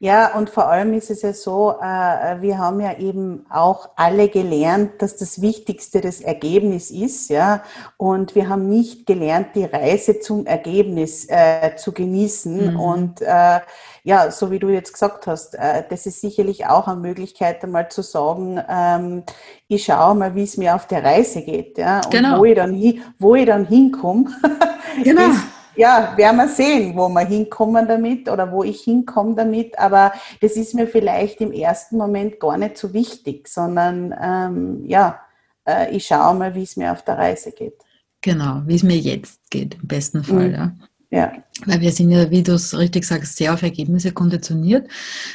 Ja, 0.01 0.37
und 0.37 0.51
vor 0.51 0.67
allem 0.69 0.93
ist 0.93 1.11
es 1.11 1.23
ja 1.23 1.33
so, 1.33 1.77
äh, 1.81 2.41
wir 2.41 2.59
haben 2.59 2.81
ja 2.81 2.99
eben 2.99 3.47
auch 3.49 3.91
alle 3.97 4.29
gelernt, 4.29 5.01
dass 5.01 5.17
das 5.17 5.41
Wichtigste 5.41 6.01
das 6.01 6.21
Ergebnis 6.21 6.91
ist, 6.91 7.31
ja. 7.31 7.63
Und 7.97 8.35
wir 8.35 8.49
haben 8.49 8.69
nicht 8.69 9.07
gelernt, 9.07 9.49
die 9.55 9.65
Reise 9.65 10.21
zum 10.21 10.47
Ergebnis 10.47 11.27
äh, 11.29 11.77
zu 11.77 11.93
genießen. 11.93 12.73
Mhm. 12.73 12.81
Und 12.81 13.23
äh, 13.23 13.61
ja, 14.03 14.31
so 14.31 14.51
wie 14.51 14.59
du 14.59 14.69
jetzt 14.69 14.93
gesagt 14.93 15.27
hast, 15.27 15.55
äh, 15.55 15.85
das 15.89 16.05
ist 16.05 16.21
sicherlich 16.21 16.67
auch 16.67 16.87
eine 16.87 17.01
Möglichkeit, 17.01 17.65
einmal 17.65 17.89
zu 17.89 18.03
sagen, 18.03 18.61
ähm, 18.69 19.23
ich 19.69 19.85
schaue 19.85 20.15
mal, 20.15 20.35
wie 20.35 20.43
es 20.43 20.59
mir 20.59 20.75
auf 20.75 20.87
der 20.87 21.03
Reise 21.03 21.41
geht, 21.43 21.79
ja. 21.79 22.03
Und 22.05 22.11
genau. 22.11 22.39
wo 22.41 22.45
ich 22.45 22.57
dann 22.57 22.75
hin, 22.75 23.01
wo 23.19 23.35
ich 23.35 23.47
dann 23.47 23.65
hinkomme. 23.67 24.27
Genau. 25.03 25.23
Ist, 25.23 25.41
ja, 25.77 26.15
werden 26.17 26.37
wir 26.37 26.49
sehen, 26.49 26.97
wo 26.97 27.09
wir 27.09 27.25
hinkommen 27.27 27.87
damit 27.87 28.29
oder 28.29 28.51
wo 28.51 28.63
ich 28.63 28.83
hinkomme 28.83 29.35
damit. 29.35 29.79
Aber 29.79 30.13
das 30.41 30.53
ist 30.53 30.75
mir 30.75 30.87
vielleicht 30.87 31.41
im 31.41 31.53
ersten 31.53 31.97
Moment 31.97 32.41
gar 32.41 32.57
nicht 32.57 32.79
so 32.79 32.93
wichtig, 32.93 33.49
sondern 33.49 34.15
ähm, 34.21 34.85
ja, 34.87 35.21
äh, 35.67 35.95
ich 35.95 36.07
schaue 36.07 36.35
mal, 36.35 36.55
wie 36.55 36.63
es 36.63 36.77
mir 36.77 36.93
auf 36.93 37.03
der 37.03 37.19
Reise 37.19 37.53
geht. 37.53 37.77
Genau, 38.21 38.63
wie 38.67 38.77
es 38.77 38.83
mir 38.83 38.97
jetzt 38.97 39.51
geht, 39.51 39.75
im 39.75 39.87
besten 39.87 40.25
Fall. 40.25 40.49
Mhm. 40.49 40.55
Ja. 40.55 40.73
Ja. 41.11 41.33
Weil 41.67 41.81
wir 41.81 41.93
sind 41.93 42.11
ja, 42.11 42.29
wie 42.31 42.43
du 42.43 42.55
es 42.55 42.77
richtig 42.77 43.05
sagst, 43.05 43.37
sehr 43.37 43.55
auf 43.55 43.63
Ergebnisse 43.63 44.11
konditioniert. 44.11 44.89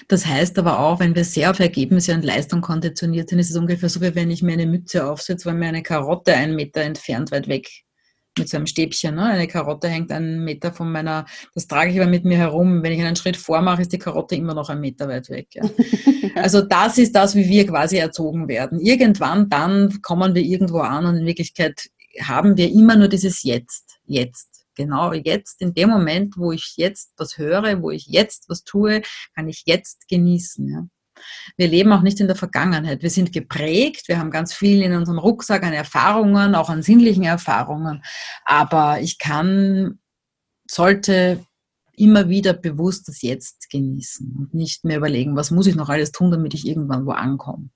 Das 0.09 0.25
heißt 0.25 0.59
aber 0.59 0.79
auch, 0.79 0.99
wenn 0.99 1.15
wir 1.15 1.23
sehr 1.23 1.51
auf 1.51 1.59
Ergebnisse 1.59 2.13
und 2.13 2.25
Leistung 2.25 2.59
konditioniert 2.59 3.29
sind, 3.29 3.39
ist 3.39 3.49
es 3.49 3.55
ungefähr 3.55 3.87
so, 3.87 4.01
wie 4.01 4.13
wenn 4.13 4.29
ich 4.29 4.43
mir 4.43 4.53
eine 4.53 4.65
Mütze 4.65 5.09
aufsetze, 5.09 5.45
weil 5.45 5.55
mir 5.55 5.67
eine 5.67 5.81
Karotte 5.81 6.33
einen 6.33 6.55
Meter 6.55 6.81
entfernt 6.81 7.31
weit 7.31 7.47
weg 7.47 7.69
mit 8.39 8.49
so 8.49 8.57
einem 8.57 8.65
Stäbchen. 8.65 9.15
Ne? 9.15 9.23
Eine 9.23 9.47
Karotte 9.47 9.87
hängt 9.87 10.11
einen 10.11 10.43
Meter 10.43 10.71
von 10.73 10.91
meiner, 10.91 11.25
das 11.53 11.67
trage 11.67 11.91
ich 11.91 11.99
aber 11.99 12.09
mit 12.09 12.25
mir 12.25 12.37
herum. 12.37 12.81
Wenn 12.81 12.93
ich 12.93 13.01
einen 13.01 13.15
Schritt 13.15 13.37
vormache, 13.37 13.81
ist 13.81 13.93
die 13.93 13.99
Karotte 13.99 14.35
immer 14.35 14.53
noch 14.53 14.69
einen 14.69 14.81
Meter 14.81 15.07
weit 15.07 15.29
weg. 15.29 15.47
Ja? 15.59 15.63
also 16.35 16.61
das 16.61 16.97
ist 16.97 17.15
das, 17.15 17.35
wie 17.35 17.47
wir 17.49 17.65
quasi 17.65 17.97
erzogen 17.97 18.47
werden. 18.47 18.79
Irgendwann 18.79 19.49
dann 19.49 20.01
kommen 20.01 20.35
wir 20.35 20.43
irgendwo 20.43 20.79
an 20.79 21.05
und 21.05 21.17
in 21.17 21.25
Wirklichkeit 21.25 21.89
haben 22.21 22.55
wir 22.55 22.69
immer 22.69 22.95
nur 22.95 23.07
dieses 23.07 23.43
Jetzt, 23.43 23.99
jetzt 24.05 24.49
genau 24.79 25.11
jetzt, 25.13 25.61
in 25.61 25.73
dem 25.73 25.89
Moment, 25.89 26.37
wo 26.37 26.53
ich 26.53 26.75
jetzt 26.77 27.13
was 27.17 27.37
höre, 27.37 27.81
wo 27.81 27.91
ich 27.91 28.07
jetzt 28.07 28.47
was 28.47 28.63
tue, 28.63 29.01
kann 29.35 29.49
ich 29.49 29.63
jetzt 29.65 30.07
genießen. 30.07 30.69
Ja. 30.69 30.87
Wir 31.57 31.67
leben 31.67 31.91
auch 31.91 32.01
nicht 32.01 32.19
in 32.19 32.27
der 32.27 32.35
Vergangenheit. 32.35 33.01
Wir 33.01 33.09
sind 33.09 33.33
geprägt, 33.33 34.07
wir 34.07 34.19
haben 34.19 34.31
ganz 34.31 34.53
viel 34.53 34.81
in 34.81 34.93
unserem 34.93 35.19
Rucksack 35.19 35.63
an 35.63 35.73
Erfahrungen, 35.73 36.55
auch 36.55 36.69
an 36.69 36.81
sinnlichen 36.81 37.23
Erfahrungen. 37.23 38.03
Aber 38.45 38.99
ich 39.01 39.17
kann, 39.17 39.99
sollte 40.69 41.45
immer 41.95 42.29
wieder 42.29 42.53
bewusst 42.53 43.07
das 43.07 43.21
Jetzt 43.21 43.69
genießen 43.69 44.35
und 44.37 44.53
nicht 44.53 44.85
mehr 44.85 44.97
überlegen, 44.97 45.35
was 45.35 45.51
muss 45.51 45.67
ich 45.67 45.75
noch 45.75 45.89
alles 45.89 46.11
tun, 46.11 46.31
damit 46.31 46.53
ich 46.53 46.65
irgendwann 46.65 47.05
wo 47.05 47.11
ankomme. 47.11 47.69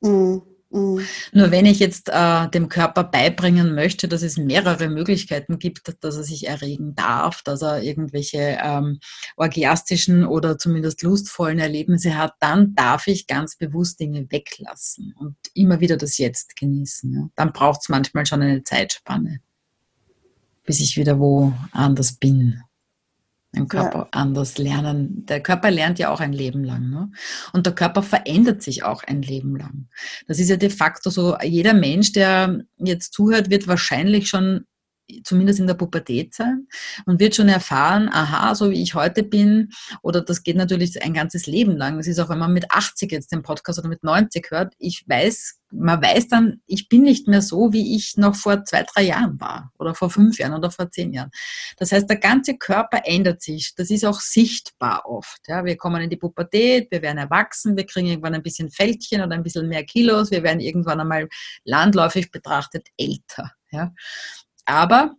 Mhm. 0.00 0.42
Mhm. 0.70 1.06
Nur 1.32 1.50
wenn 1.50 1.64
ich 1.66 1.78
jetzt 1.78 2.08
äh, 2.08 2.48
dem 2.48 2.68
Körper 2.68 3.04
beibringen 3.04 3.74
möchte, 3.74 4.08
dass 4.08 4.22
es 4.22 4.36
mehrere 4.36 4.88
Möglichkeiten 4.88 5.58
gibt, 5.58 5.92
dass 6.02 6.16
er 6.16 6.24
sich 6.24 6.46
erregen 6.46 6.94
darf, 6.94 7.42
dass 7.42 7.62
er 7.62 7.82
irgendwelche 7.82 8.58
ähm, 8.62 8.98
orgiastischen 9.36 10.26
oder 10.26 10.58
zumindest 10.58 11.02
lustvollen 11.02 11.58
Erlebnisse 11.58 12.16
hat, 12.16 12.34
dann 12.40 12.74
darf 12.74 13.06
ich 13.06 13.26
ganz 13.26 13.56
bewusst 13.56 14.00
Dinge 14.00 14.26
weglassen 14.30 15.14
und 15.18 15.36
immer 15.54 15.80
wieder 15.80 15.96
das 15.96 16.18
Jetzt 16.18 16.56
genießen. 16.56 17.14
Ja. 17.14 17.28
Dann 17.36 17.52
braucht 17.52 17.82
es 17.82 17.88
manchmal 17.88 18.26
schon 18.26 18.42
eine 18.42 18.64
Zeitspanne, 18.64 19.40
bis 20.64 20.80
ich 20.80 20.96
wieder 20.96 21.20
woanders 21.20 22.12
bin 22.12 22.62
den 23.56 23.68
Körper 23.68 23.98
ja. 23.98 24.08
anders 24.12 24.58
lernen. 24.58 25.24
Der 25.26 25.42
Körper 25.42 25.70
lernt 25.70 25.98
ja 25.98 26.10
auch 26.10 26.20
ein 26.20 26.32
Leben 26.32 26.62
lang. 26.62 26.90
Ne? 26.90 27.10
Und 27.52 27.66
der 27.66 27.74
Körper 27.74 28.02
verändert 28.02 28.62
sich 28.62 28.84
auch 28.84 29.02
ein 29.02 29.22
Leben 29.22 29.56
lang. 29.56 29.88
Das 30.28 30.38
ist 30.38 30.50
ja 30.50 30.56
de 30.56 30.70
facto 30.70 31.10
so, 31.10 31.36
jeder 31.42 31.74
Mensch, 31.74 32.12
der 32.12 32.60
jetzt 32.76 33.12
zuhört, 33.12 33.50
wird 33.50 33.66
wahrscheinlich 33.66 34.28
schon 34.28 34.66
zumindest 35.24 35.60
in 35.60 35.66
der 35.66 35.74
Pubertät 35.74 36.34
sein 36.34 36.66
und 37.06 37.20
wird 37.20 37.34
schon 37.34 37.48
erfahren, 37.48 38.08
aha, 38.08 38.54
so 38.54 38.70
wie 38.70 38.82
ich 38.82 38.94
heute 38.94 39.22
bin, 39.22 39.70
oder 40.02 40.20
das 40.20 40.42
geht 40.42 40.56
natürlich 40.56 41.02
ein 41.02 41.14
ganzes 41.14 41.46
Leben 41.46 41.76
lang. 41.76 41.96
Das 41.96 42.06
ist 42.06 42.18
auch, 42.18 42.28
wenn 42.28 42.38
man 42.38 42.52
mit 42.52 42.70
80 42.70 43.12
jetzt 43.12 43.32
den 43.32 43.42
Podcast 43.42 43.78
oder 43.78 43.88
mit 43.88 44.02
90 44.02 44.50
hört, 44.50 44.74
ich 44.78 45.04
weiß, 45.06 45.60
man 45.72 46.00
weiß 46.00 46.28
dann, 46.28 46.60
ich 46.66 46.88
bin 46.88 47.02
nicht 47.02 47.28
mehr 47.28 47.42
so, 47.42 47.72
wie 47.72 47.96
ich 47.96 48.16
noch 48.16 48.36
vor 48.36 48.64
zwei, 48.64 48.84
drei 48.84 49.02
Jahren 49.02 49.40
war 49.40 49.72
oder 49.78 49.94
vor 49.94 50.10
fünf 50.10 50.38
Jahren 50.38 50.54
oder 50.54 50.70
vor 50.70 50.90
zehn 50.90 51.12
Jahren. 51.12 51.30
Das 51.76 51.92
heißt, 51.92 52.08
der 52.08 52.18
ganze 52.18 52.56
Körper 52.56 53.02
ändert 53.04 53.42
sich. 53.42 53.74
Das 53.76 53.90
ist 53.90 54.04
auch 54.04 54.20
sichtbar 54.20 55.04
oft. 55.06 55.40
Ja, 55.48 55.64
wir 55.64 55.76
kommen 55.76 56.02
in 56.02 56.10
die 56.10 56.16
Pubertät, 56.16 56.90
wir 56.90 57.02
werden 57.02 57.18
erwachsen, 57.18 57.76
wir 57.76 57.84
kriegen 57.84 58.06
irgendwann 58.06 58.34
ein 58.34 58.42
bisschen 58.42 58.70
Fältchen 58.70 59.22
oder 59.22 59.34
ein 59.34 59.42
bisschen 59.42 59.68
mehr 59.68 59.84
Kilos, 59.84 60.30
wir 60.30 60.42
werden 60.42 60.60
irgendwann 60.60 61.00
einmal 61.00 61.28
landläufig 61.64 62.30
betrachtet 62.30 62.88
älter. 62.96 63.52
Ja. 63.70 63.92
Aber 64.66 65.14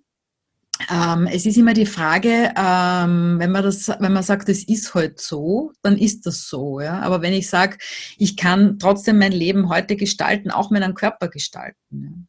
ähm, 0.92 1.28
es 1.28 1.46
ist 1.46 1.58
immer 1.58 1.74
die 1.74 1.86
Frage, 1.86 2.54
ähm, 2.56 3.40
wenn 3.40 3.52
man 3.52 3.64
das, 3.64 3.90
wenn 4.00 4.14
man 4.14 4.24
sagt, 4.24 4.48
es 4.50 4.68
ist 4.68 4.94
halt 4.94 5.20
so, 5.20 5.72
dann 5.82 5.98
ist 5.98 6.26
das 6.26 6.48
so, 6.48 6.80
ja. 6.80 7.00
Aber 7.00 7.22
wenn 7.22 7.34
ich 7.34 7.50
sage, 7.50 7.78
ich 8.18 8.38
kann 8.38 8.78
trotzdem 8.78 9.18
mein 9.18 9.32
Leben 9.32 9.70
heute 9.70 9.96
gestalten, 9.96 10.52
auch 10.52 10.70
meinen 10.70 10.94
Körper 10.94 11.30
gestalten. 11.30 12.28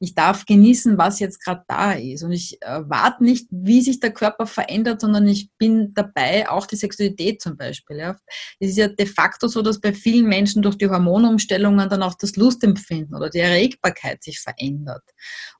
Ich 0.00 0.14
darf 0.14 0.44
genießen, 0.44 0.98
was 0.98 1.20
jetzt 1.20 1.42
gerade 1.42 1.62
da 1.68 1.92
ist. 1.92 2.22
Und 2.24 2.32
ich 2.32 2.60
äh, 2.62 2.80
warte 2.86 3.22
nicht, 3.22 3.46
wie 3.50 3.80
sich 3.80 4.00
der 4.00 4.12
Körper 4.12 4.46
verändert, 4.46 5.00
sondern 5.00 5.26
ich 5.26 5.50
bin 5.56 5.94
dabei, 5.94 6.48
auch 6.50 6.66
die 6.66 6.76
Sexualität 6.76 7.40
zum 7.40 7.56
Beispiel. 7.56 7.98
Ja. 7.98 8.16
Es 8.58 8.70
ist 8.70 8.76
ja 8.76 8.88
de 8.88 9.06
facto 9.06 9.46
so, 9.46 9.62
dass 9.62 9.80
bei 9.80 9.92
vielen 9.92 10.26
Menschen 10.26 10.62
durch 10.62 10.76
die 10.76 10.88
Hormonumstellungen 10.88 11.88
dann 11.88 12.02
auch 12.02 12.14
das 12.14 12.36
Lustempfinden 12.36 13.14
oder 13.14 13.30
die 13.30 13.38
Erregbarkeit 13.38 14.22
sich 14.22 14.40
verändert. 14.40 15.04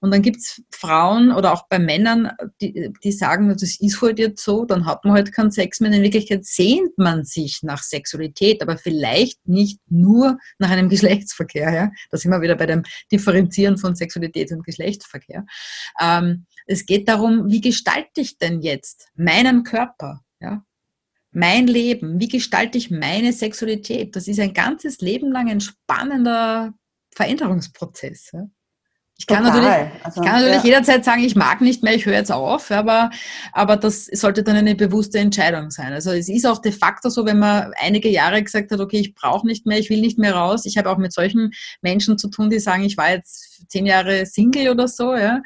Und 0.00 0.10
dann 0.12 0.22
gibt 0.22 0.38
es 0.38 0.62
Frauen 0.72 1.30
oder 1.30 1.52
auch 1.52 1.68
bei 1.68 1.78
Männern, 1.78 2.30
die, 2.60 2.92
die 3.02 3.12
sagen, 3.12 3.48
das 3.48 3.62
ist 3.62 4.02
halt 4.02 4.18
jetzt 4.18 4.42
so, 4.42 4.64
dann 4.64 4.84
hat 4.84 5.04
man 5.04 5.14
halt 5.14 5.32
keinen 5.32 5.52
Sex 5.52 5.80
mehr. 5.80 5.92
In 5.92 6.02
Wirklichkeit 6.02 6.44
sehnt 6.44 6.98
man 6.98 7.24
sich 7.24 7.60
nach 7.62 7.82
Sexualität, 7.82 8.62
aber 8.62 8.78
vielleicht 8.78 9.46
nicht 9.46 9.78
nur 9.88 10.38
nach 10.58 10.70
einem 10.70 10.88
Geschlechtsverkehr. 10.94 11.72
Ja. 11.72 11.90
Da 12.10 12.18
sind 12.18 12.30
wir 12.30 12.42
wieder 12.42 12.56
bei 12.56 12.66
dem 12.66 12.82
Differenzieren 13.12 13.78
von 13.78 13.94
Sexualität 13.94 14.23
Sexualität 14.24 14.52
und 14.52 14.64
Geschlechtsverkehr. 14.64 15.46
Ähm, 16.00 16.46
es 16.66 16.86
geht 16.86 17.08
darum, 17.08 17.50
wie 17.50 17.60
gestalte 17.60 18.20
ich 18.20 18.38
denn 18.38 18.60
jetzt 18.60 19.08
meinen 19.14 19.64
Körper? 19.64 20.22
Ja? 20.40 20.64
Mein 21.30 21.66
Leben, 21.66 22.20
wie 22.20 22.28
gestalte 22.28 22.78
ich 22.78 22.90
meine 22.90 23.32
Sexualität? 23.32 24.16
Das 24.16 24.28
ist 24.28 24.40
ein 24.40 24.54
ganzes 24.54 25.00
Leben 25.00 25.32
lang 25.32 25.50
ein 25.50 25.60
spannender 25.60 26.74
Veränderungsprozess. 27.14 28.30
Ja? 28.32 28.46
Ich 29.16 29.28
kann 29.28 29.44
Total. 29.44 29.60
natürlich, 29.60 30.04
also, 30.04 30.20
ich 30.20 30.26
kann 30.26 30.40
natürlich 30.40 30.64
ja. 30.64 30.64
jederzeit 30.64 31.04
sagen, 31.04 31.22
ich 31.22 31.36
mag 31.36 31.60
nicht 31.60 31.84
mehr, 31.84 31.94
ich 31.94 32.04
höre 32.04 32.14
jetzt 32.14 32.32
auf, 32.32 32.72
aber, 32.72 33.10
aber 33.52 33.76
das 33.76 34.06
sollte 34.06 34.42
dann 34.42 34.56
eine 34.56 34.74
bewusste 34.74 35.20
Entscheidung 35.20 35.70
sein. 35.70 35.92
Also 35.92 36.10
es 36.10 36.28
ist 36.28 36.44
auch 36.44 36.60
de 36.60 36.72
facto 36.72 37.08
so, 37.10 37.24
wenn 37.24 37.38
man 37.38 37.70
einige 37.78 38.08
Jahre 38.08 38.42
gesagt 38.42 38.72
hat, 38.72 38.80
okay, 38.80 38.98
ich 38.98 39.14
brauche 39.14 39.46
nicht 39.46 39.66
mehr, 39.66 39.78
ich 39.78 39.88
will 39.88 40.00
nicht 40.00 40.18
mehr 40.18 40.34
raus. 40.34 40.66
Ich 40.66 40.76
habe 40.78 40.90
auch 40.90 40.98
mit 40.98 41.12
solchen 41.12 41.52
Menschen 41.80 42.18
zu 42.18 42.28
tun, 42.28 42.50
die 42.50 42.58
sagen, 42.58 42.82
ich 42.82 42.96
war 42.96 43.10
jetzt 43.10 43.43
zehn 43.68 43.86
Jahre 43.86 44.26
Single 44.26 44.70
oder 44.70 44.88
so, 44.88 45.14
ja. 45.14 45.40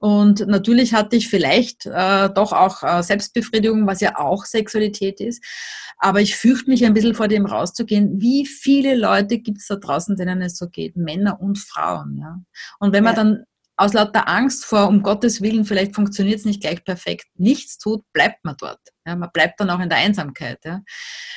Und 0.00 0.46
natürlich 0.46 0.94
hatte 0.94 1.16
ich 1.16 1.28
vielleicht 1.28 1.86
äh, 1.86 2.30
doch 2.30 2.52
auch 2.52 2.84
äh, 2.84 3.02
Selbstbefriedigung, 3.02 3.86
was 3.86 4.00
ja 4.00 4.16
auch 4.16 4.44
Sexualität 4.44 5.20
ist. 5.20 5.44
Aber 5.98 6.20
ich 6.20 6.36
fürchte 6.36 6.70
mich 6.70 6.84
ein 6.84 6.94
bisschen 6.94 7.14
vor 7.14 7.26
dem 7.26 7.46
rauszugehen. 7.46 8.20
Wie 8.20 8.46
viele 8.46 8.94
Leute 8.94 9.38
gibt 9.38 9.58
es 9.58 9.66
da 9.66 9.74
draußen, 9.74 10.14
denen 10.14 10.40
es 10.40 10.56
so 10.56 10.68
geht? 10.68 10.96
Männer 10.96 11.40
und 11.40 11.58
Frauen. 11.58 12.18
Ja? 12.20 12.36
Und 12.78 12.92
wenn 12.92 13.02
man 13.02 13.16
ja. 13.16 13.22
dann 13.24 13.44
aus 13.78 13.92
lauter 13.92 14.28
Angst 14.28 14.64
vor, 14.64 14.88
um 14.88 15.02
Gottes 15.02 15.40
Willen, 15.40 15.64
vielleicht 15.64 15.94
funktioniert 15.94 16.40
es 16.40 16.44
nicht 16.44 16.60
gleich 16.60 16.84
perfekt, 16.84 17.26
nichts 17.36 17.78
tut, 17.78 18.04
bleibt 18.12 18.44
man 18.44 18.56
dort. 18.58 18.80
Ja, 19.06 19.14
man 19.14 19.30
bleibt 19.32 19.60
dann 19.60 19.70
auch 19.70 19.78
in 19.78 19.88
der 19.88 19.98
Einsamkeit. 19.98 20.58
Ja. 20.64 20.82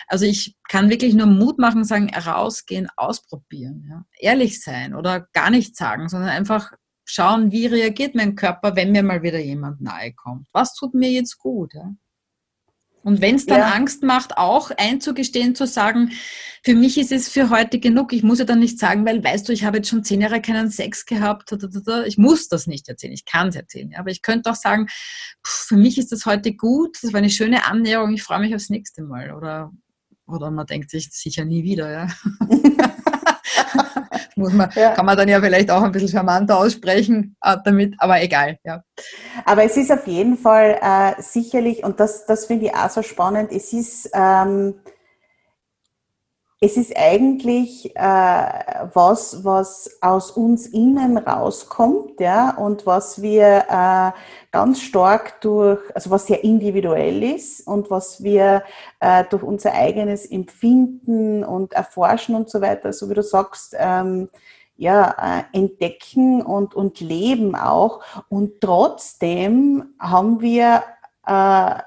Also 0.08 0.26
ich 0.26 0.58
kann 0.68 0.89
wirklich 0.89 1.14
nur 1.14 1.28
Mut 1.28 1.60
machen, 1.60 1.86
sagen, 1.86 2.10
rausgehen, 2.14 2.88
ausprobieren. 2.98 3.86
Ja. 3.89 4.06
Ehrlich 4.18 4.62
sein 4.62 4.96
oder 4.96 5.28
gar 5.34 5.52
nichts 5.52 5.78
sagen, 5.78 6.10
sondern 6.10 6.32
einfach 6.32 6.72
schauen, 7.06 7.52
wie 7.52 7.68
reagiert 7.68 8.16
mein 8.16 8.36
Körper, 8.36 8.76
wenn 8.76 8.92
mir 8.92 9.04
mal 9.04 9.22
wieder 9.22 9.39
jemand 9.39 9.80
nahe 9.80 10.14
kommt. 10.14 10.48
Was 10.52 10.74
tut 10.74 10.96
mir 10.96 11.12
jetzt 11.12 11.38
gut? 11.38 11.76
Ja? 11.76 11.94
Und 13.04 13.22
wenn 13.22 13.36
es 13.36 13.45
dann 13.45 13.60
ja. 13.60 13.72
Angst 13.72 14.04
macht, 14.04 14.38
auch 14.38 14.72
einzugestehen, 14.72 15.56
zu 15.56 15.66
sagen, 15.66 16.12
für 16.64 16.76
mich 16.76 16.99
ist 16.99 17.12
es 17.12 17.28
für 17.28 17.49
heute 17.49 17.80
genug. 17.80 18.14
Ich 18.14 18.22
muss 18.22 18.38
ja 18.38 18.45
dann 18.45 18.60
nicht 18.60 18.78
sagen, 18.78 19.06
weil 19.06 19.24
weißt 19.24 19.49
du, 19.49 19.54
ich 19.54 19.64
habe 19.64 19.78
jetzt 19.78 19.89
schon 19.89 20.04
zehn 20.04 20.22
Jahre 20.22 20.41
keinen 20.41 20.70
Sex 20.70 21.06
gehabt. 21.06 21.52
Ich 22.06 22.18
muss 22.20 22.47
das 22.47 22.68
nicht 22.68 22.88
erzählen, 22.88 23.14
ich 23.14 23.26
kann 23.26 23.47
es 23.47 23.56
erzählen. 23.56 23.95
Aber 23.97 24.12
ich 24.12 24.22
könnte 24.22 24.52
auch 24.52 24.56
sagen, 24.56 24.88
für 25.43 25.76
mich 25.76 25.97
ist 25.97 26.12
das 26.12 26.28
heute 26.28 26.54
gut, 26.54 26.97
das 27.02 27.14
war 27.14 27.18
eine 27.18 27.32
schöne 27.32 27.66
Annäherung, 27.66 28.14
ich 28.14 28.22
freue 28.22 28.39
mich 28.39 28.54
aufs 28.54 28.70
nächste 28.70 29.02
Mal. 29.02 29.32
Oder, 29.32 29.72
oder 30.28 30.52
man 30.52 30.68
denkt 30.68 30.91
sich 30.91 31.10
sicher 31.12 31.45
nie 31.45 31.64
wieder. 31.64 31.91
Ja. 31.91 32.08
muss 34.42 34.54
man, 34.54 34.70
ja. 34.76 34.92
kann 34.92 35.06
man 35.06 35.18
dann 35.18 35.28
ja 35.28 35.39
vielleicht 35.39 35.72
auch 35.72 35.82
ein 35.82 35.92
bisschen 35.92 36.10
charmanter 36.10 36.58
aussprechen 36.58 37.36
äh, 37.42 37.58
damit, 37.64 37.96
aber 38.00 38.22
egal, 38.22 38.58
ja. 38.64 38.84
Aber 39.46 39.64
es 39.64 39.78
ist 39.78 39.92
auf 39.92 40.06
jeden 40.08 40.38
Fall 40.38 40.78
äh, 40.82 41.22
sicherlich, 41.22 41.84
und 41.84 42.00
das, 42.00 42.26
das 42.26 42.46
finde 42.46 42.66
ich 42.66 42.76
auch 42.76 42.89
so 42.89 43.02
spannend, 43.02 43.52
es 43.52 43.72
ist, 43.74 44.10
ähm, 44.14 44.76
es 46.64 46.78
ist 46.78 46.95
eigentlich 46.95 47.95
äh, 47.95 47.99
was, 48.93 49.43
was 49.43 49.97
aus 49.99 50.30
uns 50.30 50.68
innen 50.68 51.18
rauskommt, 51.18 52.20
ja, 52.20 52.55
und 52.55 52.86
was 52.86 53.20
wir 53.24 53.66
äh, 53.68 54.12
ganz 54.51 54.80
stark 54.80 55.41
durch, 55.41 55.80
also 55.95 56.12
was 56.12 56.28
sehr 56.28 56.43
individuell 56.43 57.24
ist 57.24 57.66
und 57.66 57.89
was 57.89 58.22
wir 58.22 58.62
äh, 58.99 59.24
durch 59.32 59.41
unser 59.41 59.74
eigenes 59.74 60.28
Empfinden 60.28 61.43
und 61.43 61.74
Erforschen 61.74 62.36
und 62.36 62.47
so 62.51 62.62
weiter, 62.62 62.93
so 62.93 63.09
wie 63.09 63.16
du 63.16 63.24
sagst, 63.24 63.76
ähm, 63.80 64.30
ja, 64.78 65.16
äh, 65.53 65.57
entdecken 65.57 66.43
und, 66.43 66.76
und 66.76 66.99
leben 66.99 67.55
auch. 67.55 68.01
Und 68.30 68.62
trotzdem 68.62 69.95
haben 69.99 70.41
wir 70.41 70.84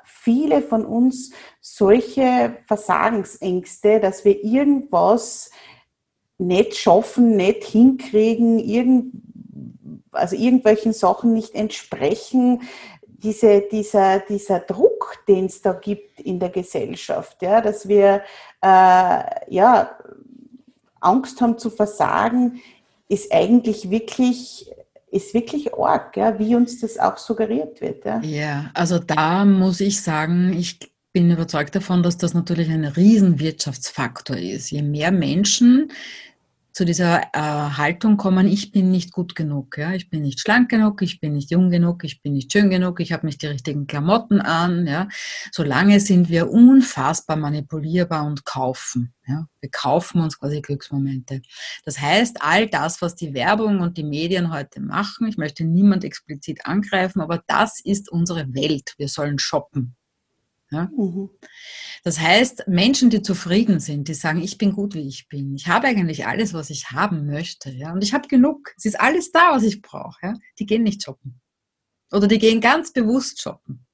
viele 0.04 0.62
von 0.62 0.84
uns 0.84 1.32
solche 1.60 2.58
Versagensängste, 2.66 4.00
dass 4.00 4.24
wir 4.24 4.42
irgendwas 4.44 5.50
nicht 6.38 6.76
schaffen, 6.76 7.36
nicht 7.36 7.64
hinkriegen, 7.64 8.58
irgend, 8.58 9.12
also 10.12 10.36
irgendwelchen 10.36 10.92
Sachen 10.92 11.32
nicht 11.32 11.54
entsprechen. 11.54 12.62
diese, 13.06 13.62
dieser, 13.62 14.20
dieser 14.20 14.60
Druck, 14.60 15.24
den 15.26 15.46
es 15.46 15.62
da 15.62 15.72
gibt 15.72 16.20
in 16.20 16.38
der 16.38 16.50
Gesellschaft, 16.50 17.40
ja, 17.42 17.60
dass 17.60 17.88
wir 17.88 18.22
äh, 18.60 19.24
ja, 19.48 19.98
Angst 21.00 21.40
haben 21.40 21.58
zu 21.58 21.70
versagen, 21.70 22.60
ist 23.08 23.32
eigentlich 23.32 23.90
wirklich 23.90 24.70
ist 25.14 25.32
wirklich 25.32 25.72
arg, 25.74 26.16
ja, 26.16 26.38
wie 26.38 26.56
uns 26.56 26.80
das 26.80 26.98
auch 26.98 27.16
suggeriert 27.18 27.80
wird. 27.80 28.04
Ja. 28.04 28.20
ja, 28.22 28.70
also 28.74 28.98
da 28.98 29.44
muss 29.44 29.80
ich 29.80 30.02
sagen, 30.02 30.52
ich 30.52 30.78
bin 31.12 31.30
überzeugt 31.30 31.76
davon, 31.76 32.02
dass 32.02 32.18
das 32.18 32.34
natürlich 32.34 32.68
ein 32.68 32.84
Riesenwirtschaftsfaktor 32.84 34.36
ist. 34.36 34.70
Je 34.70 34.82
mehr 34.82 35.12
Menschen 35.12 35.92
zu 36.74 36.84
dieser 36.84 37.22
äh, 37.32 37.38
Haltung 37.38 38.16
kommen, 38.16 38.48
ich 38.48 38.72
bin 38.72 38.90
nicht 38.90 39.12
gut 39.12 39.36
genug, 39.36 39.78
ja, 39.78 39.92
ich 39.92 40.10
bin 40.10 40.22
nicht 40.22 40.40
schlank 40.40 40.68
genug, 40.68 41.02
ich 41.02 41.20
bin 41.20 41.34
nicht 41.34 41.52
jung 41.52 41.70
genug, 41.70 42.02
ich 42.02 42.20
bin 42.20 42.32
nicht 42.32 42.50
schön 42.50 42.68
genug, 42.68 42.98
ich 42.98 43.12
habe 43.12 43.26
nicht 43.26 43.42
die 43.42 43.46
richtigen 43.46 43.86
Klamotten 43.86 44.40
an, 44.40 44.84
ja. 44.88 45.08
Solange 45.52 46.00
sind 46.00 46.28
wir 46.30 46.50
unfassbar 46.50 47.36
manipulierbar 47.36 48.26
und 48.26 48.44
kaufen, 48.44 49.14
ja. 49.28 49.46
Wir 49.60 49.70
kaufen 49.70 50.20
uns 50.20 50.40
quasi 50.40 50.60
Glücksmomente. 50.62 51.42
Das 51.84 52.00
heißt, 52.00 52.38
all 52.40 52.66
das, 52.66 53.00
was 53.00 53.14
die 53.14 53.34
Werbung 53.34 53.78
und 53.80 53.96
die 53.96 54.04
Medien 54.04 54.52
heute 54.52 54.80
machen, 54.80 55.28
ich 55.28 55.38
möchte 55.38 55.64
niemand 55.64 56.02
explizit 56.02 56.66
angreifen, 56.66 57.20
aber 57.20 57.40
das 57.46 57.80
ist 57.84 58.10
unsere 58.10 58.52
Welt. 58.52 58.94
Wir 58.98 59.08
sollen 59.08 59.38
shoppen, 59.38 59.94
ja? 60.74 60.90
Mhm. 60.96 61.30
Das 62.04 62.20
heißt, 62.20 62.68
Menschen, 62.68 63.08
die 63.08 63.22
zufrieden 63.22 63.80
sind, 63.80 64.08
die 64.08 64.14
sagen, 64.14 64.42
ich 64.42 64.58
bin 64.58 64.72
gut, 64.72 64.94
wie 64.94 65.08
ich 65.08 65.26
bin. 65.28 65.54
Ich 65.54 65.68
habe 65.68 65.86
eigentlich 65.86 66.26
alles, 66.26 66.52
was 66.52 66.68
ich 66.68 66.90
haben 66.90 67.24
möchte. 67.26 67.70
Ja? 67.70 67.92
Und 67.92 68.04
ich 68.04 68.12
habe 68.12 68.28
genug. 68.28 68.74
Es 68.76 68.84
ist 68.84 69.00
alles 69.00 69.32
da, 69.32 69.52
was 69.52 69.62
ich 69.62 69.80
brauche. 69.80 70.18
Ja? 70.22 70.34
Die 70.58 70.66
gehen 70.66 70.82
nicht 70.82 71.02
shoppen. 71.02 71.40
Oder 72.12 72.28
die 72.28 72.38
gehen 72.38 72.60
ganz 72.60 72.92
bewusst 72.92 73.40
shoppen. 73.40 73.86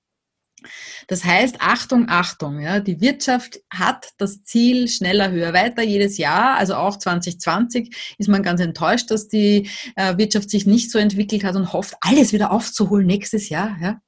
Das 1.07 1.24
heißt, 1.24 1.57
Achtung, 1.61 2.09
Achtung, 2.09 2.61
ja, 2.61 2.81
die 2.81 3.01
Wirtschaft 3.01 3.61
hat 3.72 4.11
das 4.18 4.43
Ziel 4.43 4.89
schneller, 4.89 5.31
höher, 5.31 5.53
weiter 5.55 5.83
jedes 5.83 6.18
Jahr. 6.18 6.57
Also 6.57 6.74
auch 6.74 6.99
2020 6.99 8.14
ist 8.18 8.28
man 8.28 8.43
ganz 8.43 8.61
enttäuscht, 8.61 9.11
dass 9.11 9.28
die 9.28 9.70
äh, 9.97 10.18
Wirtschaft 10.18 10.51
sich 10.51 10.66
nicht 10.66 10.91
so 10.91 10.99
entwickelt 10.99 11.45
hat 11.45 11.57
und 11.57 11.72
hofft, 11.72 11.95
alles 12.01 12.33
wieder 12.33 12.51
aufzuholen 12.51 13.07
nächstes 13.07 13.49
Jahr. 13.49 13.76
Ja. 13.81 14.01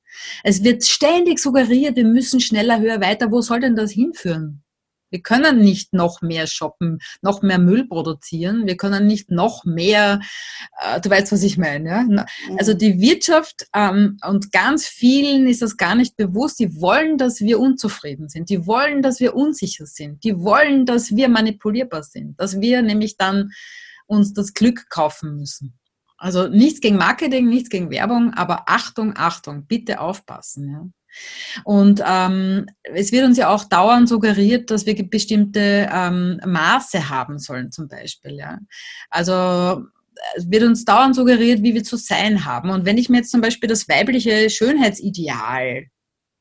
Es 0.42 0.62
wird 0.62 0.84
ständig 0.84 1.38
suggeriert, 1.38 1.96
wir 1.96 2.04
müssen 2.04 2.40
schneller, 2.40 2.80
höher, 2.80 3.00
weiter. 3.00 3.30
Wo 3.30 3.40
soll 3.40 3.60
denn 3.60 3.76
das 3.76 3.90
hinführen? 3.92 4.62
Wir 5.12 5.20
können 5.20 5.60
nicht 5.60 5.92
noch 5.92 6.22
mehr 6.22 6.46
shoppen, 6.46 6.98
noch 7.20 7.42
mehr 7.42 7.58
Müll 7.58 7.86
produzieren. 7.86 8.66
Wir 8.66 8.78
können 8.78 9.06
nicht 9.06 9.30
noch 9.30 9.64
mehr, 9.66 10.20
äh, 10.80 11.00
du 11.02 11.10
weißt, 11.10 11.30
was 11.30 11.42
ich 11.42 11.58
meine. 11.58 11.88
Ja? 11.88 12.02
Mhm. 12.02 12.24
Also 12.58 12.72
die 12.72 12.98
Wirtschaft 12.98 13.66
ähm, 13.74 14.16
und 14.26 14.52
ganz 14.52 14.86
vielen 14.86 15.46
ist 15.46 15.60
das 15.60 15.76
gar 15.76 15.94
nicht 15.94 16.16
bewusst. 16.16 16.58
Die 16.60 16.80
wollen, 16.80 17.18
dass 17.18 17.40
wir 17.40 17.60
unzufrieden 17.60 18.30
sind. 18.30 18.48
Die 18.48 18.66
wollen, 18.66 19.02
dass 19.02 19.20
wir 19.20 19.36
unsicher 19.36 19.84
sind. 19.84 20.24
Die 20.24 20.38
wollen, 20.38 20.86
dass 20.86 21.14
wir 21.14 21.28
manipulierbar 21.28 22.02
sind. 22.02 22.40
Dass 22.40 22.62
wir 22.62 22.80
nämlich 22.80 23.18
dann 23.18 23.50
uns 24.06 24.32
das 24.32 24.54
Glück 24.54 24.88
kaufen 24.88 25.36
müssen. 25.36 25.78
Also 26.22 26.46
nichts 26.46 26.80
gegen 26.80 26.98
Marketing, 26.98 27.48
nichts 27.48 27.68
gegen 27.68 27.90
Werbung, 27.90 28.32
aber 28.34 28.68
Achtung, 28.68 29.14
Achtung, 29.16 29.66
bitte 29.66 29.98
aufpassen. 29.98 30.70
Ja. 30.70 30.86
Und 31.64 32.00
ähm, 32.06 32.66
es 32.84 33.10
wird 33.10 33.24
uns 33.24 33.38
ja 33.38 33.48
auch 33.48 33.64
dauernd 33.64 34.08
suggeriert, 34.08 34.70
dass 34.70 34.86
wir 34.86 34.94
bestimmte 35.10 35.90
ähm, 35.92 36.40
Maße 36.46 37.10
haben 37.10 37.40
sollen, 37.40 37.72
zum 37.72 37.88
Beispiel. 37.88 38.36
Ja. 38.36 38.60
Also 39.10 39.82
es 40.36 40.48
wird 40.48 40.62
uns 40.62 40.84
dauernd 40.84 41.16
suggeriert, 41.16 41.64
wie 41.64 41.74
wir 41.74 41.82
zu 41.82 41.96
sein 41.96 42.44
haben. 42.44 42.70
Und 42.70 42.84
wenn 42.84 42.98
ich 42.98 43.08
mir 43.08 43.16
jetzt 43.18 43.32
zum 43.32 43.40
Beispiel 43.40 43.68
das 43.68 43.88
weibliche 43.88 44.48
Schönheitsideal 44.48 45.86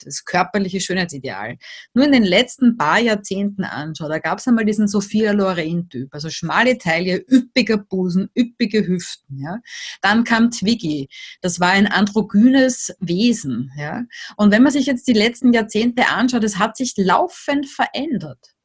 das 0.05 0.25
körperliche 0.25 0.79
Schönheitsideal, 0.79 1.57
nur 1.93 2.05
in 2.05 2.11
den 2.11 2.23
letzten 2.23 2.77
paar 2.77 2.99
Jahrzehnten 2.99 3.63
anschaue, 3.63 4.09
da 4.09 4.19
gab 4.19 4.39
es 4.39 4.47
einmal 4.47 4.65
diesen 4.65 4.87
Sophia 4.87 5.31
Loren-Typ, 5.31 6.13
also 6.13 6.29
schmale 6.29 6.77
Taille, 6.77 7.23
üppiger 7.29 7.77
Busen, 7.77 8.29
üppige 8.37 8.85
Hüften. 8.85 9.39
Ja. 9.39 9.59
Dann 10.01 10.23
kam 10.23 10.51
Twiggy, 10.51 11.09
das 11.41 11.59
war 11.59 11.71
ein 11.71 11.87
androgynes 11.87 12.95
Wesen. 12.99 13.71
Ja. 13.77 14.03
Und 14.37 14.51
wenn 14.51 14.63
man 14.63 14.71
sich 14.71 14.85
jetzt 14.85 15.07
die 15.07 15.13
letzten 15.13 15.53
Jahrzehnte 15.53 16.07
anschaut, 16.07 16.43
es 16.43 16.57
hat 16.57 16.77
sich 16.77 16.93
laufend 16.97 17.67
verändert. 17.67 18.55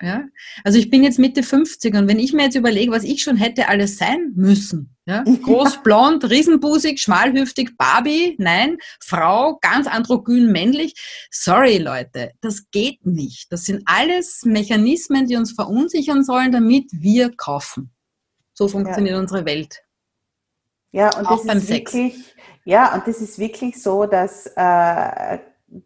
Ja? 0.00 0.24
Also 0.64 0.78
ich 0.78 0.90
bin 0.90 1.04
jetzt 1.04 1.18
Mitte 1.18 1.42
50 1.42 1.94
und 1.94 2.08
wenn 2.08 2.18
ich 2.18 2.32
mir 2.32 2.44
jetzt 2.44 2.56
überlege, 2.56 2.92
was 2.92 3.04
ich 3.04 3.22
schon 3.22 3.36
hätte 3.36 3.68
alles 3.68 3.96
sein 3.98 4.32
müssen, 4.34 4.95
ja? 5.06 5.22
groß, 5.22 5.78
blond, 5.82 6.28
riesenbusig, 6.28 7.00
schmalhüftig, 7.00 7.76
Barbie, 7.78 8.36
nein, 8.38 8.76
Frau, 9.00 9.58
ganz 9.60 9.86
androgyn, 9.86 10.52
männlich, 10.52 10.94
sorry 11.30 11.78
Leute, 11.78 12.32
das 12.40 12.70
geht 12.70 13.06
nicht. 13.06 13.50
Das 13.50 13.64
sind 13.64 13.82
alles 13.86 14.42
Mechanismen, 14.44 15.26
die 15.26 15.36
uns 15.36 15.52
verunsichern 15.52 16.24
sollen, 16.24 16.52
damit 16.52 16.90
wir 16.92 17.34
kaufen. 17.34 17.90
So 18.52 18.68
funktioniert 18.68 19.14
ja. 19.14 19.20
unsere 19.20 19.44
Welt. 19.44 19.82
Ja, 20.92 21.16
und 21.16 21.26
Auch 21.26 21.36
das 21.36 21.46
beim 21.46 21.58
ist 21.58 21.66
Sex. 21.66 21.92
Wirklich, 21.92 22.34
ja, 22.64 22.94
und 22.94 23.06
das 23.06 23.20
ist 23.20 23.38
wirklich 23.38 23.80
so, 23.82 24.06
dass 24.06 24.46
äh, 24.56 25.38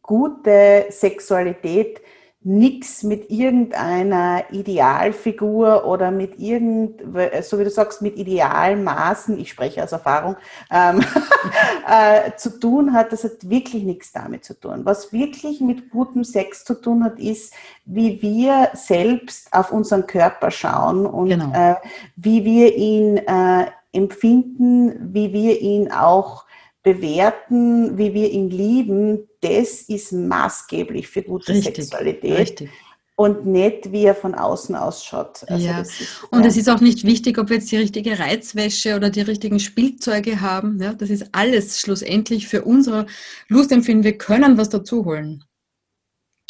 gute 0.03 0.87
Sexualität 0.91 2.01
nichts 2.43 3.03
mit 3.03 3.31
irgendeiner 3.31 4.45
Idealfigur 4.51 5.85
oder 5.85 6.11
mit 6.11 6.39
irgend, 6.39 7.03
so 7.43 7.59
wie 7.59 7.65
du 7.65 7.71
sagst, 7.71 8.01
mit 8.01 8.17
Idealmaßen, 8.17 9.39
ich 9.39 9.51
spreche 9.51 9.85
aus 9.85 9.93
Erfahrung, 9.93 10.37
ähm, 10.71 11.05
äh, 11.87 12.35
zu 12.37 12.59
tun 12.59 12.95
hat. 12.95 13.13
Das 13.13 13.25
hat 13.25 13.51
wirklich 13.51 13.83
nichts 13.83 14.13
damit 14.13 14.45
zu 14.47 14.59
tun. 14.59 14.81
Was 14.85 15.13
wirklich 15.13 15.61
mit 15.61 15.91
gutem 15.91 16.25
Sex 16.25 16.65
zu 16.65 16.81
tun 16.81 17.05
hat, 17.05 17.19
ist, 17.19 17.53
wie 17.85 18.23
wir 18.23 18.71
selbst 18.73 19.53
auf 19.53 19.71
unseren 19.71 20.07
Körper 20.07 20.51
schauen 20.51 21.05
und 21.05 21.29
genau. 21.29 21.53
äh, 21.53 21.77
wie 22.17 22.45
wir 22.47 22.75
ihn 22.75 23.19
äh, 23.19 23.67
empfinden, 23.93 25.13
wie 25.13 25.35
wir 25.35 25.61
ihn 25.61 25.93
auch 25.93 26.47
bewerten, 26.83 27.99
wie 27.99 28.15
wir 28.15 28.31
ihn 28.31 28.51
lieben, 28.51 29.29
das 29.41 29.83
ist 29.83 30.13
maßgeblich 30.13 31.09
für 31.09 31.23
gute 31.23 31.53
richtig, 31.53 31.77
Sexualität. 31.77 32.39
Richtig. 32.39 32.71
Und 33.17 33.45
nicht, 33.45 33.93
wie 33.93 34.05
er 34.05 34.15
von 34.15 34.35
außen 34.35 34.75
ausschaut. 34.75 35.45
Also 35.47 35.67
ja. 35.67 35.81
Ist, 35.83 36.25
und 36.31 36.41
ja. 36.41 36.47
es 36.47 36.57
ist 36.57 36.71
auch 36.71 36.81
nicht 36.81 37.05
wichtig, 37.05 37.37
ob 37.37 37.51
wir 37.51 37.57
jetzt 37.57 37.71
die 37.71 37.77
richtige 37.77 38.19
Reizwäsche 38.19 38.97
oder 38.97 39.11
die 39.11 39.21
richtigen 39.21 39.61
Spielzeuge 39.61 40.41
haben. 40.41 40.81
Ja, 40.81 40.95
das 40.95 41.11
ist 41.11 41.27
alles 41.33 41.81
schlussendlich 41.81 42.49
für 42.49 42.65
unsere 42.65 43.05
Lustempfinden. 43.49 44.05
Wir 44.05 44.17
können 44.17 44.57
was 44.57 44.71
dazu 44.71 45.05
holen 45.05 45.45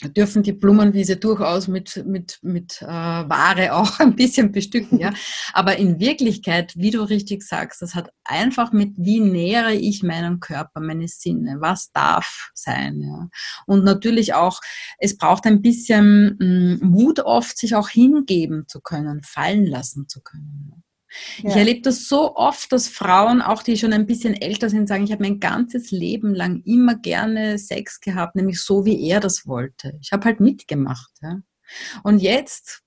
dürfen 0.09 0.43
die 0.43 0.53
Blumenwiese 0.53 1.17
durchaus 1.17 1.69
mit, 1.69 2.05
mit, 2.07 2.39
mit 2.43 2.81
äh, 2.83 2.87
Ware 2.87 3.75
auch 3.75 3.99
ein 4.01 4.17
bisschen 4.17 4.53
bestücken. 4.53 4.99
Ja? 4.99 5.13
Aber 5.53 5.77
in 5.77 6.01
Wirklichkeit, 6.01 6.73
wie 6.77 6.91
du 6.91 7.03
richtig 7.03 7.43
sagst, 7.43 7.83
das 7.83 7.95
hat 7.95 8.11
einfach 8.25 8.73
mit, 8.73 8.93
wie 8.97 9.21
nähere 9.21 9.75
ich 9.75 10.03
meinen 10.03 10.41
Körper, 10.41 10.81
meine 10.81 11.09
Sinne, 11.09 11.57
was 11.61 11.93
darf 11.93 12.51
sein. 12.55 13.01
Ja? 13.01 13.29
Und 13.67 13.85
natürlich 13.85 14.35
auch, 14.35 14.61
es 14.99 15.17
braucht 15.17 15.47
ein 15.47 15.63
bisschen 15.63 16.37
mh, 16.39 16.47
mm, 16.47 16.91
Mut 16.91 17.21
oft, 17.21 17.59
sich 17.59 17.75
auch 17.75 17.89
hingeben 17.89 18.65
zu 18.67 18.81
können, 18.81 19.23
fallen 19.23 19.67
lassen 19.67 20.09
zu 20.09 20.21
können. 20.21 20.83
Ja? 21.39 21.51
Ich 21.51 21.57
erlebe 21.57 21.81
das 21.83 22.09
so 22.09 22.37
oft, 22.37 22.71
dass 22.73 22.89
Frauen, 22.89 23.43
auch 23.43 23.63
die 23.63 23.77
schon 23.77 23.93
ein 23.93 24.07
bisschen 24.07 24.35
älter 24.35 24.71
sind, 24.71 24.89
sagen, 24.89 25.05
ich 25.05 25.13
habe 25.13 25.23
mein 25.23 25.41
ganzes 25.41 25.91
Leben 25.91 26.35
lang 26.35 26.63
immer 26.65 26.95
gerne 26.97 27.59
Sex 27.59 28.01
gehabt, 28.01 28.37
nämlich 28.37 28.61
so, 28.61 28.85
wie 28.85 29.09
er 29.09 29.21
das 29.21 29.47
wollte. 29.47 29.99
Ich 30.01 30.13
habe 30.13 30.25
halt 30.25 30.41
mitgemacht. 30.41 31.11
Ja. 31.23 31.41
Und 32.03 32.21
jetzt, 32.21 32.83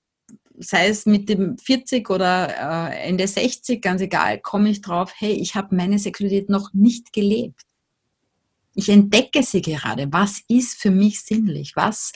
sei 0.58 0.88
es 0.88 1.06
mit 1.06 1.28
dem 1.28 1.58
40 1.58 2.08
oder 2.10 2.90
äh, 2.90 3.08
Ende 3.08 3.26
60, 3.26 3.82
ganz 3.82 4.00
egal, 4.00 4.40
komme 4.40 4.70
ich 4.70 4.80
drauf, 4.80 5.12
hey, 5.16 5.32
ich 5.32 5.54
habe 5.54 5.74
meine 5.74 5.98
Sexualität 5.98 6.48
noch 6.48 6.72
nicht 6.72 7.12
gelebt. 7.12 7.62
Ich 8.74 8.88
entdecke 8.88 9.42
sie 9.42 9.62
gerade. 9.62 10.12
Was 10.12 10.42
ist 10.48 10.80
für 10.80 10.90
mich 10.90 11.22
sinnlich? 11.22 11.76
Was, 11.76 12.12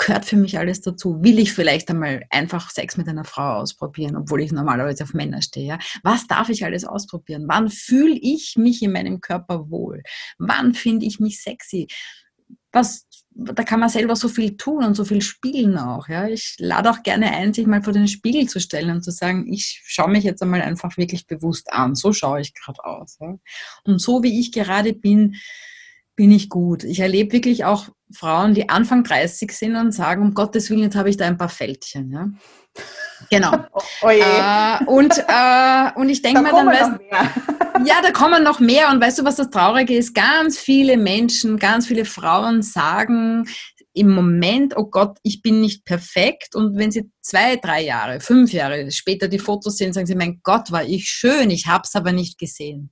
gehört 0.00 0.24
für 0.24 0.36
mich 0.36 0.58
alles 0.58 0.80
dazu? 0.80 1.22
Will 1.22 1.38
ich 1.38 1.52
vielleicht 1.52 1.90
einmal 1.90 2.24
einfach 2.30 2.70
Sex 2.70 2.96
mit 2.96 3.08
einer 3.08 3.24
Frau 3.24 3.58
ausprobieren, 3.60 4.16
obwohl 4.16 4.42
ich 4.42 4.50
normalerweise 4.50 5.04
auf 5.04 5.14
Männer 5.14 5.42
stehe? 5.42 5.78
Was 6.02 6.26
darf 6.26 6.48
ich 6.48 6.64
alles 6.64 6.84
ausprobieren? 6.84 7.44
Wann 7.48 7.68
fühle 7.68 8.18
ich 8.20 8.56
mich 8.56 8.82
in 8.82 8.92
meinem 8.92 9.20
Körper 9.20 9.70
wohl? 9.70 10.02
Wann 10.38 10.74
finde 10.74 11.06
ich 11.06 11.20
mich 11.20 11.42
sexy? 11.42 11.86
Was, 12.72 13.06
da 13.30 13.62
kann 13.62 13.80
man 13.80 13.88
selber 13.88 14.16
so 14.16 14.28
viel 14.28 14.56
tun 14.56 14.84
und 14.84 14.94
so 14.94 15.04
viel 15.04 15.22
spielen 15.22 15.76
auch. 15.76 16.08
Ja? 16.08 16.28
Ich 16.28 16.56
lade 16.58 16.90
auch 16.90 17.02
gerne 17.02 17.32
ein, 17.32 17.52
sich 17.52 17.66
mal 17.66 17.82
vor 17.82 17.92
den 17.92 18.08
Spiegel 18.08 18.48
zu 18.48 18.58
stellen 18.60 18.90
und 18.90 19.02
zu 19.02 19.10
sagen, 19.10 19.52
ich 19.52 19.82
schaue 19.84 20.10
mich 20.10 20.24
jetzt 20.24 20.42
einmal 20.42 20.62
einfach 20.62 20.96
wirklich 20.96 21.26
bewusst 21.26 21.72
an. 21.72 21.94
So 21.94 22.12
schaue 22.12 22.40
ich 22.40 22.54
gerade 22.54 22.84
aus. 22.84 23.18
Ja? 23.20 23.36
Und 23.84 24.00
so 24.00 24.22
wie 24.22 24.40
ich 24.40 24.52
gerade 24.52 24.94
bin, 24.94 25.36
bin 26.20 26.32
ich 26.32 26.50
gut. 26.50 26.84
Ich 26.84 27.00
erlebe 27.00 27.32
wirklich 27.32 27.64
auch 27.64 27.86
Frauen, 28.12 28.52
die 28.52 28.68
Anfang 28.68 29.04
30 29.04 29.52
sind 29.52 29.74
und 29.74 29.92
sagen, 29.92 30.20
um 30.20 30.34
Gottes 30.34 30.68
Willen, 30.68 30.82
jetzt 30.82 30.94
habe 30.94 31.08
ich 31.08 31.16
da 31.16 31.26
ein 31.26 31.38
paar 31.38 31.48
Fältchen. 31.48 32.12
Ja? 32.12 32.28
Genau. 33.30 33.52
Oh 34.02 34.08
äh, 34.08 34.84
und, 34.84 35.16
äh, 35.16 35.90
und 35.94 36.10
ich 36.10 36.20
denke 36.20 36.42
da 36.42 36.52
mal, 36.52 36.74
dann 36.74 36.98
weißt 37.00 37.86
ja, 37.86 38.02
da 38.02 38.10
kommen 38.12 38.42
noch 38.42 38.60
mehr. 38.60 38.90
Und 38.90 39.00
weißt 39.00 39.18
du, 39.18 39.24
was 39.24 39.36
das 39.36 39.48
Traurige 39.48 39.96
ist? 39.96 40.14
Ganz 40.14 40.58
viele 40.58 40.98
Menschen, 40.98 41.58
ganz 41.58 41.86
viele 41.86 42.04
Frauen 42.04 42.60
sagen 42.60 43.46
im 43.94 44.10
Moment, 44.10 44.76
oh 44.76 44.90
Gott, 44.90 45.16
ich 45.22 45.40
bin 45.40 45.62
nicht 45.62 45.86
perfekt. 45.86 46.54
Und 46.54 46.76
wenn 46.76 46.90
sie 46.90 47.10
zwei, 47.22 47.56
drei 47.56 47.82
Jahre, 47.82 48.20
fünf 48.20 48.52
Jahre 48.52 48.90
später 48.90 49.26
die 49.26 49.38
Fotos 49.38 49.78
sehen, 49.78 49.94
sagen 49.94 50.06
sie, 50.06 50.14
mein 50.16 50.40
Gott, 50.42 50.70
war 50.70 50.84
ich 50.84 51.08
schön, 51.08 51.48
ich 51.48 51.66
habe 51.66 51.84
es 51.84 51.94
aber 51.94 52.12
nicht 52.12 52.38
gesehen. 52.38 52.90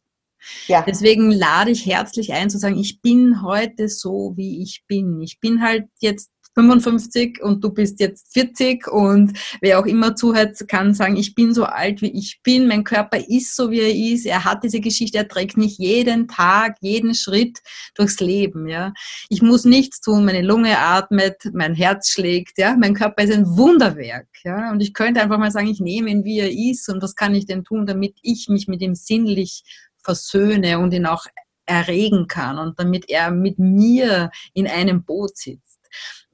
Ja. 0.66 0.84
Deswegen 0.86 1.30
lade 1.30 1.70
ich 1.70 1.86
herzlich 1.86 2.32
ein 2.32 2.51
zu 2.51 2.59
sagen, 2.59 2.78
ich 2.78 3.01
bin 3.01 3.43
heute 3.43 3.89
so, 3.89 4.34
wie 4.36 4.62
ich 4.62 4.84
bin. 4.86 5.20
Ich 5.20 5.41
bin 5.41 5.62
halt 5.62 5.86
jetzt 6.01 6.30
55 6.59 7.41
und 7.41 7.62
du 7.62 7.70
bist 7.70 8.01
jetzt 8.01 8.32
40 8.32 8.89
und 8.89 9.39
wer 9.61 9.78
auch 9.78 9.86
immer 9.86 10.16
zuhört, 10.16 10.57
kann 10.66 10.93
sagen, 10.93 11.16
ich 11.16 11.36
bin 11.36 11.55
so 11.55 11.64
alt, 11.64 12.03
wie 12.03 12.11
ich 12.11 12.41
bin, 12.43 12.66
mein 12.66 12.82
Körper 12.82 13.18
ist 13.18 13.55
so, 13.55 13.70
wie 13.70 13.80
er 13.80 13.95
ist, 13.95 14.26
er 14.26 14.45
hat 14.45 14.64
diese 14.64 14.80
Geschichte, 14.80 15.18
er 15.18 15.28
trägt 15.28 15.57
mich 15.57 15.78
jeden 15.78 16.26
Tag, 16.26 16.76
jeden 16.80 17.14
Schritt 17.14 17.61
durchs 17.95 18.18
Leben, 18.18 18.66
ja. 18.66 18.93
Ich 19.28 19.41
muss 19.41 19.64
nichts 19.64 20.01
tun, 20.01 20.24
meine 20.24 20.43
Lunge 20.43 20.78
atmet, 20.78 21.36
mein 21.53 21.74
Herz 21.74 22.11
schlägt, 22.11 22.59
ja, 22.59 22.76
mein 22.76 22.95
Körper 22.95 23.22
ist 23.22 23.32
ein 23.32 23.47
Wunderwerk, 23.57 24.26
ja, 24.43 24.72
und 24.72 24.80
ich 24.80 24.95
könnte 24.95 25.20
einfach 25.20 25.39
mal 25.39 25.53
sagen, 25.53 25.68
ich 25.68 25.80
nehme 25.80 26.11
ihn, 26.11 26.24
wie 26.24 26.41
er 26.41 26.51
ist 26.51 26.89
und 26.89 27.01
was 27.03 27.14
kann 27.14 27.36
ich 27.36 27.47
denn 27.47 27.62
tun, 27.62 27.86
damit 27.86 28.16
ich 28.22 28.49
mich 28.49 28.66
mit 28.66 28.82
ihm 28.82 28.97
sinnlich 28.97 29.62
versöhne 30.03 30.79
und 30.79 30.93
ihn 30.93 31.07
auch 31.07 31.27
erregen 31.69 32.27
kann 32.27 32.59
und 32.59 32.79
damit 32.79 33.09
er 33.09 33.31
mit 33.31 33.59
mir 33.59 34.31
in 34.55 34.67
einem 34.67 35.05
Boot 35.05 35.37
sitzt. 35.37 35.79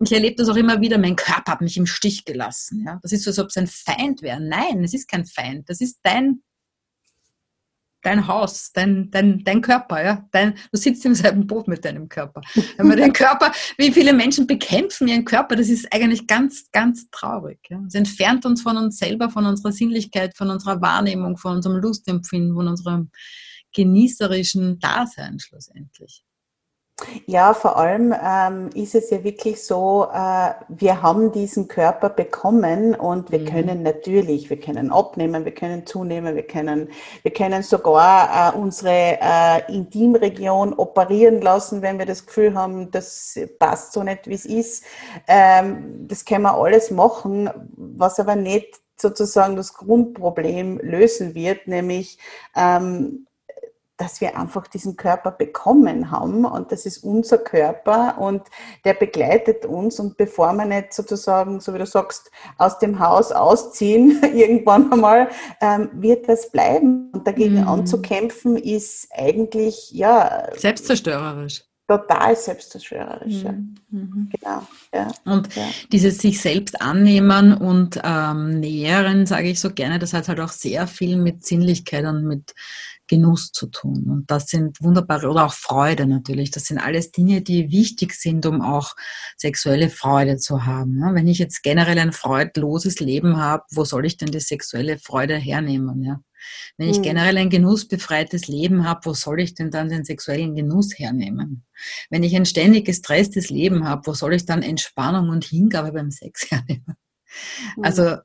Ich 0.01 0.13
erlebe 0.13 0.37
das 0.37 0.49
auch 0.49 0.57
immer 0.57 0.81
wieder, 0.81 0.99
mein 0.99 1.17
Körper 1.17 1.53
hat 1.53 1.61
mich 1.61 1.77
im 1.77 1.87
Stich 1.87 2.25
gelassen. 2.25 2.85
Ja? 2.87 2.99
Das 3.03 3.13
ist 3.13 3.25
so, 3.25 3.31
als 3.31 3.39
ob 3.39 3.49
es 3.49 3.57
ein 3.57 3.67
Feind 3.67 4.23
wäre. 4.23 4.41
Nein, 4.41 4.83
es 4.85 4.95
ist 4.95 5.09
kein 5.09 5.25
Feind. 5.25 5.69
Das 5.71 5.81
ist 5.81 6.01
dein, 6.03 6.43
dein 8.03 8.27
Haus, 8.27 8.73
dein, 8.73 9.11
dein, 9.11 9.45
dein 9.45 9.61
Körper. 9.61 10.05
Ja? 10.05 10.29
Dein, 10.33 10.55
du 10.73 10.79
sitzt 10.79 11.05
im 11.07 11.15
selben 11.15 11.47
Boot 11.47 11.69
mit 11.69 11.85
deinem 11.85 12.09
Körper. 12.09 12.43
Wenn 12.77 12.89
man 12.89 12.97
den 12.97 13.13
Körper, 13.15 13.53
wie 13.79 13.93
viele 13.93 14.13
Menschen 14.13 14.47
bekämpfen 14.47 15.09
ihren 15.09 15.25
Körper, 15.25 15.57
das 15.57 15.69
ist 15.69 15.91
eigentlich 15.93 16.27
ganz, 16.27 16.71
ganz 16.73 17.09
traurig. 17.11 17.61
Ja? 17.71 17.81
Es 17.87 17.95
entfernt 17.95 18.45
uns 18.45 18.63
von 18.63 18.77
uns 18.77 18.99
selber, 18.99 19.31
von 19.31 19.47
unserer 19.47 19.73
Sinnlichkeit, 19.73 20.37
von 20.37 20.51
unserer 20.51 20.83
Wahrnehmung, 20.83 21.37
von 21.37 21.57
unserem 21.57 21.77
Lustempfinden, 21.77 22.55
von 22.55 22.69
unserem 22.69 23.11
genießerischen 23.75 24.79
Dasein 24.79 25.39
schlussendlich. 25.39 26.25
Ja, 27.27 27.55
vor 27.55 27.77
allem 27.77 28.15
ähm, 28.23 28.71
ist 28.75 28.95
es 28.95 29.11
ja 29.11 29.25
wirklich 29.25 29.65
so, 29.65 30.07
äh, 30.13 30.51
wir 30.69 31.03
haben 31.03 31.33
diesen 31.33 31.67
Körper 31.67 32.09
bekommen 32.09 32.95
und 32.95 33.33
wir 33.33 33.41
mhm. 33.41 33.47
können 33.47 33.83
natürlich, 33.83 34.49
wir 34.49 34.61
können 34.61 34.93
abnehmen, 34.93 35.45
wir 35.45 35.53
können 35.53 35.87
zunehmen, 35.87 36.37
wir 36.37 36.47
können, 36.47 36.89
wir 37.23 37.33
können 37.33 37.65
sogar 37.65 38.55
äh, 38.55 38.57
unsere 38.57 39.19
äh, 39.21 39.75
Intimregion 39.75 40.73
operieren 40.73 41.41
lassen, 41.43 41.83
wenn 41.83 41.99
wir 41.99 42.07
das 42.07 42.27
Gefühl 42.27 42.55
haben, 42.55 42.93
das 42.93 43.41
passt 43.59 43.93
so 43.93 44.05
nicht, 44.05 44.29
wie 44.29 44.35
es 44.35 44.47
ist. 44.47 44.85
Ähm, 45.27 46.07
das 46.07 46.25
können 46.25 46.43
wir 46.43 46.55
alles 46.55 46.93
machen, 46.93 47.51
was 47.77 48.21
aber 48.21 48.37
nicht 48.37 48.81
sozusagen 48.97 49.57
das 49.57 49.75
Grundproblem 49.75 50.79
lösen 50.79 51.35
wird, 51.35 51.67
nämlich 51.67 52.19
ähm, 52.55 53.27
dass 53.97 54.21
wir 54.21 54.37
einfach 54.37 54.67
diesen 54.67 54.97
Körper 54.97 55.31
bekommen 55.31 56.11
haben 56.11 56.45
und 56.45 56.73
das 56.73 56.87
ist 56.87 57.05
unser 57.05 57.39
Körper 57.39 58.19
und 58.19 58.43
der 58.85 58.95
begleitet 58.95 59.67
uns 59.67 60.01
und 60.01 60.17
bevor 60.17 60.53
wir 60.55 60.65
nicht 60.65 60.93
sozusagen, 60.93 61.61
so 61.61 61.75
wie 61.75 61.79
du 61.79 61.87
sagst, 61.87 62.31
aus 62.59 62.79
dem 62.79 62.99
Haus 62.99 63.31
ausziehen, 63.33 64.21
irgendwann 64.35 64.93
einmal, 64.93 65.29
ähm, 65.61 65.91
wird 65.93 66.29
das 66.29 66.51
bleiben 66.51 67.11
und 67.13 67.27
dagegen 67.27 67.61
mhm. 67.61 67.69
anzukämpfen 67.69 68.57
ist 68.57 69.09
eigentlich, 69.13 69.91
ja. 69.93 70.49
Selbstzerstörerisch 70.57 71.65
total 71.87 72.35
selbstzerstörerisch. 72.35 73.43
Ja. 73.43 73.53
Mhm. 73.53 73.75
mhm. 73.91 74.31
Genau. 74.33 74.67
Ja. 74.93 75.09
Und 75.25 75.55
ja. 75.55 75.69
dieses 75.93 76.19
sich 76.19 76.41
selbst 76.41 76.81
annehmen 76.81 77.53
und 77.55 78.01
ähm, 78.03 78.61
nähren, 78.61 79.27
sage 79.27 79.51
ich 79.51 79.61
so 79.61 79.71
gerne, 79.71 79.99
das 79.99 80.15
hat 80.15 80.29
halt 80.29 80.41
auch 80.41 80.49
sehr 80.49 80.87
viel 80.87 81.17
mit 81.17 81.45
Sinnlichkeit 81.45 82.07
und 82.07 82.25
mit 82.25 82.55
Genuss 83.07 83.53
zu 83.53 83.67
tun. 83.67 84.05
Und 84.09 84.31
das 84.31 84.47
sind 84.47 84.81
wunderbare, 84.81 85.29
oder 85.29 85.47
auch 85.47 85.53
Freude 85.53 86.07
natürlich. 86.07 86.51
Das 86.51 86.65
sind 86.65 86.79
alles 86.79 87.13
Dinge, 87.13 87.43
die 87.43 87.71
wichtig 87.71 88.15
sind, 88.15 88.47
um 88.47 88.63
auch 88.63 88.95
sexuelle 89.37 89.91
Freude 89.91 90.39
zu 90.39 90.65
haben. 90.65 91.01
Wenn 91.15 91.29
ich 91.29 91.39
jetzt 91.39 91.63
generell 91.63 91.99
ein 91.99 92.13
freudloses 92.13 93.01
Leben 93.01 93.37
habe, 93.37 93.65
wo 93.73 93.85
soll 93.85 94.07
ich 94.07 94.17
denn 94.17 94.31
die 94.31 94.41
sexuelle 94.41 94.99
Freude 94.99 95.37
hernehmen? 95.37 96.23
Wenn 96.77 96.89
ich 96.89 96.97
hm. 96.97 97.03
generell 97.03 97.37
ein 97.39 97.51
genussbefreites 97.51 98.49
Leben 98.49 98.85
habe, 98.85 99.01
wo 99.05 99.15
soll 99.15 99.41
ich 99.41 99.55
denn 99.55 99.71
dann 99.71 99.89
den 99.89 100.05
sexuellen 100.05 100.55
Genuss 100.55 100.99
hernehmen? 100.99 101.65
Wenn 102.11 102.23
ich 102.23 102.35
ein 102.37 102.47
ständig 102.47 102.87
gestresstes 102.87 103.51
Leben 103.51 103.87
habe, 103.87 104.07
wo 104.07 104.15
soll 104.15 104.35
ich 104.35 104.45
dann 104.47 104.63
Entspannung 104.63 105.29
und 105.29 105.45
Hingabe 105.45 105.93
beim 105.93 106.11
Sex 106.11 106.47
hernehmen? 106.51 106.97
Also 107.83 108.17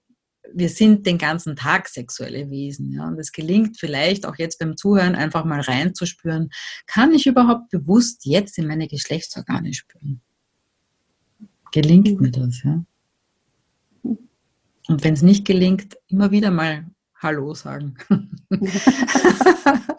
wir 0.54 0.70
sind 0.70 1.06
den 1.06 1.18
ganzen 1.18 1.56
Tag 1.56 1.88
sexuelle 1.88 2.50
Wesen. 2.50 2.92
Ja? 2.92 3.08
Und 3.08 3.20
es 3.20 3.32
gelingt 3.32 3.78
vielleicht 3.80 4.26
auch 4.26 4.38
jetzt 4.38 4.60
beim 4.60 4.78
Zuhören 4.78 5.16
einfach 5.16 5.46
mal 5.46 5.62
reinzuspüren, 5.62 6.50
kann 6.88 7.14
ich 7.14 7.28
überhaupt 7.28 7.70
bewusst 7.70 8.26
jetzt 8.26 8.58
in 8.58 8.68
meine 8.68 8.88
Geschlechtsorgane 8.88 9.74
spüren? 9.74 10.22
Gelingt 11.72 12.20
mir 12.20 12.32
das? 12.32 12.64
Ja? 12.64 12.84
Und 14.04 15.04
wenn 15.04 15.14
es 15.14 15.22
nicht 15.22 15.46
gelingt, 15.46 15.98
immer 16.08 16.32
wieder 16.32 16.50
mal 16.50 16.86
Hallo 17.22 17.54
sagen. 17.54 17.96
Ein 18.50 18.60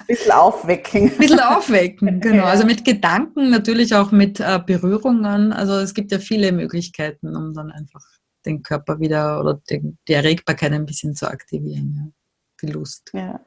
bisschen 0.09 0.33
aufwecken. 0.33 1.11
Ein 1.11 1.19
bisschen 1.19 1.41
aufwecken, 1.41 2.21
genau. 2.23 2.45
Also 2.45 2.65
mit 2.65 2.85
Gedanken, 2.85 3.51
natürlich 3.51 3.95
auch 3.95 4.11
mit 4.11 4.41
äh, 4.41 4.59
Berührungen. 4.65 5.53
Also 5.53 5.75
es 5.75 5.93
gibt 5.93 6.13
ja 6.13 6.19
viele 6.19 6.51
Möglichkeiten, 6.51 7.37
um 7.37 7.53
dann 7.53 7.71
einfach 7.71 8.05
den 8.47 8.63
Körper 8.63 9.01
wieder 9.01 9.41
oder 9.41 9.61
den, 9.71 9.99
die 10.09 10.15
Erregbarkeit 10.15 10.73
ein 10.73 10.87
bisschen 10.87 11.15
zu 11.15 11.29
aktivieren, 11.29 11.95
ja. 11.97 12.67
die 12.69 12.73
Lust. 12.73 13.11
Ja. 13.13 13.41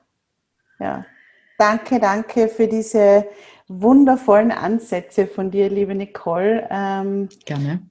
ja. 0.80 1.06
Danke, 1.58 2.00
danke 2.00 2.48
für 2.48 2.68
diese 2.68 3.26
wundervollen 3.68 4.52
Ansätze 4.52 5.28
von 5.28 5.52
dir, 5.52 5.70
liebe 5.70 5.96
Nicole. 5.96 6.68
Ähm, 6.70 7.30
Gerne. 7.46 7.82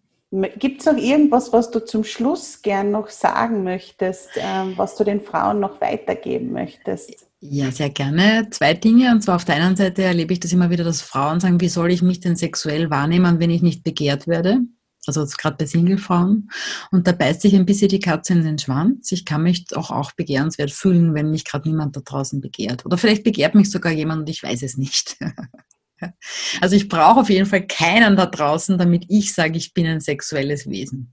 Gibt 0.58 0.80
es 0.80 0.86
noch 0.86 0.96
irgendwas, 0.96 1.52
was 1.52 1.70
du 1.70 1.84
zum 1.84 2.04
Schluss 2.04 2.62
gern 2.62 2.90
noch 2.90 3.10
sagen 3.10 3.64
möchtest, 3.64 4.30
ähm, 4.36 4.72
was 4.76 4.96
du 4.96 5.04
den 5.04 5.20
Frauen 5.20 5.60
noch 5.60 5.80
weitergeben 5.82 6.52
möchtest? 6.52 7.26
Ja, 7.40 7.70
sehr 7.70 7.90
gerne. 7.90 8.48
Zwei 8.50 8.72
Dinge. 8.72 9.10
Und 9.10 9.20
zwar 9.22 9.36
auf 9.36 9.44
der 9.44 9.56
einen 9.56 9.76
Seite 9.76 10.02
erlebe 10.02 10.32
ich 10.32 10.40
das 10.40 10.52
immer 10.52 10.70
wieder, 10.70 10.84
dass 10.84 11.02
Frauen 11.02 11.40
sagen, 11.40 11.60
wie 11.60 11.68
soll 11.68 11.90
ich 11.90 12.00
mich 12.00 12.20
denn 12.20 12.36
sexuell 12.36 12.88
wahrnehmen, 12.88 13.40
wenn 13.40 13.50
ich 13.50 13.60
nicht 13.60 13.84
begehrt 13.84 14.26
werde? 14.26 14.60
Also 15.06 15.24
gerade 15.24 15.56
bei 15.56 15.66
Singlefrauen. 15.66 16.50
Und 16.90 17.06
da 17.06 17.12
beißt 17.12 17.42
sich 17.42 17.54
ein 17.54 17.66
bisschen 17.66 17.88
die 17.88 18.00
Katze 18.00 18.34
in 18.34 18.44
den 18.44 18.58
Schwanz. 18.58 19.10
Ich 19.12 19.24
kann 19.24 19.42
mich 19.42 19.66
auch, 19.74 19.90
auch 19.90 20.12
begehrenswert 20.12 20.70
fühlen, 20.70 21.14
wenn 21.14 21.30
mich 21.30 21.44
gerade 21.44 21.68
niemand 21.68 21.96
da 21.96 22.00
draußen 22.00 22.40
begehrt. 22.40 22.86
Oder 22.86 22.98
vielleicht 22.98 23.24
begehrt 23.24 23.54
mich 23.54 23.70
sogar 23.70 23.92
jemand 23.92 24.20
und 24.20 24.30
ich 24.30 24.42
weiß 24.42 24.62
es 24.62 24.76
nicht. 24.76 25.16
also 26.60 26.76
ich 26.76 26.88
brauche 26.88 27.20
auf 27.20 27.30
jeden 27.30 27.46
Fall 27.46 27.66
keinen 27.66 28.16
da 28.16 28.26
draußen, 28.26 28.78
damit 28.78 29.06
ich 29.08 29.34
sage, 29.34 29.56
ich 29.56 29.74
bin 29.74 29.86
ein 29.86 30.00
sexuelles 30.00 30.68
Wesen. 30.68 31.12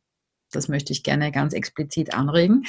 Das 0.51 0.67
möchte 0.67 0.93
ich 0.93 1.03
gerne 1.03 1.31
ganz 1.31 1.53
explizit 1.53 2.13
anregen. 2.13 2.63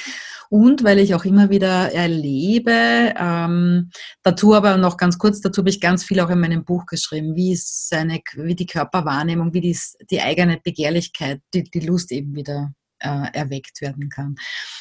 Und 0.48 0.84
weil 0.84 0.98
ich 0.98 1.14
auch 1.14 1.24
immer 1.24 1.50
wieder 1.50 1.92
erlebe, 1.92 3.14
ähm, 3.16 3.90
dazu 4.22 4.54
aber 4.54 4.76
noch 4.76 4.96
ganz 4.96 5.18
kurz, 5.18 5.40
dazu 5.40 5.60
habe 5.60 5.70
ich 5.70 5.80
ganz 5.80 6.04
viel 6.04 6.20
auch 6.20 6.30
in 6.30 6.40
meinem 6.40 6.64
Buch 6.64 6.86
geschrieben, 6.86 7.36
wie 7.36 7.56
seine, 7.56 8.20
wie 8.34 8.54
die 8.54 8.66
Körperwahrnehmung, 8.66 9.54
wie 9.54 9.60
die, 9.60 9.78
die 10.10 10.20
eigene 10.20 10.60
Begehrlichkeit, 10.62 11.40
die, 11.54 11.64
die 11.64 11.80
Lust 11.80 12.12
eben 12.12 12.34
wieder 12.34 12.72
äh, 13.00 13.32
erweckt 13.32 13.80
werden 13.80 14.08
kann. 14.08 14.36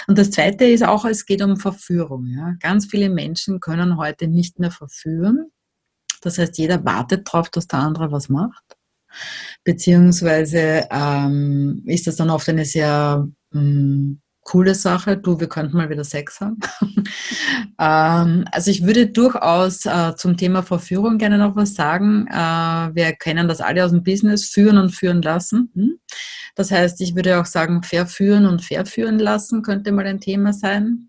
Und 0.08 0.18
das 0.18 0.32
Zweite 0.32 0.66
ist 0.66 0.84
auch, 0.84 1.06
es 1.06 1.26
geht 1.26 1.42
um 1.42 1.58
Verführung. 1.58 2.26
Ja. 2.28 2.56
Ganz 2.60 2.86
viele 2.86 3.10
Menschen 3.10 3.60
können 3.60 3.98
heute 3.98 4.28
nicht 4.28 4.60
mehr 4.60 4.72
verführen. 4.72 5.52
Das 6.22 6.38
heißt, 6.38 6.58
jeder 6.58 6.84
wartet 6.84 7.28
darauf, 7.28 7.50
dass 7.50 7.68
der 7.68 7.80
andere 7.80 8.12
was 8.12 8.30
macht. 8.30 8.79
Beziehungsweise 9.64 10.88
ähm, 10.92 11.84
ist 11.86 12.08
das 12.08 12.16
dann 12.16 12.30
oft 12.30 12.48
eine 12.50 12.66
sehr 12.66 13.28
mh, 13.52 13.62
hm, 13.62 14.22
coole 14.44 14.74
Sache. 14.74 15.18
Du, 15.18 15.40
wir 15.40 15.48
könnten 15.48 15.78
mal 15.78 15.90
wieder 15.90 16.04
Sex 16.04 16.40
haben. 16.42 16.60
ähm, 17.80 18.46
also 18.52 18.72
ich 18.72 18.84
würde 18.84 19.08
durchaus 19.08 19.86
äh, 19.86 20.16
zum 20.16 20.38
Thema 20.38 20.64
Verführung 20.64 21.18
gerne 21.18 21.38
noch 21.38 21.56
was 21.56 21.76
sagen. 21.76 22.26
Äh, 22.28 22.34
wir 22.34 23.14
kennen 23.14 23.48
das 23.48 23.62
alle 23.62 23.86
aus 23.86 23.92
dem 23.92 24.04
Business, 24.04 24.46
führen 24.50 24.78
und 24.78 24.90
führen 24.90 25.22
lassen. 25.22 25.72
Hm? 25.76 26.00
Das 26.56 26.72
heißt, 26.72 27.00
ich 27.02 27.16
würde 27.16 27.40
auch 27.40 27.46
sagen, 27.46 27.84
verführen 27.84 28.46
und 28.46 28.64
verführen 28.64 29.20
lassen 29.20 29.62
könnte 29.62 29.92
mal 29.92 30.06
ein 30.06 30.20
Thema 30.20 30.52
sein. 30.52 31.09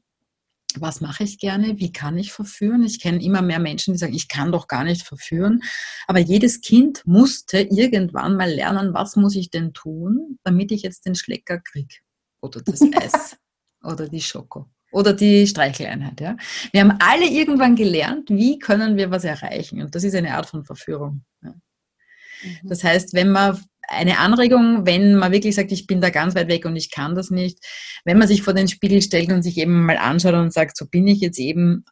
Was 0.78 1.00
mache 1.00 1.24
ich 1.24 1.38
gerne, 1.38 1.78
wie 1.78 1.92
kann 1.92 2.18
ich 2.18 2.32
verführen. 2.32 2.82
Ich 2.82 3.00
kenne 3.00 3.22
immer 3.22 3.42
mehr 3.42 3.58
Menschen, 3.58 3.94
die 3.94 3.98
sagen, 3.98 4.14
ich 4.14 4.28
kann 4.28 4.52
doch 4.52 4.68
gar 4.68 4.84
nicht 4.84 5.02
verführen. 5.02 5.62
Aber 6.06 6.18
jedes 6.18 6.60
Kind 6.60 7.02
musste 7.06 7.60
irgendwann 7.60 8.36
mal 8.36 8.50
lernen, 8.50 8.94
was 8.94 9.16
muss 9.16 9.34
ich 9.36 9.50
denn 9.50 9.72
tun, 9.72 10.38
damit 10.44 10.70
ich 10.72 10.82
jetzt 10.82 11.06
den 11.06 11.14
Schlecker 11.14 11.58
kriege 11.58 11.96
oder 12.40 12.60
das 12.62 12.80
Eis 12.94 13.36
oder 13.82 14.08
die 14.08 14.20
Schoko 14.20 14.68
oder 14.92 15.12
die 15.12 15.46
Streicheleinheit. 15.46 16.20
Ja? 16.20 16.36
Wir 16.72 16.80
haben 16.82 16.96
alle 17.00 17.26
irgendwann 17.26 17.76
gelernt, 17.76 18.30
wie 18.30 18.58
können 18.58 18.96
wir 18.96 19.10
was 19.10 19.24
erreichen. 19.24 19.82
Und 19.82 19.94
das 19.94 20.04
ist 20.04 20.14
eine 20.14 20.34
Art 20.34 20.46
von 20.46 20.64
Verführung. 20.64 21.24
Ja? 21.42 21.50
Mhm. 21.50 22.68
Das 22.68 22.84
heißt, 22.84 23.14
wenn 23.14 23.30
man 23.30 23.58
eine 23.90 24.18
Anregung, 24.18 24.86
wenn 24.86 25.16
man 25.16 25.32
wirklich 25.32 25.56
sagt, 25.56 25.72
ich 25.72 25.86
bin 25.86 26.00
da 26.00 26.10
ganz 26.10 26.34
weit 26.34 26.48
weg 26.48 26.64
und 26.64 26.76
ich 26.76 26.90
kann 26.90 27.14
das 27.14 27.30
nicht, 27.30 27.58
wenn 28.04 28.18
man 28.18 28.28
sich 28.28 28.42
vor 28.42 28.54
den 28.54 28.68
Spiegel 28.68 29.02
stellt 29.02 29.32
und 29.32 29.42
sich 29.42 29.58
eben 29.58 29.84
mal 29.84 29.98
anschaut 29.98 30.34
und 30.34 30.52
sagt, 30.52 30.76
so 30.76 30.86
bin 30.86 31.08
ich 31.08 31.20
jetzt 31.20 31.38
eben, 31.38 31.84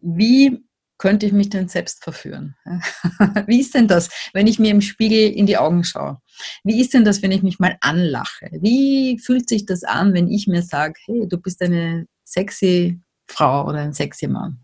wie 0.00 0.64
könnte 0.98 1.26
ich 1.26 1.32
mich 1.32 1.48
denn 1.48 1.68
selbst 1.68 2.02
verführen? 2.04 2.54
Wie 3.48 3.60
ist 3.60 3.74
denn 3.74 3.88
das, 3.88 4.08
wenn 4.34 4.46
ich 4.46 4.60
mir 4.60 4.70
im 4.70 4.80
Spiegel 4.80 5.32
in 5.32 5.46
die 5.46 5.56
Augen 5.56 5.82
schaue? 5.82 6.18
Wie 6.62 6.80
ist 6.80 6.94
denn 6.94 7.04
das, 7.04 7.22
wenn 7.22 7.32
ich 7.32 7.42
mich 7.42 7.58
mal 7.58 7.76
anlache? 7.80 8.50
Wie 8.60 9.18
fühlt 9.18 9.48
sich 9.48 9.66
das 9.66 9.82
an, 9.82 10.14
wenn 10.14 10.28
ich 10.28 10.46
mir 10.46 10.62
sage, 10.62 10.94
hey, 11.06 11.26
du 11.28 11.38
bist 11.38 11.60
eine 11.60 12.06
sexy 12.24 13.00
Frau 13.26 13.66
oder 13.66 13.80
ein 13.80 13.92
sexy 13.92 14.28
Mann? 14.28 14.60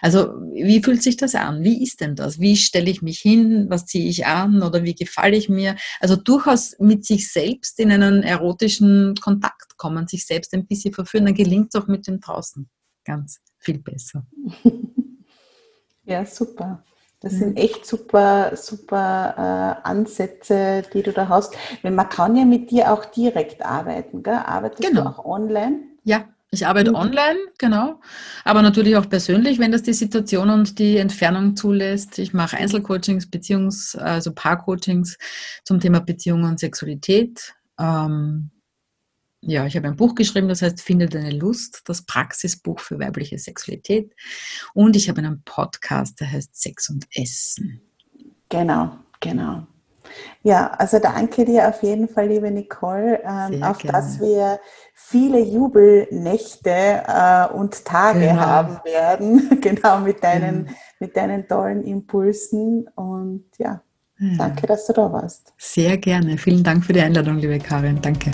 Also 0.00 0.34
wie 0.52 0.82
fühlt 0.82 1.02
sich 1.02 1.16
das 1.16 1.34
an? 1.34 1.62
Wie 1.62 1.82
ist 1.82 2.00
denn 2.00 2.16
das? 2.16 2.40
Wie 2.40 2.56
stelle 2.56 2.90
ich 2.90 3.02
mich 3.02 3.20
hin? 3.20 3.66
Was 3.68 3.86
ziehe 3.86 4.08
ich 4.08 4.26
an? 4.26 4.62
Oder 4.62 4.84
wie 4.84 4.94
gefalle 4.94 5.36
ich 5.36 5.48
mir? 5.48 5.76
Also 6.00 6.16
durchaus 6.16 6.76
mit 6.78 7.04
sich 7.04 7.32
selbst 7.32 7.78
in 7.78 7.92
einen 7.92 8.22
erotischen 8.22 9.14
Kontakt 9.20 9.76
kommen, 9.76 10.06
sich 10.08 10.26
selbst 10.26 10.54
ein 10.54 10.66
bisschen 10.66 10.94
verführen, 10.94 11.26
dann 11.26 11.34
gelingt 11.34 11.74
es 11.74 11.80
auch 11.80 11.86
mit 11.86 12.06
dem 12.06 12.20
draußen 12.20 12.68
ganz 13.04 13.40
viel 13.58 13.78
besser. 13.78 14.26
Ja, 16.04 16.26
super. 16.26 16.82
Das 17.20 17.34
sind 17.34 17.56
echt 17.56 17.86
super, 17.86 18.56
super 18.56 19.78
äh, 19.84 19.88
Ansätze, 19.88 20.82
die 20.92 21.04
du 21.04 21.12
da 21.12 21.28
hast. 21.28 21.54
Man 21.84 22.08
kann 22.08 22.34
ja 22.34 22.44
mit 22.44 22.72
dir 22.72 22.92
auch 22.92 23.04
direkt 23.04 23.64
arbeiten, 23.64 24.24
gell? 24.24 24.40
Arbeitest 24.44 24.82
genau. 24.82 25.02
du 25.02 25.08
auch 25.08 25.24
online? 25.24 25.82
Ja, 26.02 26.24
ich 26.52 26.66
arbeite 26.66 26.90
mhm. 26.90 26.96
online, 26.96 27.38
genau, 27.58 27.98
aber 28.44 28.60
natürlich 28.60 28.96
auch 28.96 29.08
persönlich, 29.08 29.58
wenn 29.58 29.72
das 29.72 29.82
die 29.82 29.94
Situation 29.94 30.50
und 30.50 30.78
die 30.78 30.98
Entfernung 30.98 31.56
zulässt. 31.56 32.18
Ich 32.18 32.34
mache 32.34 32.58
Einzelcoachings, 32.58 33.26
Beziehungs-, 33.30 33.96
also 33.96 34.32
Paarcoachings 34.34 35.16
zum 35.64 35.80
Thema 35.80 36.00
Beziehung 36.00 36.44
und 36.44 36.60
Sexualität. 36.60 37.54
Ähm, 37.80 38.50
ja, 39.40 39.66
ich 39.66 39.76
habe 39.76 39.88
ein 39.88 39.96
Buch 39.96 40.14
geschrieben, 40.14 40.48
das 40.48 40.60
heißt 40.60 40.82
Finde 40.82 41.08
deine 41.08 41.30
Lust, 41.30 41.82
das 41.86 42.02
Praxisbuch 42.02 42.80
für 42.80 42.98
weibliche 42.98 43.38
Sexualität. 43.38 44.14
Und 44.74 44.94
ich 44.94 45.08
habe 45.08 45.18
einen 45.18 45.42
Podcast, 45.44 46.20
der 46.20 46.30
heißt 46.30 46.54
Sex 46.54 46.90
und 46.90 47.06
Essen. 47.14 47.80
Genau, 48.50 48.98
genau. 49.20 49.66
Ja, 50.42 50.68
also 50.78 50.98
danke 50.98 51.44
dir 51.44 51.68
auf 51.68 51.82
jeden 51.82 52.08
Fall, 52.08 52.28
liebe 52.28 52.50
Nicole, 52.50 53.20
ähm, 53.24 53.62
auf 53.62 53.78
gerne. 53.78 53.92
dass 53.92 54.20
wir 54.20 54.58
viele 54.94 55.40
Jubelnächte 55.40 56.70
äh, 56.70 57.46
und 57.52 57.84
Tage 57.84 58.20
genau. 58.20 58.40
haben 58.40 58.80
werden, 58.84 59.60
genau 59.60 59.98
mit 59.98 60.22
deinen, 60.22 60.66
ja. 60.66 60.72
mit 61.00 61.16
deinen 61.16 61.46
tollen 61.46 61.84
Impulsen. 61.84 62.88
Und 62.94 63.44
ja, 63.58 63.82
ja, 64.18 64.36
danke, 64.38 64.66
dass 64.66 64.86
du 64.86 64.92
da 64.92 65.12
warst. 65.12 65.52
Sehr 65.58 65.96
gerne. 65.96 66.38
Vielen 66.38 66.64
Dank 66.64 66.84
für 66.84 66.92
die 66.92 67.00
Einladung, 67.00 67.38
liebe 67.38 67.58
Karin. 67.58 68.00
Danke. 68.00 68.30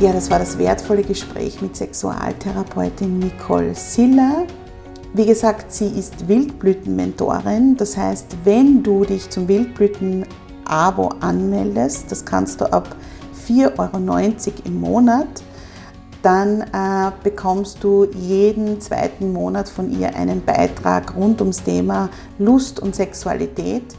Ja, 0.00 0.12
das 0.12 0.30
war 0.30 0.38
das 0.38 0.56
wertvolle 0.58 1.02
Gespräch 1.02 1.60
mit 1.60 1.76
Sexualtherapeutin 1.76 3.18
Nicole 3.18 3.74
Siller. 3.74 4.46
Wie 5.14 5.24
gesagt, 5.24 5.72
sie 5.72 5.86
ist 5.86 6.28
Wildblütenmentorin. 6.28 7.76
Das 7.76 7.96
heißt, 7.96 8.36
wenn 8.44 8.82
du 8.82 9.04
dich 9.04 9.30
zum 9.30 9.48
Wildblüten-Abo 9.48 11.10
anmeldest, 11.20 12.12
das 12.12 12.24
kannst 12.24 12.60
du 12.60 12.70
ab 12.72 12.94
4,90 13.46 13.78
Euro 13.78 14.52
im 14.66 14.80
Monat, 14.80 15.26
dann 16.22 16.60
äh, 16.60 17.10
bekommst 17.22 17.82
du 17.82 18.04
jeden 18.12 18.80
zweiten 18.80 19.32
Monat 19.32 19.68
von 19.68 19.90
ihr 19.98 20.14
einen 20.14 20.44
Beitrag 20.44 21.16
rund 21.16 21.40
ums 21.40 21.62
Thema 21.62 22.10
Lust 22.38 22.80
und 22.80 22.94
Sexualität 22.94 23.96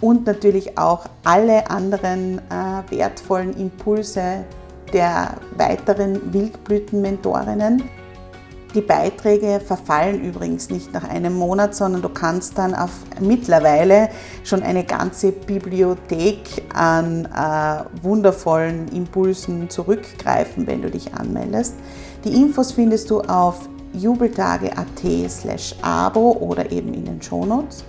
und 0.00 0.26
natürlich 0.26 0.78
auch 0.78 1.06
alle 1.24 1.68
anderen 1.70 2.38
äh, 2.38 2.90
wertvollen 2.90 3.54
Impulse 3.56 4.44
der 4.92 5.34
weiteren 5.56 6.32
Wildblütenmentorinnen. 6.32 7.82
Die 8.76 8.82
Beiträge 8.82 9.58
verfallen 9.58 10.22
übrigens 10.22 10.68
nicht 10.68 10.92
nach 10.92 11.08
einem 11.08 11.32
Monat, 11.32 11.74
sondern 11.74 12.02
du 12.02 12.10
kannst 12.10 12.58
dann 12.58 12.74
auf 12.74 12.90
mittlerweile 13.18 14.10
schon 14.44 14.62
eine 14.62 14.84
ganze 14.84 15.32
Bibliothek 15.32 16.62
an 16.74 17.24
äh, 17.24 18.04
wundervollen 18.04 18.88
Impulsen 18.88 19.70
zurückgreifen, 19.70 20.66
wenn 20.66 20.82
du 20.82 20.90
dich 20.90 21.14
anmeldest. 21.14 21.76
Die 22.24 22.34
Infos 22.34 22.72
findest 22.72 23.08
du 23.08 23.22
auf 23.22 23.66
jubeltage.at 23.94 25.30
slash 25.30 25.74
abo 25.80 26.32
oder 26.32 26.70
eben 26.70 26.92
in 26.92 27.06
den 27.06 27.22
Shownotes. 27.22 27.82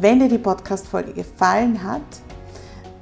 Wenn 0.00 0.18
dir 0.18 0.28
die 0.28 0.38
Podcast-Folge 0.38 1.12
gefallen 1.12 1.84
hat, 1.84 2.00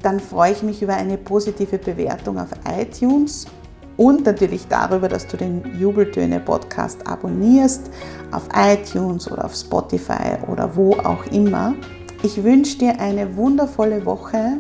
dann 0.02 0.18
freue 0.18 0.50
ich 0.50 0.64
mich 0.64 0.82
über 0.82 0.94
eine 0.94 1.16
positive 1.16 1.78
Bewertung 1.78 2.40
auf 2.40 2.48
iTunes 2.76 3.46
und 3.98 4.24
natürlich 4.24 4.68
darüber, 4.68 5.08
dass 5.08 5.26
du 5.26 5.36
den 5.36 5.62
Jubeltöne 5.78 6.40
Podcast 6.40 7.06
abonnierst 7.06 7.90
auf 8.30 8.48
iTunes 8.54 9.30
oder 9.30 9.44
auf 9.44 9.54
Spotify 9.54 10.38
oder 10.50 10.74
wo 10.74 10.92
auch 10.92 11.26
immer. 11.26 11.74
Ich 12.22 12.42
wünsche 12.42 12.78
dir 12.78 13.00
eine 13.00 13.36
wundervolle 13.36 14.06
Woche. 14.06 14.58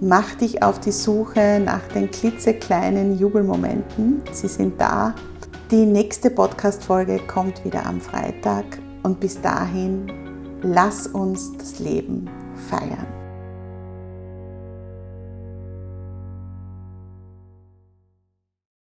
Mach 0.00 0.34
dich 0.34 0.62
auf 0.62 0.78
die 0.78 0.92
Suche 0.92 1.60
nach 1.64 1.82
den 1.88 2.10
klitzekleinen 2.10 3.18
Jubelmomenten. 3.18 4.22
Sie 4.30 4.48
sind 4.48 4.80
da. 4.80 5.14
Die 5.70 5.86
nächste 5.86 6.30
Podcast-Folge 6.30 7.18
kommt 7.26 7.64
wieder 7.64 7.86
am 7.86 8.00
Freitag 8.00 8.64
und 9.02 9.20
bis 9.20 9.40
dahin 9.40 10.10
lass 10.62 11.06
uns 11.06 11.52
das 11.56 11.78
Leben 11.78 12.28
feiern. 12.68 13.19